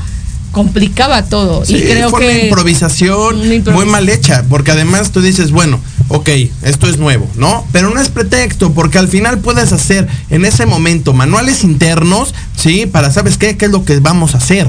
complicaba 0.59 1.23
todo. 1.23 1.63
y 1.69 1.81
creo 1.83 2.11
fue 2.11 2.21
que. 2.21 2.27
Una 2.27 2.43
improvisación, 2.47 3.39
muy 3.73 3.87
mal 3.87 4.09
hecha, 4.09 4.45
porque 4.49 4.73
además 4.73 5.13
tú 5.13 5.21
dices, 5.21 5.53
bueno, 5.53 5.79
ok, 6.09 6.29
esto 6.63 6.89
es 6.89 6.99
nuevo, 6.99 7.29
¿no? 7.37 7.65
Pero 7.71 7.91
no 7.95 8.01
es 8.01 8.09
pretexto, 8.09 8.73
porque 8.73 8.99
al 8.99 9.07
final 9.07 9.39
puedes 9.39 9.73
hacer 9.73 10.09
en 10.31 10.45
ese 10.45 10.67
momento 10.67 11.13
manuales 11.13 11.63
internos, 11.63 12.35
¿sí? 12.57 12.87
Para, 12.87 13.13
¿sabes 13.13 13.39
qué? 13.39 13.57
¿Qué 13.57 13.67
es 13.67 13.71
lo 13.71 13.85
que 13.85 14.01
vamos 14.01 14.35
a 14.35 14.39
hacer? 14.39 14.69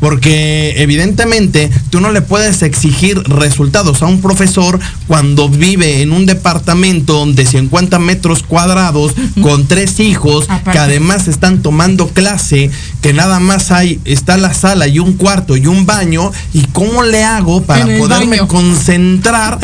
Porque 0.00 0.74
evidentemente 0.82 1.70
tú 1.90 2.00
no 2.00 2.12
le 2.12 2.20
puedes 2.20 2.62
exigir 2.62 3.18
resultados 3.24 4.02
a 4.02 4.06
un 4.06 4.20
profesor 4.20 4.78
cuando 5.06 5.48
vive 5.48 6.02
en 6.02 6.12
un 6.12 6.26
departamento 6.26 7.24
de 7.26 7.46
50 7.46 7.98
metros 7.98 8.42
cuadrados 8.42 9.14
con 9.42 9.66
tres 9.66 10.00
hijos 10.00 10.46
que 10.70 10.78
además 10.78 11.28
están 11.28 11.62
tomando 11.62 12.08
clase, 12.08 12.70
que 13.00 13.12
nada 13.12 13.40
más 13.40 13.70
hay, 13.70 14.00
está 14.04 14.36
la 14.36 14.54
sala 14.54 14.86
y 14.86 14.98
un 14.98 15.14
cuarto 15.14 15.56
y 15.56 15.66
un 15.66 15.86
baño. 15.86 16.30
¿Y 16.52 16.62
cómo 16.72 17.02
le 17.02 17.24
hago 17.24 17.62
para 17.62 17.86
poderme 17.98 18.38
concentrar 18.46 19.58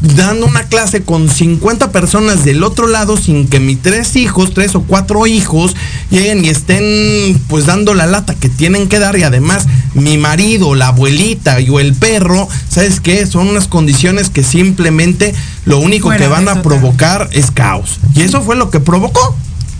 dando 0.00 0.46
una 0.46 0.64
clase 0.64 1.02
con 1.02 1.28
50 1.28 1.90
personas 1.90 2.44
del 2.44 2.62
otro 2.62 2.86
lado 2.86 3.16
sin 3.16 3.48
que 3.48 3.60
mis 3.60 3.80
tres 3.80 4.16
hijos, 4.16 4.52
tres 4.52 4.74
o 4.74 4.82
cuatro 4.82 5.26
hijos, 5.26 5.74
lleguen 6.10 6.44
y 6.44 6.48
estén 6.48 7.40
pues 7.48 7.66
dando 7.66 7.94
la 7.94 8.06
lata 8.06 8.34
que 8.34 8.48
tienen 8.48 8.88
que 8.88 8.98
dar 8.98 9.18
y 9.18 9.22
además 9.22 9.66
mi 9.94 10.18
marido, 10.18 10.74
la 10.74 10.88
abuelita 10.88 11.60
y 11.60 11.70
o 11.70 11.80
el 11.80 11.94
perro, 11.94 12.48
¿sabes 12.68 13.00
qué? 13.00 13.26
Son 13.26 13.48
unas 13.48 13.68
condiciones 13.68 14.28
que 14.28 14.42
simplemente 14.42 15.34
lo 15.64 15.78
único 15.78 16.10
que 16.10 16.28
van 16.28 16.48
a 16.48 16.62
provocar 16.62 17.28
es 17.32 17.50
caos. 17.50 17.98
Y 18.14 18.22
eso 18.22 18.42
fue 18.42 18.56
lo 18.56 18.70
que 18.70 18.80
provocó. 18.80 19.36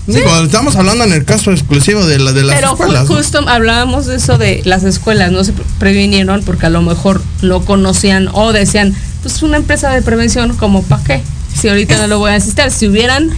Digo, 0.07 0.39
estamos 0.39 0.77
hablando 0.77 1.03
en 1.03 1.13
el 1.13 1.25
caso 1.25 1.51
exclusivo 1.51 2.07
de, 2.07 2.21
la, 2.21 2.33
de 2.33 2.45
las 2.45 2.57
Pero 2.57 2.73
escuelas. 2.73 3.09
¿no? 3.09 3.17
justo 3.17 3.41
hablábamos 3.49 4.07
de 4.07 4.17
eso 4.17 4.39
de 4.39 4.63
las 4.65 4.85
escuelas, 4.85 5.33
no 5.33 5.43
se 5.43 5.53
previnieron 5.81 6.43
porque 6.45 6.67
a 6.67 6.71
lo 6.71 6.81
mejor 6.81 7.21
lo 7.41 7.65
conocían 7.65 8.29
o 8.33 8.53
decían, 8.53 8.95
pues 9.27 9.43
una 9.43 9.57
empresa 9.57 9.91
de 9.91 10.03
prevención, 10.03 10.57
como 10.57 10.85
para 10.85 11.03
qué? 11.03 11.23
Si 11.53 11.67
ahorita 11.69 11.99
no 11.99 12.07
lo 12.07 12.21
voy 12.21 12.31
a 12.31 12.37
asistir, 12.37 12.71
si 12.71 12.87
hubieran 12.87 13.31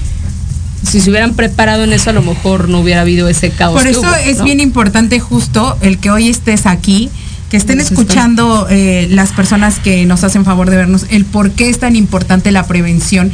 si 0.83 1.01
se 1.01 1.09
hubieran 1.09 1.33
preparado 1.33 1.83
en 1.83 1.95
eso, 1.95 2.11
a 2.11 2.13
lo 2.13 2.21
mejor 2.21 2.69
no 2.69 2.81
hubiera 2.81 3.01
habido 3.01 3.27
ese 3.27 3.49
caos. 3.51 3.75
Por 3.75 3.87
eso 3.87 4.03
hubo, 4.03 4.15
es 4.15 4.39
¿no? 4.39 4.45
bien 4.45 4.61
importante 4.61 5.19
justo 5.19 5.79
el 5.81 5.99
que 5.99 6.11
hoy 6.11 6.29
estés 6.29 6.67
aquí, 6.67 7.09
que 7.49 7.57
estén 7.57 7.81
escuchando 7.81 8.67
eh, 8.69 9.09
las 9.11 9.33
personas 9.33 9.79
que 9.79 10.05
nos 10.05 10.25
hacen 10.25 10.45
favor 10.45 10.69
de 10.69 10.77
vernos, 10.77 11.07
el 11.09 11.25
por 11.25 11.53
qué 11.53 11.71
es 11.71 11.79
tan 11.79 11.97
importante 11.97 12.53
la 12.53 12.67
prevención 12.67 13.33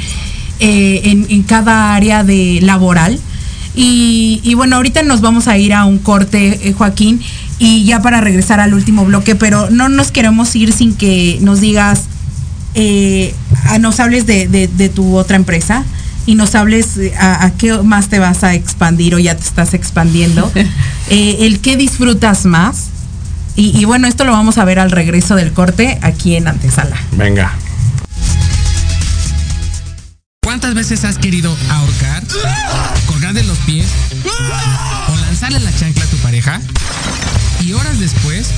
eh, 0.61 1.01
en, 1.05 1.27
en 1.29 1.43
cada 1.43 1.95
área 1.95 2.23
de 2.23 2.61
laboral. 2.63 3.19
Y, 3.75 4.41
y 4.45 4.55
bueno, 4.55 4.77
ahorita 4.77 5.03
nos 5.03 5.21
vamos 5.21 5.49
a 5.49 5.59
ir 5.59 5.75
a 5.75 5.85
un 5.85 5.99
corte, 5.99 6.69
eh, 6.69 6.73
Joaquín, 6.73 7.21
y 7.59 7.85
ya 7.85 8.01
para 8.01 8.21
regresar 8.21 8.61
al 8.61 8.75
último 8.75 9.05
bloque, 9.05 9.35
pero 9.35 9.69
no 9.71 9.89
nos 9.89 10.13
queremos 10.13 10.55
ir 10.55 10.73
sin 10.73 10.95
que 10.95 11.39
nos 11.41 11.61
digas, 11.61 12.05
eh, 12.75 13.35
nos 13.81 14.01
hables 14.01 14.27
de, 14.27 14.49
de- 14.49 14.69
de 14.69 14.89
tu 14.89 15.17
otra 15.17 15.37
empresa 15.37 15.85
y 16.27 16.35
nos 16.37 16.55
hables 16.55 16.97
eh, 16.97 17.13
a, 17.19 17.45
a 17.45 17.51
qué 17.53 17.73
más 17.83 18.09
te 18.09 18.19
vas 18.19 18.43
a 18.45 18.55
expandir 18.55 19.15
o 19.15 19.19
ya 19.19 19.37
te 19.37 19.43
estás 19.45 19.75
expandiendo, 19.75 20.51
eh, 21.11 21.37
el 21.41 21.61
qué 21.61 21.77
disfrutas 21.77 22.45
más. 22.47 22.87
Y, 23.57 23.79
y 23.79 23.85
bueno, 23.85 24.09
esto 24.09 24.25
lo 24.25 24.33
vamos 24.33 24.59
a 24.59 24.65
ver 24.65 24.81
al 24.81 24.91
regreso 24.91 25.37
del 25.37 25.53
corte 25.53 25.99
aquí 26.03 26.35
en 26.35 26.49
Antesala. 26.49 26.97
Venga. 27.13 27.53
¿Cuántas 30.43 30.75
veces 30.75 31.05
has 31.05 31.19
querido 31.19 31.57
ahorcar, 31.71 32.23
colgar 33.07 33.33
de 33.33 33.43
los 33.45 33.57
pies 33.59 33.87
o 35.09 35.17
lanzarle 35.17 35.61
la 35.61 35.73
chancla 35.77 36.05
a 36.05 36.07
tu 36.09 36.17
pareja? 36.19 36.61
Y 37.61 37.73
horas 37.73 37.99
después, 37.99 38.49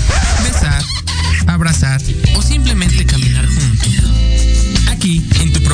besar, 0.42 0.82
abrazar 1.46 2.00
o 2.34 2.42
simplemente 2.42 3.06
caminar 3.06 3.46
juntos. 3.46 4.05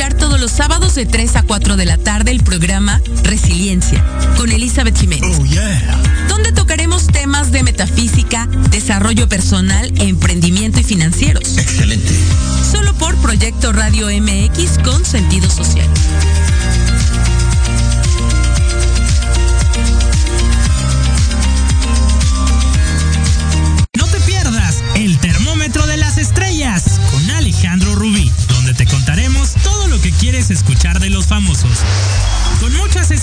Escuchar 0.00 0.18
todos 0.18 0.40
los 0.40 0.50
sábados 0.50 0.94
de 0.94 1.04
3 1.04 1.36
a 1.36 1.42
4 1.42 1.76
de 1.76 1.84
la 1.84 1.98
tarde 1.98 2.30
el 2.30 2.42
programa 2.42 3.02
Resiliencia 3.22 4.02
con 4.38 4.50
Elizabeth 4.50 4.98
Jiménez. 4.98 5.38
Donde 6.26 6.52
tocaremos 6.52 7.06
temas 7.08 7.52
de 7.52 7.62
metafísica, 7.62 8.46
desarrollo 8.70 9.28
personal, 9.28 9.92
emprendimiento 10.00 10.80
y 10.80 10.84
financieros. 10.84 11.58
Excelente. 11.58 12.14
Solo 12.72 12.94
por 12.94 13.14
Proyecto 13.16 13.74
Radio 13.74 14.06
MX 14.06 14.78
con 14.82 15.04
sentido 15.04 15.50
social. 15.50 15.86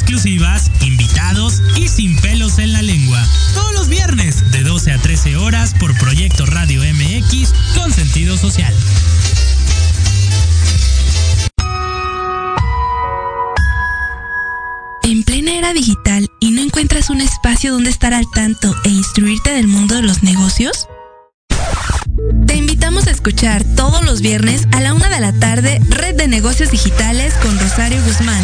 Exclusivas, 0.08 0.72
invitados 0.80 1.62
y 1.76 1.90
sin 1.90 2.16
pelos 2.22 2.60
en 2.60 2.72
la 2.72 2.82
lengua. 2.82 3.22
Todos 3.54 3.74
los 3.74 3.90
viernes 3.90 4.52
de 4.52 4.64
12 4.64 4.94
a 4.94 4.98
13 5.00 5.36
horas 5.36 5.74
por 5.78 5.94
Proyecto 5.98 6.46
Radio 6.46 6.82
MX 6.82 7.54
con 7.76 7.92
sentido 7.92 8.38
social. 8.38 8.74
En 15.04 15.24
plena 15.24 15.58
era 15.58 15.74
digital 15.74 16.30
y 16.40 16.52
no 16.52 16.62
encuentras 16.62 17.10
un 17.10 17.20
espacio 17.20 17.74
donde 17.74 17.90
estar 17.90 18.14
al 18.14 18.32
tanto 18.34 18.74
e 18.86 18.90
instruirte 18.90 19.52
del 19.52 19.68
mundo 19.68 19.96
de 19.96 20.04
los 20.04 20.24
negocios? 20.24 20.88
Te 22.46 22.56
invitamos 22.56 23.08
a 23.08 23.12
escuchar 23.12 23.66
todos 23.76 24.06
los 24.06 24.22
viernes 24.22 24.70
a 24.72 24.80
la 24.80 24.94
una 24.94 25.10
de 25.10 25.20
la 25.20 25.34
tarde 25.34 25.82
Red 25.90 26.16
de 26.16 26.30
Negocios 26.30 26.72
Digitales 26.72 27.34
con 27.44 27.60
Rosario 27.60 28.02
Guzmán. 28.06 28.44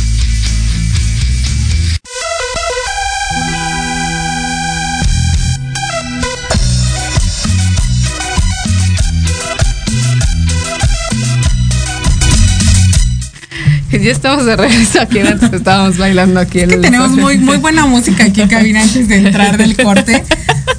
Ya 13.91 14.11
estamos 14.11 14.45
de 14.45 14.55
regreso 14.55 15.01
aquí, 15.01 15.19
antes 15.19 15.51
estábamos 15.51 15.97
bailando 15.97 16.39
aquí. 16.39 16.59
en 16.61 16.69
que 16.69 16.77
tenemos 16.77 17.11
muy, 17.11 17.37
muy 17.37 17.57
buena 17.57 17.85
música 17.85 18.25
aquí 18.25 18.41
en 18.41 18.47
cabina 18.47 18.81
antes 18.81 19.07
de 19.07 19.17
entrar 19.17 19.57
del 19.57 19.75
corte. 19.77 20.23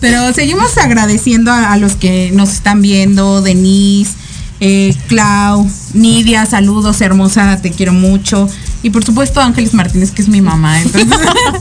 Pero 0.01 0.33
seguimos 0.33 0.77
agradeciendo 0.79 1.53
a, 1.53 1.73
a 1.73 1.77
los 1.77 1.95
que 1.97 2.31
nos 2.33 2.51
están 2.51 2.81
viendo, 2.83 3.43
Denise, 3.43 4.13
eh, 4.61 4.95
Clau, 5.09 5.69
Nidia, 5.95 6.47
saludos, 6.47 7.01
hermosa, 7.01 7.57
te 7.61 7.71
quiero 7.71 7.93
mucho. 7.93 8.49
Y 8.83 8.91
por 8.91 9.05
supuesto 9.05 9.41
Ángeles 9.41 9.75
Martínez, 9.75 10.11
que 10.11 10.23
es 10.23 10.29
mi 10.29 10.41
mamá, 10.41 10.81
entonces 10.83 11.09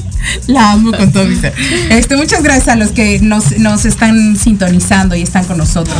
la 0.47 0.71
amo 0.71 0.91
con 0.91 1.11
todo 1.11 1.25
mi 1.25 1.35
ser. 1.35 1.53
Este, 1.89 2.15
muchas 2.15 2.41
gracias 2.41 2.69
a 2.69 2.75
los 2.75 2.89
que 2.89 3.19
nos, 3.19 3.59
nos 3.59 3.85
están 3.85 4.35
sintonizando 4.37 5.15
y 5.15 5.21
están 5.21 5.45
con 5.45 5.57
nosotros. 5.59 5.97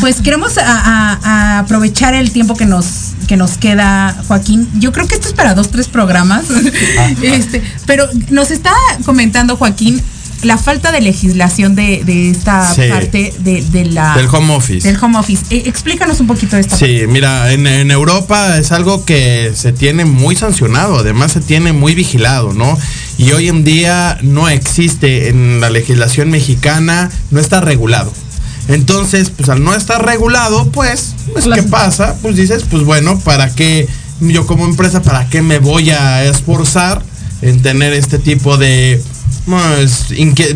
Pues 0.00 0.20
queremos 0.20 0.56
a- 0.58 0.62
a- 0.64 1.18
a 1.24 1.58
aprovechar 1.60 2.14
el 2.14 2.30
tiempo 2.30 2.54
que 2.54 2.66
nos, 2.66 3.13
que 3.26 3.36
nos 3.36 3.58
queda, 3.58 4.16
Joaquín. 4.28 4.68
Yo 4.78 4.92
creo 4.92 5.06
que 5.08 5.14
esto 5.16 5.28
es 5.28 5.34
para 5.34 5.54
dos, 5.54 5.70
tres 5.70 5.88
programas. 5.88 6.44
este, 7.22 7.62
pero 7.86 8.06
nos 8.30 8.50
está 8.50 8.72
comentando 9.04 9.56
Joaquín 9.56 10.00
la 10.42 10.58
falta 10.58 10.92
de 10.92 11.00
legislación 11.00 11.74
de, 11.74 12.02
de 12.04 12.28
esta 12.30 12.74
Sí. 12.74 12.82
parte 12.90 13.32
de, 13.38 13.62
de 13.62 13.86
la 13.86 14.14
Del 14.14 14.26
home 14.30 14.54
office. 14.54 14.86
del 14.86 15.02
home 15.02 15.16
office. 15.18 15.42
Eh, 15.48 15.62
explícanos 15.64 16.20
un 16.20 16.26
poquito 16.26 16.58
esta 16.58 16.76
Sí, 16.76 17.02
mira, 17.08 17.50
en, 17.52 17.66
en 17.66 17.90
Europa 17.90 18.58
es 18.58 18.70
algo 18.70 19.06
que 19.06 19.52
se 19.54 19.72
tiene 19.72 20.04
muy 20.04 20.36
sancionado, 20.36 20.98
además 20.98 21.32
se 21.32 21.40
tiene 21.40 21.72
muy 21.72 21.94
vigilado, 21.94 22.52
¿no? 22.52 22.76
Y 23.16 23.32
hoy 23.32 23.48
en 23.48 23.64
día 23.64 24.18
no 24.20 24.50
existe 24.50 25.28
en 25.30 25.62
la 25.62 25.70
legislación 25.70 26.28
mexicana, 26.30 27.10
no 27.30 27.40
está 27.40 27.62
regulado. 27.62 28.12
Entonces, 28.68 29.30
pues 29.30 29.48
al 29.48 29.62
no 29.62 29.74
estar 29.74 30.04
regulado, 30.04 30.70
pues, 30.70 31.14
pues 31.32 31.46
¿qué 31.52 31.62
pasa? 31.62 32.16
Pues 32.22 32.36
dices, 32.36 32.64
pues 32.70 32.84
bueno, 32.84 33.18
¿para 33.20 33.54
qué 33.54 33.86
yo 34.20 34.46
como 34.46 34.64
empresa, 34.64 35.02
¿para 35.02 35.28
qué 35.28 35.42
me 35.42 35.58
voy 35.58 35.90
a 35.90 36.24
esforzar 36.24 37.02
en 37.42 37.60
tener 37.62 37.92
este 37.92 38.18
tipo 38.18 38.56
de, 38.56 39.02
pues, 39.46 40.08
de, 40.08 40.46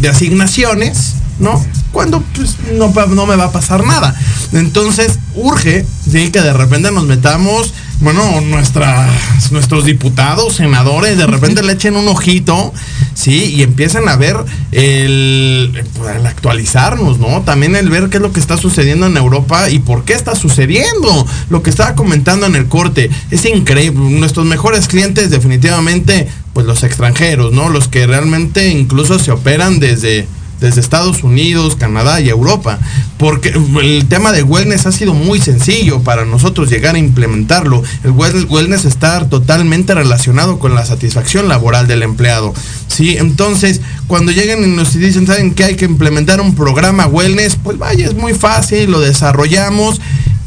de 0.00 0.08
asignaciones? 0.08 1.14
¿No? 1.38 1.62
Cuando 1.92 2.22
pues, 2.34 2.56
no, 2.72 2.90
no 3.08 3.26
me 3.26 3.36
va 3.36 3.44
a 3.44 3.52
pasar 3.52 3.84
nada. 3.84 4.14
Entonces, 4.52 5.18
urge, 5.34 5.84
¿sí? 6.10 6.30
Que 6.30 6.40
de 6.40 6.54
repente 6.54 6.90
nos 6.92 7.04
metamos 7.04 7.74
bueno, 8.00 8.40
nuestras, 8.42 9.50
nuestros 9.52 9.84
diputados, 9.84 10.56
senadores, 10.56 11.16
de 11.16 11.26
repente 11.26 11.62
le 11.62 11.72
echen 11.72 11.96
un 11.96 12.08
ojito, 12.08 12.72
¿sí? 13.14 13.54
Y 13.54 13.62
empiezan 13.62 14.08
a 14.08 14.16
ver 14.16 14.36
el, 14.72 15.84
pues, 15.96 16.16
el, 16.16 16.26
actualizarnos, 16.26 17.18
¿no? 17.18 17.42
También 17.42 17.74
el 17.74 17.88
ver 17.88 18.10
qué 18.10 18.18
es 18.18 18.22
lo 18.22 18.32
que 18.32 18.40
está 18.40 18.56
sucediendo 18.58 19.06
en 19.06 19.16
Europa 19.16 19.70
y 19.70 19.78
por 19.78 20.04
qué 20.04 20.12
está 20.12 20.34
sucediendo. 20.34 21.26
Lo 21.48 21.62
que 21.62 21.70
estaba 21.70 21.94
comentando 21.94 22.46
en 22.46 22.54
el 22.54 22.66
corte, 22.66 23.10
es 23.30 23.44
increíble. 23.46 24.18
Nuestros 24.18 24.44
mejores 24.44 24.88
clientes 24.88 25.30
definitivamente, 25.30 26.28
pues 26.52 26.66
los 26.66 26.82
extranjeros, 26.82 27.52
¿no? 27.52 27.70
Los 27.70 27.88
que 27.88 28.06
realmente 28.06 28.68
incluso 28.68 29.18
se 29.18 29.30
operan 29.30 29.80
desde 29.80 30.26
desde 30.60 30.80
Estados 30.80 31.22
Unidos, 31.22 31.76
Canadá 31.76 32.20
y 32.20 32.28
Europa, 32.28 32.78
porque 33.18 33.48
el 33.82 34.06
tema 34.08 34.32
de 34.32 34.42
wellness 34.42 34.86
ha 34.86 34.92
sido 34.92 35.14
muy 35.14 35.40
sencillo 35.40 36.00
para 36.00 36.24
nosotros 36.24 36.70
llegar 36.70 36.94
a 36.94 36.98
implementarlo. 36.98 37.82
El 38.04 38.12
wellness 38.12 38.84
está 38.84 39.28
totalmente 39.28 39.94
relacionado 39.94 40.58
con 40.58 40.74
la 40.74 40.86
satisfacción 40.86 41.48
laboral 41.48 41.86
del 41.86 42.02
empleado. 42.02 42.54
¿sí? 42.88 43.16
Entonces, 43.18 43.80
cuando 44.06 44.32
llegan 44.32 44.64
y 44.64 44.68
nos 44.68 44.94
dicen, 44.94 45.26
¿saben 45.26 45.54
que 45.54 45.64
hay 45.64 45.76
que 45.76 45.84
implementar 45.84 46.40
un 46.40 46.54
programa 46.54 47.06
wellness? 47.06 47.56
Pues 47.62 47.78
vaya, 47.78 48.06
es 48.06 48.14
muy 48.14 48.34
fácil, 48.34 48.90
lo 48.90 49.00
desarrollamos 49.00 50.00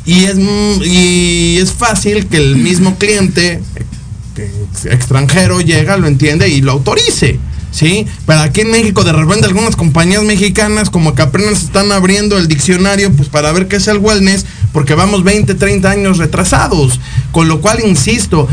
y 0.06 0.26
es, 0.26 0.38
y 0.86 1.58
es 1.60 1.72
fácil 1.72 2.28
que 2.28 2.38
el 2.38 2.56
mismo 2.56 2.98
cliente 2.98 3.62
extranjero 4.86 5.62
llega, 5.62 5.98
lo 5.98 6.08
entiende 6.08 6.50
y 6.50 6.62
lo 6.62 6.72
autorice. 6.72 7.40
¿Sí? 7.72 8.06
Pero 8.26 8.42
aquí 8.42 8.62
en 8.62 8.72
México 8.72 9.04
de 9.04 9.14
repente 9.14 9.46
algunas 9.46 9.76
compañías 9.76 10.24
mexicanas 10.24 10.90
como 10.90 11.16
que 11.16 11.22
apenas 11.22 11.64
están 11.64 11.92
abriendo 11.92 12.38
el 12.38 12.48
diccionario 12.48 13.12
pues 13.12 13.30
para 13.30 13.52
ver 13.52 13.68
qué 13.68 13.78
es 13.78 13.88
el 13.88 13.98
wellness 13.98 14.46
porque 14.72 14.94
vamos 14.94 15.24
20, 15.24 15.56
30 15.56 15.90
años 15.90 16.18
retrasados. 16.18 17.00
Con 17.32 17.48
lo 17.48 17.62
cual, 17.62 17.80
insisto, 17.86 18.48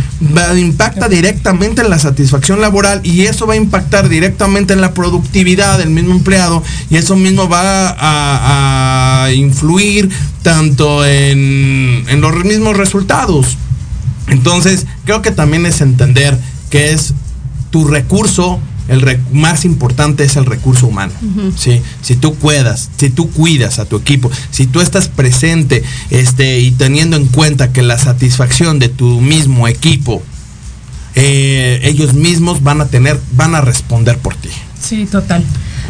impacta 0.56 1.08
directamente 1.08 1.82
en 1.82 1.90
la 1.90 1.98
satisfacción 1.98 2.60
laboral 2.60 3.00
y 3.04 3.22
eso 3.22 3.46
va 3.46 3.54
a 3.54 3.56
impactar 3.56 4.08
directamente 4.08 4.72
en 4.72 4.80
la 4.80 4.94
productividad 4.94 5.78
del 5.78 5.90
mismo 5.90 6.12
empleado 6.12 6.62
y 6.90 6.96
eso 6.96 7.16
mismo 7.16 7.48
va 7.48 7.96
a, 7.98 9.30
influir 9.32 10.08
tanto 10.42 11.04
en, 11.04 12.04
en 12.08 12.20
los 12.20 12.44
mismos 12.44 12.76
resultados. 12.76 13.56
Entonces, 14.28 14.86
creo 15.04 15.22
que 15.22 15.30
también 15.30 15.66
es 15.66 15.80
entender 15.80 16.38
que 16.70 16.92
es 16.92 17.12
tu 17.70 17.86
recurso 17.86 18.60
el 18.88 19.20
más 19.32 19.64
importante 19.64 20.24
es 20.24 20.36
el 20.36 20.46
recurso 20.46 20.86
humano. 20.86 21.12
¿sí? 21.56 21.80
Si 22.02 22.16
tú 22.16 22.34
cuidas, 22.34 22.90
si 22.96 23.10
tú 23.10 23.30
cuidas 23.30 23.78
a 23.78 23.84
tu 23.84 23.96
equipo, 23.96 24.30
si 24.50 24.66
tú 24.66 24.80
estás 24.80 25.08
presente 25.08 25.82
este, 26.10 26.60
y 26.60 26.70
teniendo 26.70 27.16
en 27.16 27.26
cuenta 27.26 27.72
que 27.72 27.82
la 27.82 27.98
satisfacción 27.98 28.78
de 28.78 28.88
tu 28.88 29.20
mismo 29.20 29.68
equipo, 29.68 30.22
eh, 31.14 31.80
ellos 31.82 32.14
mismos 32.14 32.62
van 32.62 32.80
a 32.80 32.86
tener, 32.86 33.20
van 33.32 33.54
a 33.54 33.60
responder 33.60 34.18
por 34.18 34.34
ti. 34.34 34.50
Sí, 34.80 35.06
total. 35.06 35.42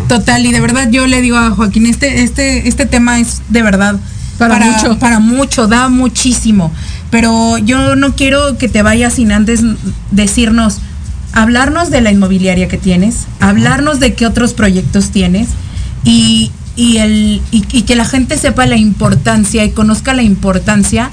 Total, 0.08 0.44
y 0.46 0.52
de 0.52 0.60
verdad 0.60 0.88
yo 0.90 1.06
le 1.06 1.20
digo 1.20 1.36
a 1.36 1.50
Joaquín, 1.50 1.86
este, 1.86 2.22
este, 2.22 2.68
este 2.68 2.86
tema 2.86 3.18
es 3.18 3.42
de 3.48 3.62
verdad 3.62 3.98
para, 4.38 4.58
mucho. 4.58 4.98
Para 4.98 5.18
mucho, 5.18 5.66
da 5.66 5.88
muchísimo. 5.88 6.72
Pero 7.10 7.58
yo 7.58 7.96
no 7.96 8.14
quiero 8.14 8.58
que 8.58 8.68
te 8.68 8.82
vayas 8.82 9.14
sin 9.14 9.32
antes 9.32 9.60
decirnos, 10.10 10.78
hablarnos 11.32 11.90
de 11.90 12.00
la 12.00 12.10
inmobiliaria 12.10 12.68
que 12.68 12.78
tienes, 12.78 13.26
hablarnos 13.40 14.00
de 14.00 14.14
qué 14.14 14.26
otros 14.26 14.54
proyectos 14.54 15.10
tienes 15.10 15.48
y, 16.04 16.50
el, 16.76 17.42
y, 17.50 17.82
que 17.82 17.96
la 17.96 18.04
gente 18.04 18.38
sepa 18.38 18.66
la 18.66 18.76
importancia 18.76 19.64
y 19.64 19.70
conozca 19.70 20.14
la 20.14 20.22
importancia 20.22 21.10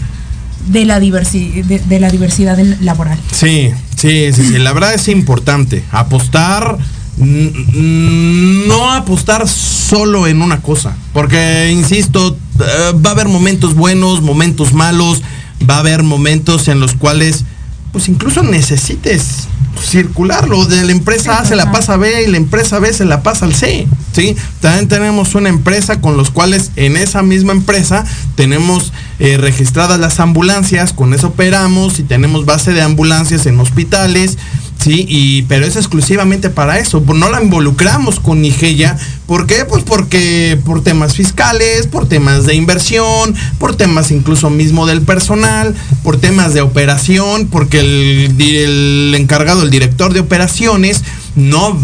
de 0.67 0.85
la, 0.85 0.99
de, 0.99 1.99
la 1.99 2.09
diversidad 2.09 2.57
laboral. 2.81 3.17
Sí, 3.31 3.71
sí, 3.95 4.31
sí, 4.33 4.45
sí, 4.45 4.59
la 4.59 4.71
verdad 4.73 4.93
es 4.93 5.07
importante 5.07 5.83
apostar 5.91 6.77
no 7.17 8.91
apostar 8.91 9.47
solo 9.47 10.25
en 10.25 10.41
una 10.41 10.61
cosa, 10.61 10.95
porque, 11.13 11.69
insisto, 11.71 12.35
eh, 12.59 12.93
va 13.05 13.11
a 13.11 13.13
haber 13.13 13.27
momentos 13.27 13.75
buenos, 13.75 14.21
momentos 14.21 14.73
malos, 14.73 15.21
va 15.69 15.75
a 15.75 15.79
haber 15.79 16.01
momentos 16.03 16.67
en 16.67 16.79
los 16.79 16.93
cuales, 16.93 17.45
pues 17.91 18.09
incluso 18.09 18.41
necesites 18.41 19.47
circularlo. 19.83 20.65
De 20.65 20.83
la 20.83 20.91
empresa 20.91 21.39
A 21.39 21.45
se 21.45 21.55
la 21.55 21.71
pasa 21.71 21.93
a 21.93 21.97
B 21.97 22.23
y 22.23 22.31
la 22.31 22.37
empresa 22.37 22.79
B 22.79 22.91
se 22.93 23.05
la 23.05 23.23
pasa 23.23 23.45
al 23.45 23.53
C. 23.53 23.87
¿sí? 24.13 24.35
También 24.59 24.87
tenemos 24.87 25.35
una 25.35 25.49
empresa 25.49 26.01
con 26.01 26.17
los 26.17 26.31
cuales 26.31 26.71
en 26.75 26.97
esa 26.97 27.23
misma 27.23 27.53
empresa 27.53 28.05
tenemos 28.35 28.93
eh, 29.19 29.37
registradas 29.37 29.99
las 29.99 30.19
ambulancias, 30.19 30.93
con 30.93 31.13
eso 31.13 31.27
operamos 31.27 31.99
y 31.99 32.03
tenemos 32.03 32.45
base 32.45 32.73
de 32.73 32.81
ambulancias 32.81 33.45
en 33.45 33.59
hospitales. 33.59 34.37
Sí, 34.83 35.05
y, 35.07 35.43
pero 35.43 35.65
es 35.65 35.77
exclusivamente 35.77 36.49
para 36.49 36.77
eso. 36.77 37.01
No 37.15 37.29
la 37.29 37.41
involucramos 37.41 38.19
con 38.19 38.41
Nigeria. 38.41 38.97
¿Por 39.25 39.47
qué? 39.47 39.63
Pues 39.63 39.81
porque 39.83 40.59
por 40.65 40.83
temas 40.83 41.15
fiscales, 41.15 41.87
por 41.87 42.09
temas 42.09 42.45
de 42.45 42.55
inversión, 42.55 43.33
por 43.59 43.77
temas 43.77 44.11
incluso 44.11 44.49
mismo 44.49 44.85
del 44.85 45.01
personal, 45.01 45.73
por 46.03 46.19
temas 46.19 46.53
de 46.53 46.59
operación, 46.59 47.47
porque 47.47 47.79
el, 47.79 48.35
el 48.37 49.15
encargado, 49.15 49.63
el 49.63 49.69
director 49.69 50.11
de 50.11 50.19
operaciones, 50.19 51.01
no 51.37 51.79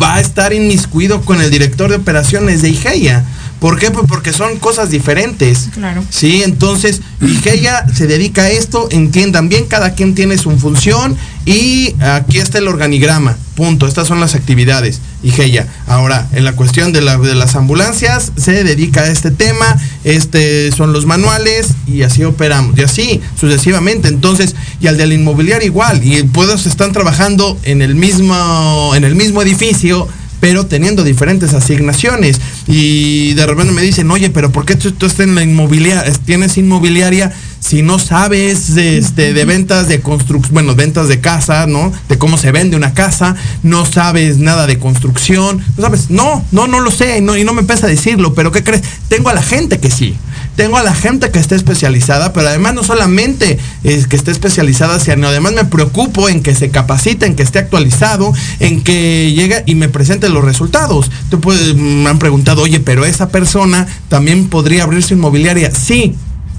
va 0.00 0.14
a 0.14 0.20
estar 0.20 0.52
inmiscuido 0.52 1.22
con 1.22 1.40
el 1.40 1.50
director 1.50 1.90
de 1.90 1.96
operaciones 1.96 2.62
de 2.62 2.70
IGEIA. 2.70 3.24
¿Por 3.60 3.78
qué? 3.78 3.90
Pues 3.90 4.06
porque 4.08 4.32
son 4.32 4.58
cosas 4.58 4.90
diferentes. 4.90 5.68
Claro. 5.74 6.04
Sí, 6.10 6.42
entonces, 6.44 7.00
IGEIA 7.20 7.86
se 7.92 8.06
dedica 8.06 8.42
a 8.42 8.50
esto, 8.50 8.88
entiendan 8.90 9.48
bien, 9.48 9.66
cada 9.66 9.94
quien 9.94 10.14
tiene 10.14 10.38
su 10.38 10.56
función 10.58 11.16
y 11.44 11.94
aquí 12.00 12.38
está 12.38 12.58
el 12.58 12.68
organigrama. 12.68 13.36
Punto. 13.56 13.88
Estas 13.88 14.06
son 14.06 14.20
las 14.20 14.36
actividades. 14.36 15.00
IGEIA. 15.24 15.66
Ahora, 15.88 16.28
en 16.32 16.44
la 16.44 16.52
cuestión 16.52 16.92
de, 16.92 17.00
de 17.00 17.34
las 17.34 17.56
ambulancias, 17.56 18.30
se 18.36 18.62
dedica 18.62 19.00
a 19.00 19.08
este 19.08 19.32
tema, 19.32 19.76
este 20.04 20.70
son 20.70 20.92
los 20.92 21.06
manuales 21.06 21.68
y 21.88 22.02
así 22.02 22.22
operamos. 22.22 22.78
Y 22.78 22.82
así, 22.82 23.20
sucesivamente. 23.40 24.06
Entonces, 24.06 24.54
y 24.80 24.86
al 24.86 24.96
del 24.96 25.12
inmobiliario 25.12 25.66
igual. 25.66 26.04
Y 26.04 26.22
puedos 26.22 26.66
están 26.66 26.92
trabajando 26.92 27.58
en 27.64 27.82
el 27.82 27.96
mismo, 27.96 28.92
en 28.94 29.02
el 29.02 29.16
mismo 29.16 29.42
edificio 29.42 30.06
pero 30.40 30.66
teniendo 30.66 31.04
diferentes 31.04 31.54
asignaciones. 31.54 32.40
Y 32.66 33.34
de 33.34 33.46
repente 33.46 33.72
me 33.72 33.82
dicen, 33.82 34.10
oye, 34.10 34.30
pero 34.30 34.50
¿por 34.52 34.64
qué 34.64 34.76
tú, 34.76 34.88
estás 34.88 35.20
en 35.20 35.34
la 35.34 35.42
inmobiliaria, 35.42 36.12
tienes 36.24 36.58
inmobiliaria 36.58 37.32
si 37.60 37.82
no 37.82 37.98
sabes 37.98 38.74
de, 38.74 38.98
este, 38.98 39.32
de 39.32 39.44
ventas 39.44 39.88
de 39.88 40.00
construcción, 40.00 40.54
bueno, 40.54 40.74
ventas 40.74 41.08
de 41.08 41.20
casa, 41.20 41.66
¿no? 41.66 41.92
De 42.08 42.18
cómo 42.18 42.38
se 42.38 42.52
vende 42.52 42.76
una 42.76 42.94
casa, 42.94 43.36
no 43.62 43.84
sabes 43.84 44.38
nada 44.38 44.66
de 44.66 44.78
construcción, 44.78 45.62
no 45.76 45.82
sabes, 45.82 46.10
no, 46.10 46.44
no, 46.52 46.66
no 46.66 46.80
lo 46.80 46.90
sé, 46.90 47.20
no, 47.20 47.36
y 47.36 47.44
no 47.44 47.52
me 47.52 47.60
empieza 47.60 47.86
a 47.86 47.90
decirlo, 47.90 48.34
pero 48.34 48.52
¿qué 48.52 48.62
crees? 48.62 48.82
Tengo 49.08 49.28
a 49.28 49.34
la 49.34 49.42
gente 49.42 49.78
que 49.78 49.90
sí 49.90 50.16
tengo 50.58 50.76
a 50.76 50.82
la 50.82 50.92
gente 50.92 51.30
que 51.30 51.38
esté 51.38 51.54
especializada, 51.54 52.32
pero 52.32 52.48
además 52.48 52.74
no 52.74 52.82
solamente 52.82 53.60
es 53.84 54.08
que 54.08 54.16
esté 54.16 54.32
especializada, 54.32 54.98
sino 54.98 55.28
además 55.28 55.52
me 55.52 55.64
preocupo 55.64 56.28
en 56.28 56.42
que 56.42 56.52
se 56.56 56.70
capacite, 56.70 57.26
en 57.26 57.36
que 57.36 57.44
esté 57.44 57.60
actualizado, 57.60 58.34
en 58.58 58.82
que 58.82 59.32
llegue 59.32 59.62
y 59.66 59.76
me 59.76 59.88
presente 59.88 60.28
los 60.28 60.44
resultados. 60.44 61.12
Tú 61.30 61.40
me 61.76 62.10
han 62.10 62.18
preguntado, 62.18 62.62
oye, 62.62 62.80
pero 62.80 63.04
esa 63.04 63.28
persona 63.28 63.86
también 64.08 64.48
podría 64.48 64.82
abrir 64.82 65.04
su 65.04 65.14
inmobiliaria. 65.14 65.70
Sí, 65.70 66.16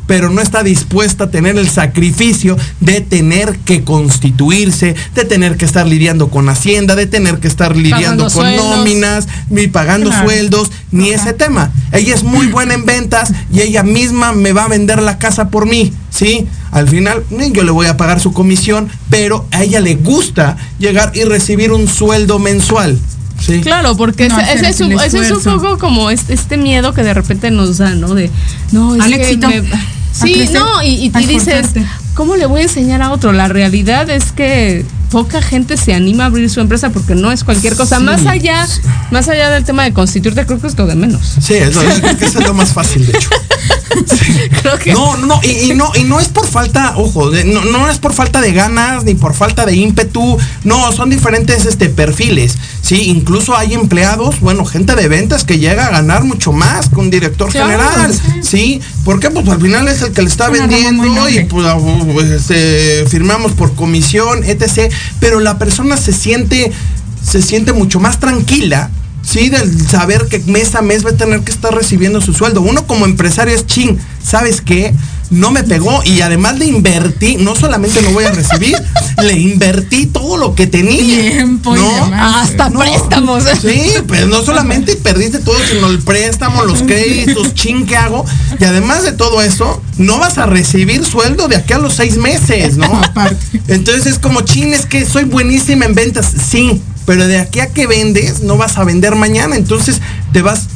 pero 0.10 0.32
no 0.32 0.42
está 0.42 0.64
dispuesta 0.64 1.26
a 1.26 1.30
tener 1.30 1.56
el 1.60 1.70
sacrificio 1.70 2.58
de 2.80 3.00
tener 3.00 3.60
que 3.60 3.84
constituirse, 3.84 4.96
de 5.14 5.24
tener 5.24 5.56
que 5.56 5.66
estar 5.66 5.86
lidiando 5.86 6.32
con 6.32 6.50
Hacienda, 6.50 6.96
de 6.96 7.06
tener 7.06 7.38
que 7.38 7.48
estar 7.48 7.78
lidiando 7.78 8.28
con 8.32 8.56
nóminas, 8.56 9.28
ni 9.52 9.68
pagando 9.68 10.12
sueldos, 10.12 10.72
ni 10.90 11.12
ese 11.12 11.34
tema. 11.34 11.72
Ella 11.92 12.16
es 12.16 12.24
muy 12.24 12.48
buena 12.48 12.74
en 12.74 12.88
ventas 12.88 13.32
y 13.54 13.62
ella 13.62 13.84
misma 13.84 14.34
me 14.34 14.52
va 14.52 14.64
a 14.64 14.68
vender 14.68 15.00
la 15.00 15.20
casa 15.20 15.50
por 15.50 15.68
mí, 15.68 15.94
¿sí? 16.10 16.48
Al 16.72 16.88
final 16.88 17.24
yo 17.30 17.64
le 17.64 17.70
voy 17.70 17.86
a 17.86 17.96
pagar 17.96 18.20
su 18.20 18.34
comisión, 18.34 18.90
pero 19.12 19.46
a 19.52 19.62
ella 19.62 19.80
le 19.80 19.94
gusta 19.94 20.58
llegar 20.80 21.12
y 21.14 21.24
recibir 21.24 21.72
un 21.72 21.88
sueldo 21.88 22.40
mensual. 22.40 22.98
Sí. 23.40 23.62
Claro, 23.62 23.96
porque 23.96 24.26
ese, 24.26 24.70
es 24.70 24.82
un, 24.82 24.92
poco 25.44 25.78
como 25.78 26.10
este, 26.10 26.58
miedo 26.58 26.96
que 26.96 27.04
de 27.04 27.14
repente 27.14 27.52
nos 27.52 27.78
da, 27.78 27.94
¿no? 27.94 28.16
De, 28.16 28.32
no, 28.72 28.96
es 28.96 29.06
que 29.06 29.64
Sí, 30.22 30.50
no, 30.54 30.84
y, 30.84 31.12
y 31.16 31.26
dices, 31.26 31.68
¿cómo 32.14 32.36
le 32.36 32.46
voy 32.46 32.62
a 32.62 32.64
enseñar 32.64 33.02
a 33.02 33.12
otro? 33.12 33.32
La 33.32 33.48
realidad 33.48 34.10
es 34.10 34.32
que 34.32 34.86
poca 35.10 35.42
gente 35.42 35.78
se 35.78 35.94
anima 35.94 36.24
a 36.24 36.28
abrir 36.28 36.50
su 36.50 36.60
empresa 36.60 36.90
porque 36.92 37.16
no 37.16 37.32
es 37.32 37.44
cualquier 37.44 37.76
cosa. 37.76 38.00
Más 38.00 38.26
allá, 38.26 38.68
más 39.12 39.28
allá 39.28 39.50
del 39.50 39.64
tema 39.64 39.84
de 39.84 39.94
constituirte, 39.94 40.46
creo 40.46 40.60
que 40.60 40.68
es 40.68 40.78
lo 40.78 40.86
de 40.86 40.96
menos. 40.96 41.36
Sí, 41.42 41.56
eso, 41.56 41.82
es 41.82 42.36
lo 42.36 42.54
más 42.54 42.74
fácil, 42.74 43.06
de 43.06 43.18
hecho. 43.18 43.30
No, 44.94 45.18
no, 45.18 45.40
y, 45.44 45.74
no, 45.74 45.92
y 45.96 46.04
no 46.04 46.20
es 46.20 46.28
por 46.28 46.48
falta, 46.48 46.94
ojo, 46.98 47.32
no, 47.46 47.66
no 47.66 47.90
es 47.90 47.98
por 47.98 48.14
falta 48.14 48.42
de 48.42 48.54
ganas 48.54 49.04
ni 49.04 49.16
por 49.16 49.34
falta 49.34 49.66
de 49.66 49.76
ímpetu. 49.76 50.38
No, 50.64 50.92
son 50.92 51.10
diferentes 51.10 51.66
este, 51.66 51.90
perfiles. 51.90 52.58
Sí, 52.82 53.04
incluso 53.06 53.56
hay 53.56 53.74
empleados, 53.74 54.40
bueno, 54.40 54.66
gente 54.66 54.96
de 54.96 55.08
ventas 55.08 55.44
que 55.44 55.60
llega 55.60 55.88
a 55.88 55.92
ganar 55.92 56.24
mucho 56.24 56.52
más 56.52 56.90
que 56.90 56.96
un 56.96 57.10
director 57.10 57.52
general. 57.52 58.14
Sí, 58.42 58.82
¿por 59.06 59.20
qué? 59.20 59.30
Pues 59.30 59.48
al 59.48 59.62
final 59.62 59.88
es 59.88 60.02
el 60.02 60.12
que 60.12 60.22
le 60.22 60.30
está 60.30 60.50
vendiendo 60.50 61.30
y 61.30 61.46
pues, 61.46 61.68
pues 62.14 62.30
este, 62.30 63.06
firmamos 63.08 63.54
por 63.54 63.76
comisión, 63.76 64.44
etc. 64.44 64.92
Pero 65.20 65.40
la 65.40 65.58
persona 65.58 65.98
se 65.98 66.14
siente, 66.14 66.72
se 67.24 67.42
siente 67.42 67.74
mucho 67.74 68.00
más 68.00 68.20
tranquila 68.20 68.90
Sí, 69.30 69.50
del 69.50 69.88
saber 69.88 70.26
que 70.28 70.40
mes 70.40 70.74
a 70.74 70.82
mes 70.82 71.06
va 71.06 71.12
a 71.12 71.18
tener 71.18 71.42
que 71.42 71.52
estar 71.52 71.74
recibiendo 71.74 72.20
su 72.20 72.34
sueldo. 72.34 72.62
Uno 72.62 72.88
como 72.88 73.06
empresario 73.06 73.54
es 73.54 73.68
ching, 73.68 73.96
¿sabes 74.24 74.60
qué? 74.60 74.92
No 75.30 75.52
me 75.52 75.64
pegó 75.64 76.02
y 76.04 76.22
además 76.22 76.58
le 76.58 76.66
invertí, 76.66 77.38
no 77.38 77.56
solamente 77.56 78.02
lo 78.02 78.12
voy 78.12 78.24
a 78.24 78.32
recibir, 78.32 78.76
le 79.22 79.34
invertí 79.34 80.08
todo 80.08 80.38
lo 80.38 80.56
que 80.56 80.66
tenía. 80.66 81.32
Tiempo 81.32 81.76
¿no? 81.76 82.12
Hasta 82.16 82.72
préstamos. 82.72 83.44
Sí, 83.62 83.92
pues 84.08 84.26
no 84.26 84.42
solamente 84.42 84.96
perdiste 84.96 85.40
todo, 85.40 85.58
sino 85.70 85.88
el 85.88 86.00
préstamo, 86.00 86.64
los 86.64 86.82
créditos, 86.82 87.54
ching, 87.54 87.86
¿qué 87.86 87.98
hago? 87.98 88.26
Y 88.60 88.64
además 88.64 89.04
de 89.04 89.12
todo 89.12 89.44
eso, 89.44 89.84
no 89.98 90.18
vas 90.18 90.40
a 90.40 90.48
recibir 90.48 91.06
sueldo 91.06 91.48
de 91.48 91.58
aquí 91.58 91.74
a 91.74 91.78
los 91.78 91.94
seis 91.94 92.18
meses, 92.18 92.78
¿no? 92.78 93.02
Entonces 93.68 94.08
es 94.08 94.18
como, 94.18 94.42
ching, 94.42 94.74
es 94.74 94.88
que 94.88 95.06
soy 95.06 95.26
buenísima 95.26 95.86
en 95.86 95.94
ventas. 95.94 96.34
Sí, 96.50 96.82
pero 97.10 97.26
de 97.26 97.40
aquí 97.40 97.60
a 97.60 97.74
que 97.74 97.88
vendes, 97.88 98.42
no 98.42 98.56
vas 98.56 98.78
a 98.78 98.84
vender 98.84 99.16
mañana. 99.16 99.56
Entonces, 99.56 100.00
te 100.32 100.44
vas. 100.44 100.68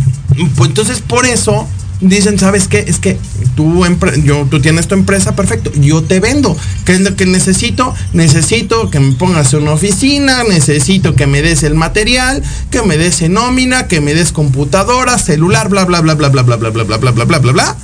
Pues 0.55 0.69
entonces, 0.69 0.99
por 0.99 1.27
eso 1.27 1.67
dicen, 2.01 2.39
¿sabes 2.39 2.67
qué? 2.67 2.83
Es 2.87 2.97
que 2.97 3.19
tú, 3.55 3.85
yo, 4.23 4.47
tú 4.49 4.59
tienes 4.59 4.87
tu 4.87 4.95
empresa, 4.95 5.35
perfecto, 5.35 5.71
yo 5.75 6.01
te 6.01 6.19
vendo. 6.19 6.57
¿Qué 6.85 6.93
es 6.93 7.01
lo 7.01 7.15
que 7.15 7.27
necesito? 7.27 7.93
Necesito 8.13 8.89
que 8.89 8.99
me 8.99 9.11
pongas 9.11 9.53
una 9.53 9.73
oficina, 9.73 10.43
necesito 10.43 11.13
que 11.13 11.27
me 11.27 11.43
des 11.43 11.61
el 11.61 11.75
material, 11.75 12.41
que 12.71 12.81
me 12.81 12.97
des 12.97 13.29
nómina, 13.29 13.87
que 13.87 14.01
me 14.01 14.15
des 14.15 14.31
computadora, 14.31 15.19
celular, 15.19 15.69
bla, 15.69 15.85
bla, 15.85 16.01
bla, 16.01 16.15
bla, 16.15 16.29
bla, 16.29 16.41
bla, 16.41 16.55
bla, 16.55 16.71
bla, 16.71 16.83
bla, 16.83 16.97
bla, 16.97 17.11
bla, 17.11 17.25
bla, 17.25 17.37
bla, 17.37 17.51
bla. 17.51 17.77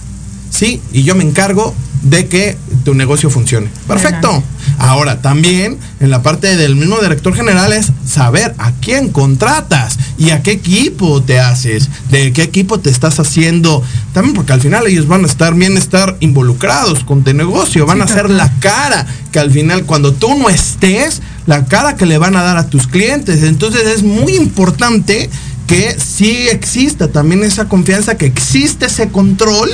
Sí, 0.50 0.82
y 0.92 1.04
yo 1.04 1.14
me 1.14 1.24
encargo 1.24 1.76
de 2.02 2.28
que 2.28 2.58
tu 2.86 2.94
negocio 2.94 3.30
funcione. 3.30 3.70
Perfecto. 3.88 4.44
Ahora, 4.78 5.22
también 5.22 5.78
en 6.00 6.10
la 6.10 6.22
parte 6.22 6.56
del 6.56 6.76
mismo 6.76 7.00
director 7.00 7.36
general 7.36 7.74
es 7.74 7.92
saber 8.06 8.56
a 8.58 8.72
quién 8.74 9.10
contratas 9.10 9.98
y 10.18 10.30
a 10.30 10.42
qué 10.42 10.52
equipo 10.52 11.22
te 11.22 11.40
haces, 11.40 11.90
de 12.10 12.32
qué 12.32 12.44
equipo 12.44 12.80
te 12.80 12.90
estás 12.90 13.20
haciendo. 13.20 13.84
También 14.14 14.36
porque 14.36 14.54
al 14.54 14.62
final 14.62 14.88
ellos 14.88 15.08
van 15.08 15.24
a 15.24 15.28
estar 15.28 15.54
bien 15.54 15.78
estar 15.78 16.16
involucrados 16.22 17.04
con 17.04 17.24
tu 17.24 17.34
negocio, 17.34 17.86
van 17.86 18.02
a 18.02 18.08
ser 18.08 18.30
la 18.30 18.52
cara 18.60 19.06
que 19.32 19.40
al 19.40 19.52
final 19.52 19.84
cuando 19.86 20.14
tú 20.14 20.36
no 20.36 20.50
estés, 20.50 21.22
la 21.46 21.66
cara 21.66 21.96
que 21.96 22.06
le 22.06 22.18
van 22.18 22.36
a 22.36 22.44
dar 22.44 22.58
a 22.58 22.68
tus 22.68 22.88
clientes. 22.88 23.44
Entonces 23.44 23.86
es 23.86 24.04
muy 24.04 24.36
importante 24.36 25.30
que 25.68 25.96
sí 26.00 26.48
exista 26.50 27.10
también 27.10 27.44
esa 27.44 27.68
confianza, 27.68 28.18
que 28.18 28.26
existe 28.26 28.88
ese 28.88 29.10
control 29.10 29.70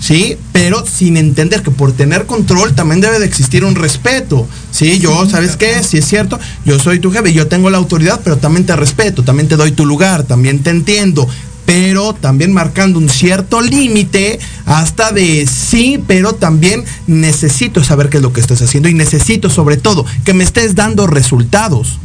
¿sí? 0.00 0.36
Pero 0.52 0.84
sin 0.86 1.16
entender 1.16 1.62
que 1.62 1.70
por 1.70 1.92
tener 1.92 2.26
control 2.26 2.74
también 2.74 3.00
debe 3.00 3.18
de 3.18 3.26
existir 3.26 3.64
un 3.64 3.74
respeto, 3.74 4.46
¿sí? 4.70 4.98
Yo, 4.98 5.28
¿sabes 5.28 5.56
qué? 5.56 5.82
Si 5.82 5.98
es 5.98 6.06
cierto, 6.06 6.38
yo 6.64 6.78
soy 6.78 6.98
tu 6.98 7.10
jefe, 7.10 7.32
yo 7.32 7.46
tengo 7.46 7.70
la 7.70 7.78
autoridad, 7.78 8.20
pero 8.22 8.36
también 8.36 8.66
te 8.66 8.76
respeto, 8.76 9.22
también 9.22 9.48
te 9.48 9.56
doy 9.56 9.72
tu 9.72 9.86
lugar, 9.86 10.24
también 10.24 10.62
te 10.62 10.70
entiendo, 10.70 11.28
pero 11.66 12.14
también 12.14 12.52
marcando 12.52 12.98
un 12.98 13.10
cierto 13.10 13.60
límite 13.60 14.38
hasta 14.64 15.12
de 15.12 15.46
sí, 15.46 16.02
pero 16.06 16.34
también 16.34 16.84
necesito 17.06 17.84
saber 17.84 18.08
qué 18.08 18.16
es 18.16 18.22
lo 18.22 18.32
que 18.32 18.40
estás 18.40 18.62
haciendo 18.62 18.88
y 18.88 18.94
necesito 18.94 19.50
sobre 19.50 19.76
todo 19.76 20.06
que 20.24 20.32
me 20.32 20.44
estés 20.44 20.74
dando 20.74 21.06
resultados. 21.06 21.98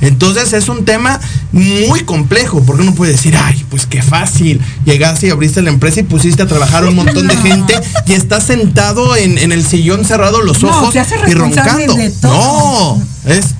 Entonces 0.00 0.52
es 0.52 0.68
un 0.68 0.84
tema 0.84 1.20
muy 1.52 2.00
complejo, 2.00 2.62
porque 2.64 2.82
uno 2.82 2.94
puede 2.94 3.12
decir, 3.12 3.36
ay, 3.36 3.64
pues 3.68 3.86
qué 3.86 4.02
fácil. 4.02 4.60
Llegaste 4.84 5.26
y 5.26 5.30
abriste 5.30 5.62
la 5.62 5.70
empresa 5.70 6.00
y 6.00 6.04
pusiste 6.04 6.42
a 6.42 6.46
trabajar 6.46 6.84
a 6.84 6.88
un 6.88 6.94
montón 6.94 7.26
de 7.26 7.36
gente 7.48 7.74
y 8.06 8.12
estás 8.12 8.44
sentado 8.44 9.16
en, 9.16 9.38
el 9.38 9.64
sillón 9.64 10.04
cerrado 10.04 10.42
los 10.42 10.62
ojos 10.62 10.94
y 11.26 11.34
roncando. 11.34 11.96
No, 12.22 13.02
es 13.26 13.54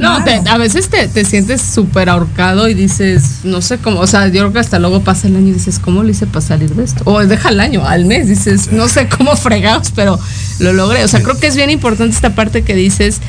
no, 0.00 0.18
a 0.50 0.58
veces 0.58 0.88
te, 0.88 1.08
te 1.08 1.24
sientes 1.24 1.60
súper 1.60 2.08
ahorcado 2.08 2.68
y 2.68 2.74
dices, 2.74 3.40
no 3.44 3.60
sé 3.60 3.78
cómo, 3.78 4.00
o 4.00 4.06
sea, 4.06 4.26
yo 4.28 4.40
creo 4.40 4.52
que 4.52 4.58
hasta 4.58 4.78
luego 4.78 5.00
pasa 5.02 5.28
el 5.28 5.36
año 5.36 5.48
y 5.48 5.52
dices, 5.52 5.78
¿cómo 5.78 6.02
lo 6.02 6.08
hice 6.08 6.26
para 6.26 6.40
salir 6.40 6.74
de 6.74 6.84
esto? 6.84 7.02
O 7.04 7.20
deja 7.20 7.50
el 7.50 7.60
año, 7.60 7.86
al 7.86 8.06
mes, 8.06 8.28
dices, 8.28 8.72
no 8.72 8.88
sé 8.88 9.08
cómo 9.08 9.36
fregados, 9.36 9.92
pero 9.94 10.18
lo 10.58 10.72
logré. 10.72 11.04
O 11.04 11.08
sea, 11.08 11.22
creo 11.22 11.38
que 11.38 11.46
es 11.46 11.56
bien 11.56 11.70
importante 11.70 12.14
esta 12.14 12.34
parte 12.34 12.62
que 12.62 12.74
dices 12.74 13.20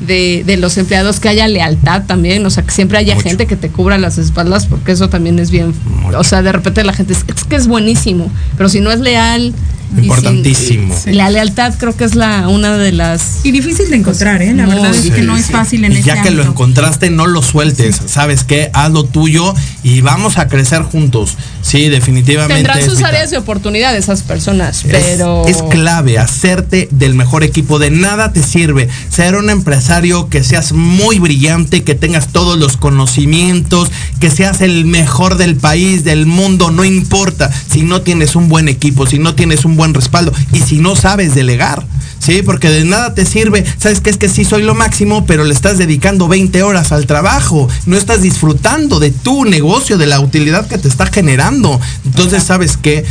de, 0.00 0.42
de 0.46 0.56
los 0.56 0.76
empleados, 0.78 1.20
que 1.20 1.28
haya 1.28 1.48
lealtad 1.48 2.04
también, 2.06 2.44
o 2.46 2.50
sea, 2.50 2.62
que 2.62 2.70
siempre 2.70 2.98
haya 2.98 3.20
gente 3.20 3.46
que 3.46 3.56
te 3.56 3.68
cubra 3.68 3.98
las 3.98 4.18
espaldas, 4.18 4.66
porque 4.66 4.92
eso 4.92 5.08
también 5.08 5.38
es 5.38 5.50
bien, 5.50 5.74
o 6.16 6.24
sea, 6.24 6.42
de 6.42 6.52
repente 6.52 6.84
la 6.84 6.92
gente 6.92 7.12
es, 7.12 7.24
es 7.26 7.44
que 7.44 7.56
es 7.56 7.66
buenísimo, 7.66 8.30
pero 8.56 8.68
si 8.68 8.80
no 8.80 8.90
es 8.90 9.00
leal, 9.00 9.52
Importantísimo. 9.96 10.94
La 11.06 11.30
lealtad 11.30 11.74
creo 11.78 11.96
que 11.96 12.04
es 12.04 12.14
la 12.14 12.48
una 12.48 12.76
de 12.76 12.92
las 12.92 13.40
y 13.44 13.50
difícil 13.50 13.90
de 13.90 13.96
encontrar, 13.96 14.42
¿eh? 14.42 14.52
La 14.54 14.66
verdad 14.66 14.94
es 14.94 15.10
que 15.10 15.22
no 15.22 15.36
es 15.36 15.46
fácil 15.46 15.84
en 15.84 15.92
y 15.92 16.02
Ya 16.02 16.22
que 16.22 16.30
lo 16.30 16.42
encontraste, 16.42 17.10
no 17.10 17.26
lo 17.26 17.42
sueltes. 17.42 18.00
¿Sabes 18.06 18.44
qué? 18.44 18.70
Haz 18.72 18.90
lo 18.92 19.04
tuyo 19.04 19.54
y 19.82 20.00
vamos 20.00 20.38
a 20.38 20.48
crecer 20.48 20.82
juntos. 20.82 21.36
Sí, 21.62 21.88
definitivamente. 21.88 22.62
Tendrán 22.62 22.82
sus 22.82 23.02
áreas 23.02 23.30
de 23.30 23.38
oportunidad 23.38 23.96
esas 23.96 24.22
personas, 24.22 24.84
pero 24.88 25.46
es 25.46 25.62
clave 25.64 26.18
hacerte 26.18 26.88
del 26.90 27.14
mejor 27.14 27.44
equipo. 27.44 27.78
De 27.78 27.90
nada 27.90 28.32
te 28.32 28.42
sirve 28.42 28.88
ser 29.10 29.36
un 29.36 29.50
empresario 29.50 30.28
que 30.28 30.42
seas 30.42 30.72
muy 30.72 31.18
brillante, 31.18 31.84
que 31.84 31.94
tengas 31.94 32.28
todos 32.28 32.58
los 32.58 32.76
conocimientos, 32.76 33.90
que 34.20 34.30
seas 34.30 34.60
el 34.60 34.84
mejor 34.84 35.36
del 35.36 35.56
país, 35.56 36.04
del 36.04 36.26
mundo, 36.26 36.70
no 36.70 36.84
importa 36.84 37.50
si 37.70 37.82
no 37.82 38.02
tienes 38.02 38.36
un 38.36 38.48
buen 38.48 38.68
equipo, 38.68 39.06
si 39.06 39.18
no 39.18 39.34
tienes 39.34 39.64
un 39.64 39.76
buen 39.76 39.94
respaldo 39.94 40.32
y 40.52 40.60
si 40.60 40.78
no 40.78 40.96
sabes 40.96 41.34
delegar. 41.34 41.84
Sí, 42.20 42.42
porque 42.42 42.68
de 42.68 42.84
nada 42.84 43.14
te 43.14 43.24
sirve. 43.24 43.64
Sabes 43.78 44.00
que 44.00 44.10
es 44.10 44.18
que 44.18 44.28
sí 44.28 44.44
soy 44.44 44.62
lo 44.62 44.74
máximo, 44.74 45.24
pero 45.24 45.42
le 45.42 45.54
estás 45.54 45.78
dedicando 45.78 46.28
20 46.28 46.62
horas 46.62 46.92
al 46.92 47.06
trabajo. 47.06 47.66
No 47.86 47.96
estás 47.96 48.20
disfrutando 48.20 49.00
de 49.00 49.10
tu 49.10 49.46
negocio, 49.46 49.96
de 49.96 50.06
la 50.06 50.20
utilidad 50.20 50.68
que 50.68 50.76
te 50.76 50.86
está 50.86 51.06
generando. 51.06 51.49
Entonces, 52.04 52.42
¿sabes 52.42 52.76
que 52.76 53.04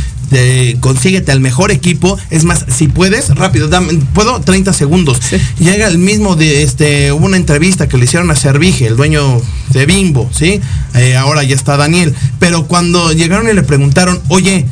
consíguete 0.80 1.32
al 1.32 1.40
mejor 1.40 1.70
equipo. 1.70 2.18
Es 2.30 2.44
más, 2.44 2.64
si 2.68 2.88
puedes, 2.88 3.34
rápido, 3.34 3.68
dame, 3.68 3.94
puedo 4.14 4.40
30 4.40 4.72
segundos. 4.72 5.20
Llega 5.58 5.88
el 5.88 5.98
mismo 5.98 6.36
de 6.36 6.62
este, 6.62 7.12
hubo 7.12 7.26
una 7.26 7.36
entrevista 7.36 7.88
que 7.88 7.98
le 7.98 8.04
hicieron 8.04 8.30
a 8.30 8.36
Servige, 8.36 8.86
el 8.86 8.96
dueño 8.96 9.40
de 9.70 9.86
Bimbo, 9.86 10.30
¿sí? 10.32 10.60
Eh, 10.94 11.16
ahora 11.16 11.42
ya 11.42 11.56
está 11.56 11.76
Daniel. 11.76 12.14
Pero 12.38 12.66
cuando 12.66 13.12
llegaron 13.12 13.48
y 13.48 13.52
le 13.52 13.62
preguntaron, 13.62 14.20
oye, 14.28 14.66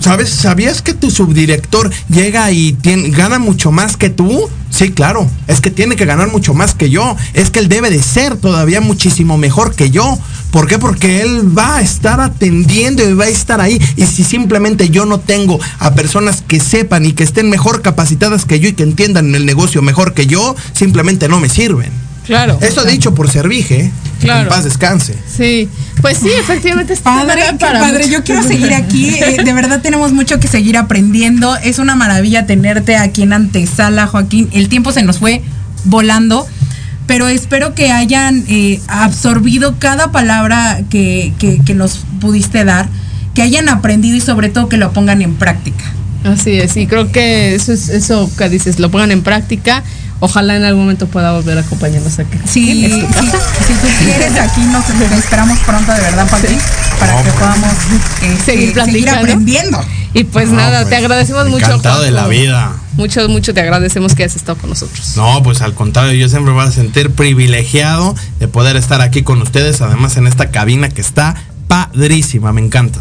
¿sabes? 0.00 0.30
¿Sabías 0.30 0.82
que 0.82 0.94
tu 0.94 1.10
subdirector 1.10 1.90
llega 2.08 2.50
y 2.50 2.76
gana 2.82 3.38
mucho 3.38 3.70
más 3.72 3.96
que 3.96 4.10
tú? 4.10 4.48
Sí, 4.70 4.90
claro, 4.90 5.28
es 5.48 5.60
que 5.60 5.70
tiene 5.70 5.96
que 5.96 6.06
ganar 6.06 6.32
mucho 6.32 6.54
más 6.54 6.74
que 6.74 6.90
yo. 6.90 7.16
Es 7.34 7.50
que 7.50 7.58
él 7.58 7.68
debe 7.68 7.90
de 7.90 8.02
ser 8.02 8.36
todavía 8.36 8.80
muchísimo 8.80 9.36
mejor 9.36 9.74
que 9.74 9.90
yo. 9.90 10.18
¿Por 10.50 10.66
qué? 10.66 10.78
Porque 10.78 11.20
él 11.22 11.56
va 11.56 11.76
a 11.76 11.82
estar 11.82 12.20
atendiendo 12.20 13.08
y 13.08 13.12
va 13.14 13.24
a 13.24 13.28
estar 13.28 13.60
ahí. 13.60 13.80
Y 13.96 14.06
si 14.06 14.24
simplemente 14.24 14.88
yo 14.88 15.04
no 15.04 15.20
tengo 15.20 15.60
a 15.78 15.94
personas 15.94 16.42
que 16.46 16.58
sepan 16.58 17.04
y 17.04 17.12
que 17.12 17.24
estén 17.24 17.50
mejor 17.50 17.82
capacitadas 17.82 18.44
que 18.44 18.60
yo 18.60 18.68
y 18.68 18.72
que 18.72 18.82
entiendan 18.82 19.34
el 19.34 19.46
negocio 19.46 19.82
mejor 19.82 20.14
que 20.14 20.26
yo, 20.26 20.56
simplemente 20.72 21.28
no 21.28 21.38
me 21.38 21.48
sirven. 21.48 22.11
Claro. 22.26 22.58
Eso 22.60 22.84
dicho 22.84 23.14
por 23.14 23.30
Servige. 23.30 23.90
Claro. 24.20 24.42
En 24.42 24.48
paz 24.48 24.64
descanse. 24.64 25.14
Sí. 25.26 25.68
Pues 26.00 26.18
sí, 26.18 26.28
efectivamente. 26.38 26.96
Padre, 26.96 27.42
padre, 27.58 28.08
yo 28.08 28.22
quiero 28.22 28.42
seguir 28.42 28.72
aquí. 28.74 29.10
Eh, 29.22 29.42
de 29.44 29.52
verdad 29.52 29.80
tenemos 29.82 30.12
mucho 30.12 30.40
que 30.40 30.48
seguir 30.48 30.76
aprendiendo. 30.76 31.56
Es 31.56 31.78
una 31.78 31.94
maravilla 31.94 32.46
tenerte 32.46 32.96
aquí 32.96 33.22
en 33.22 33.32
antesala, 33.32 34.06
Joaquín. 34.06 34.48
El 34.52 34.68
tiempo 34.68 34.92
se 34.92 35.02
nos 35.02 35.18
fue 35.18 35.42
volando. 35.84 36.46
Pero 37.06 37.28
espero 37.28 37.74
que 37.74 37.90
hayan 37.90 38.44
eh, 38.48 38.80
absorbido 38.86 39.78
cada 39.78 40.12
palabra 40.12 40.80
que, 40.88 41.32
que 41.38 41.74
nos 41.74 42.04
pudiste 42.20 42.64
dar, 42.64 42.88
que 43.34 43.42
hayan 43.42 43.68
aprendido 43.68 44.16
y 44.16 44.20
sobre 44.20 44.48
todo 44.48 44.68
que 44.68 44.76
lo 44.76 44.92
pongan 44.92 45.20
en 45.20 45.34
práctica. 45.34 45.84
Así 46.24 46.52
es, 46.52 46.76
y 46.76 46.86
creo 46.86 47.10
que 47.10 47.54
eso 47.54 47.72
es 47.72 47.88
eso 47.88 48.30
que 48.38 48.48
dices, 48.48 48.78
lo 48.78 48.90
pongan 48.90 49.10
en 49.10 49.22
práctica 49.22 49.82
Ojalá 50.24 50.54
en 50.54 50.62
algún 50.62 50.82
momento 50.82 51.08
pueda 51.08 51.32
volver 51.32 51.58
a 51.58 51.62
acompañarnos 51.62 52.16
aquí. 52.20 52.38
Sí, 52.44 52.86
sí, 52.88 53.00
si 53.66 53.72
tú 53.74 53.88
quieres, 54.04 54.38
aquí 54.38 54.60
nos 54.60 54.88
esperamos 55.18 55.58
pronto 55.66 55.90
de 55.90 56.00
verdad, 56.00 56.30
para 56.30 56.48
para 57.00 57.22
que 57.24 57.30
podamos 57.32 57.72
este, 58.22 58.72
seguir, 58.72 59.10
aprendiendo. 59.10 59.84
Y 60.14 60.22
pues 60.22 60.48
nada, 60.50 60.84
te 60.84 60.90
pues, 60.90 61.00
agradecemos 61.00 61.48
mucho. 61.48 61.66
Encantado 61.66 62.02
de 62.02 62.12
la 62.12 62.28
vida. 62.28 62.70
Mucho, 62.96 63.28
mucho 63.28 63.52
te 63.52 63.62
agradecemos 63.62 64.14
que 64.14 64.22
hayas 64.22 64.36
estado 64.36 64.56
con 64.58 64.70
nosotros. 64.70 65.16
No, 65.16 65.42
pues 65.42 65.60
al 65.60 65.74
contrario, 65.74 66.12
yo 66.12 66.28
siempre 66.28 66.52
voy 66.52 66.68
a 66.68 66.70
sentir 66.70 67.10
privilegiado 67.10 68.14
de 68.38 68.46
poder 68.46 68.76
estar 68.76 69.00
aquí 69.00 69.24
con 69.24 69.42
ustedes, 69.42 69.80
además 69.80 70.16
en 70.18 70.28
esta 70.28 70.52
cabina 70.52 70.88
que 70.88 71.00
está 71.00 71.34
padrísima, 71.66 72.52
me 72.52 72.60
encanta. 72.60 73.00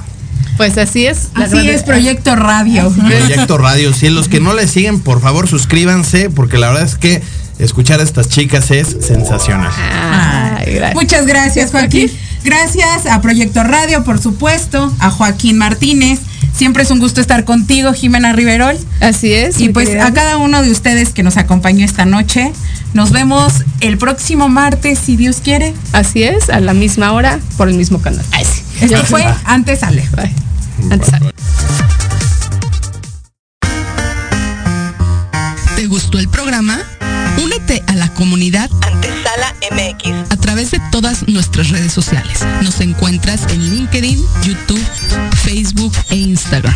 Pues 0.58 0.78
así 0.78 1.06
es. 1.06 1.30
Así 1.34 1.70
es, 1.70 1.84
Proyecto 1.84 2.36
Radio. 2.36 2.90
Proyecto 2.92 3.58
Radio. 3.58 3.94
Si 3.94 4.10
los 4.10 4.28
que 4.28 4.40
no 4.40 4.54
le 4.54 4.68
siguen, 4.68 5.00
por 5.00 5.22
favor 5.22 5.48
suscríbanse, 5.48 6.30
porque 6.30 6.58
la 6.58 6.70
verdad 6.70 6.84
es 6.84 6.96
que 6.96 7.22
escuchar 7.60 8.00
a 8.00 8.04
estas 8.04 8.30
chicas 8.30 8.72
es 8.72 8.98
sensacional. 9.02 9.72
Muchas 10.94 11.26
gracias, 11.26 11.72
Joaquín. 11.72 12.12
Gracias 12.44 13.06
a 13.06 13.22
Proyecto 13.22 13.64
Radio, 13.64 14.04
por 14.04 14.20
supuesto, 14.20 14.92
a 15.00 15.12
Joaquín 15.12 15.58
Martínez. 15.58 16.20
Siempre 16.54 16.84
es 16.84 16.92
un 16.92 17.00
gusto 17.00 17.22
estar 17.22 17.46
contigo, 17.46 17.94
Jimena 17.94 18.34
Riverol. 18.34 18.78
Así 19.00 19.34
es. 19.34 19.60
Y 19.62 19.70
pues 19.70 19.90
a 20.00 20.12
cada 20.14 20.38
uno 20.38 20.62
de 20.62 20.72
ustedes 20.72 21.10
que 21.10 21.24
nos 21.24 21.38
acompañó 21.38 21.86
esta 21.86 22.06
noche, 22.06 22.52
nos 22.94 23.12
vemos 23.12 23.64
el 23.80 23.98
próximo 23.98 24.50
martes, 24.50 25.00
si 25.00 25.16
Dios 25.16 25.38
quiere. 25.44 25.74
Así 25.94 26.24
es, 26.24 26.50
a 26.50 26.60
la 26.60 26.74
misma 26.74 27.14
hora, 27.14 27.40
por 27.58 27.70
el 27.70 27.76
mismo 27.76 28.02
canal. 28.02 28.26
Esto 28.82 29.06
fue 29.06 29.26
Antes 29.46 29.80
Sale. 29.80 30.04
¿Te 35.76 35.88
gustó 35.88 36.20
el 36.20 36.28
programa? 36.30 36.80
Únete 37.42 37.82
a 37.88 37.96
la 37.96 38.14
comunidad 38.14 38.70
Antesala 38.82 39.56
MX 39.72 40.32
a 40.32 40.38
través 40.38 40.72
de 40.72 40.82
todas 40.92 41.28
nuestras 41.28 41.70
redes 41.70 41.94
sociales. 41.94 42.40
Nos 42.62 42.82
encuentras 42.82 43.48
en 43.52 43.70
LinkedIn, 43.70 44.20
YouTube, 44.44 44.86
Facebook 45.44 45.94
e 46.10 46.16
Instagram. 46.16 46.76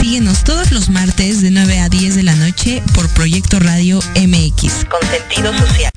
Síguenos 0.00 0.44
todos 0.44 0.70
los 0.70 0.88
martes 0.90 1.42
de 1.42 1.50
9 1.50 1.80
a 1.80 1.88
10 1.88 2.14
de 2.14 2.22
la 2.22 2.36
noche 2.36 2.82
por 2.94 3.08
Proyecto 3.10 3.58
Radio 3.58 3.98
MX. 4.14 4.84
Con 4.84 5.00
sentido 5.10 5.52
social. 5.58 5.92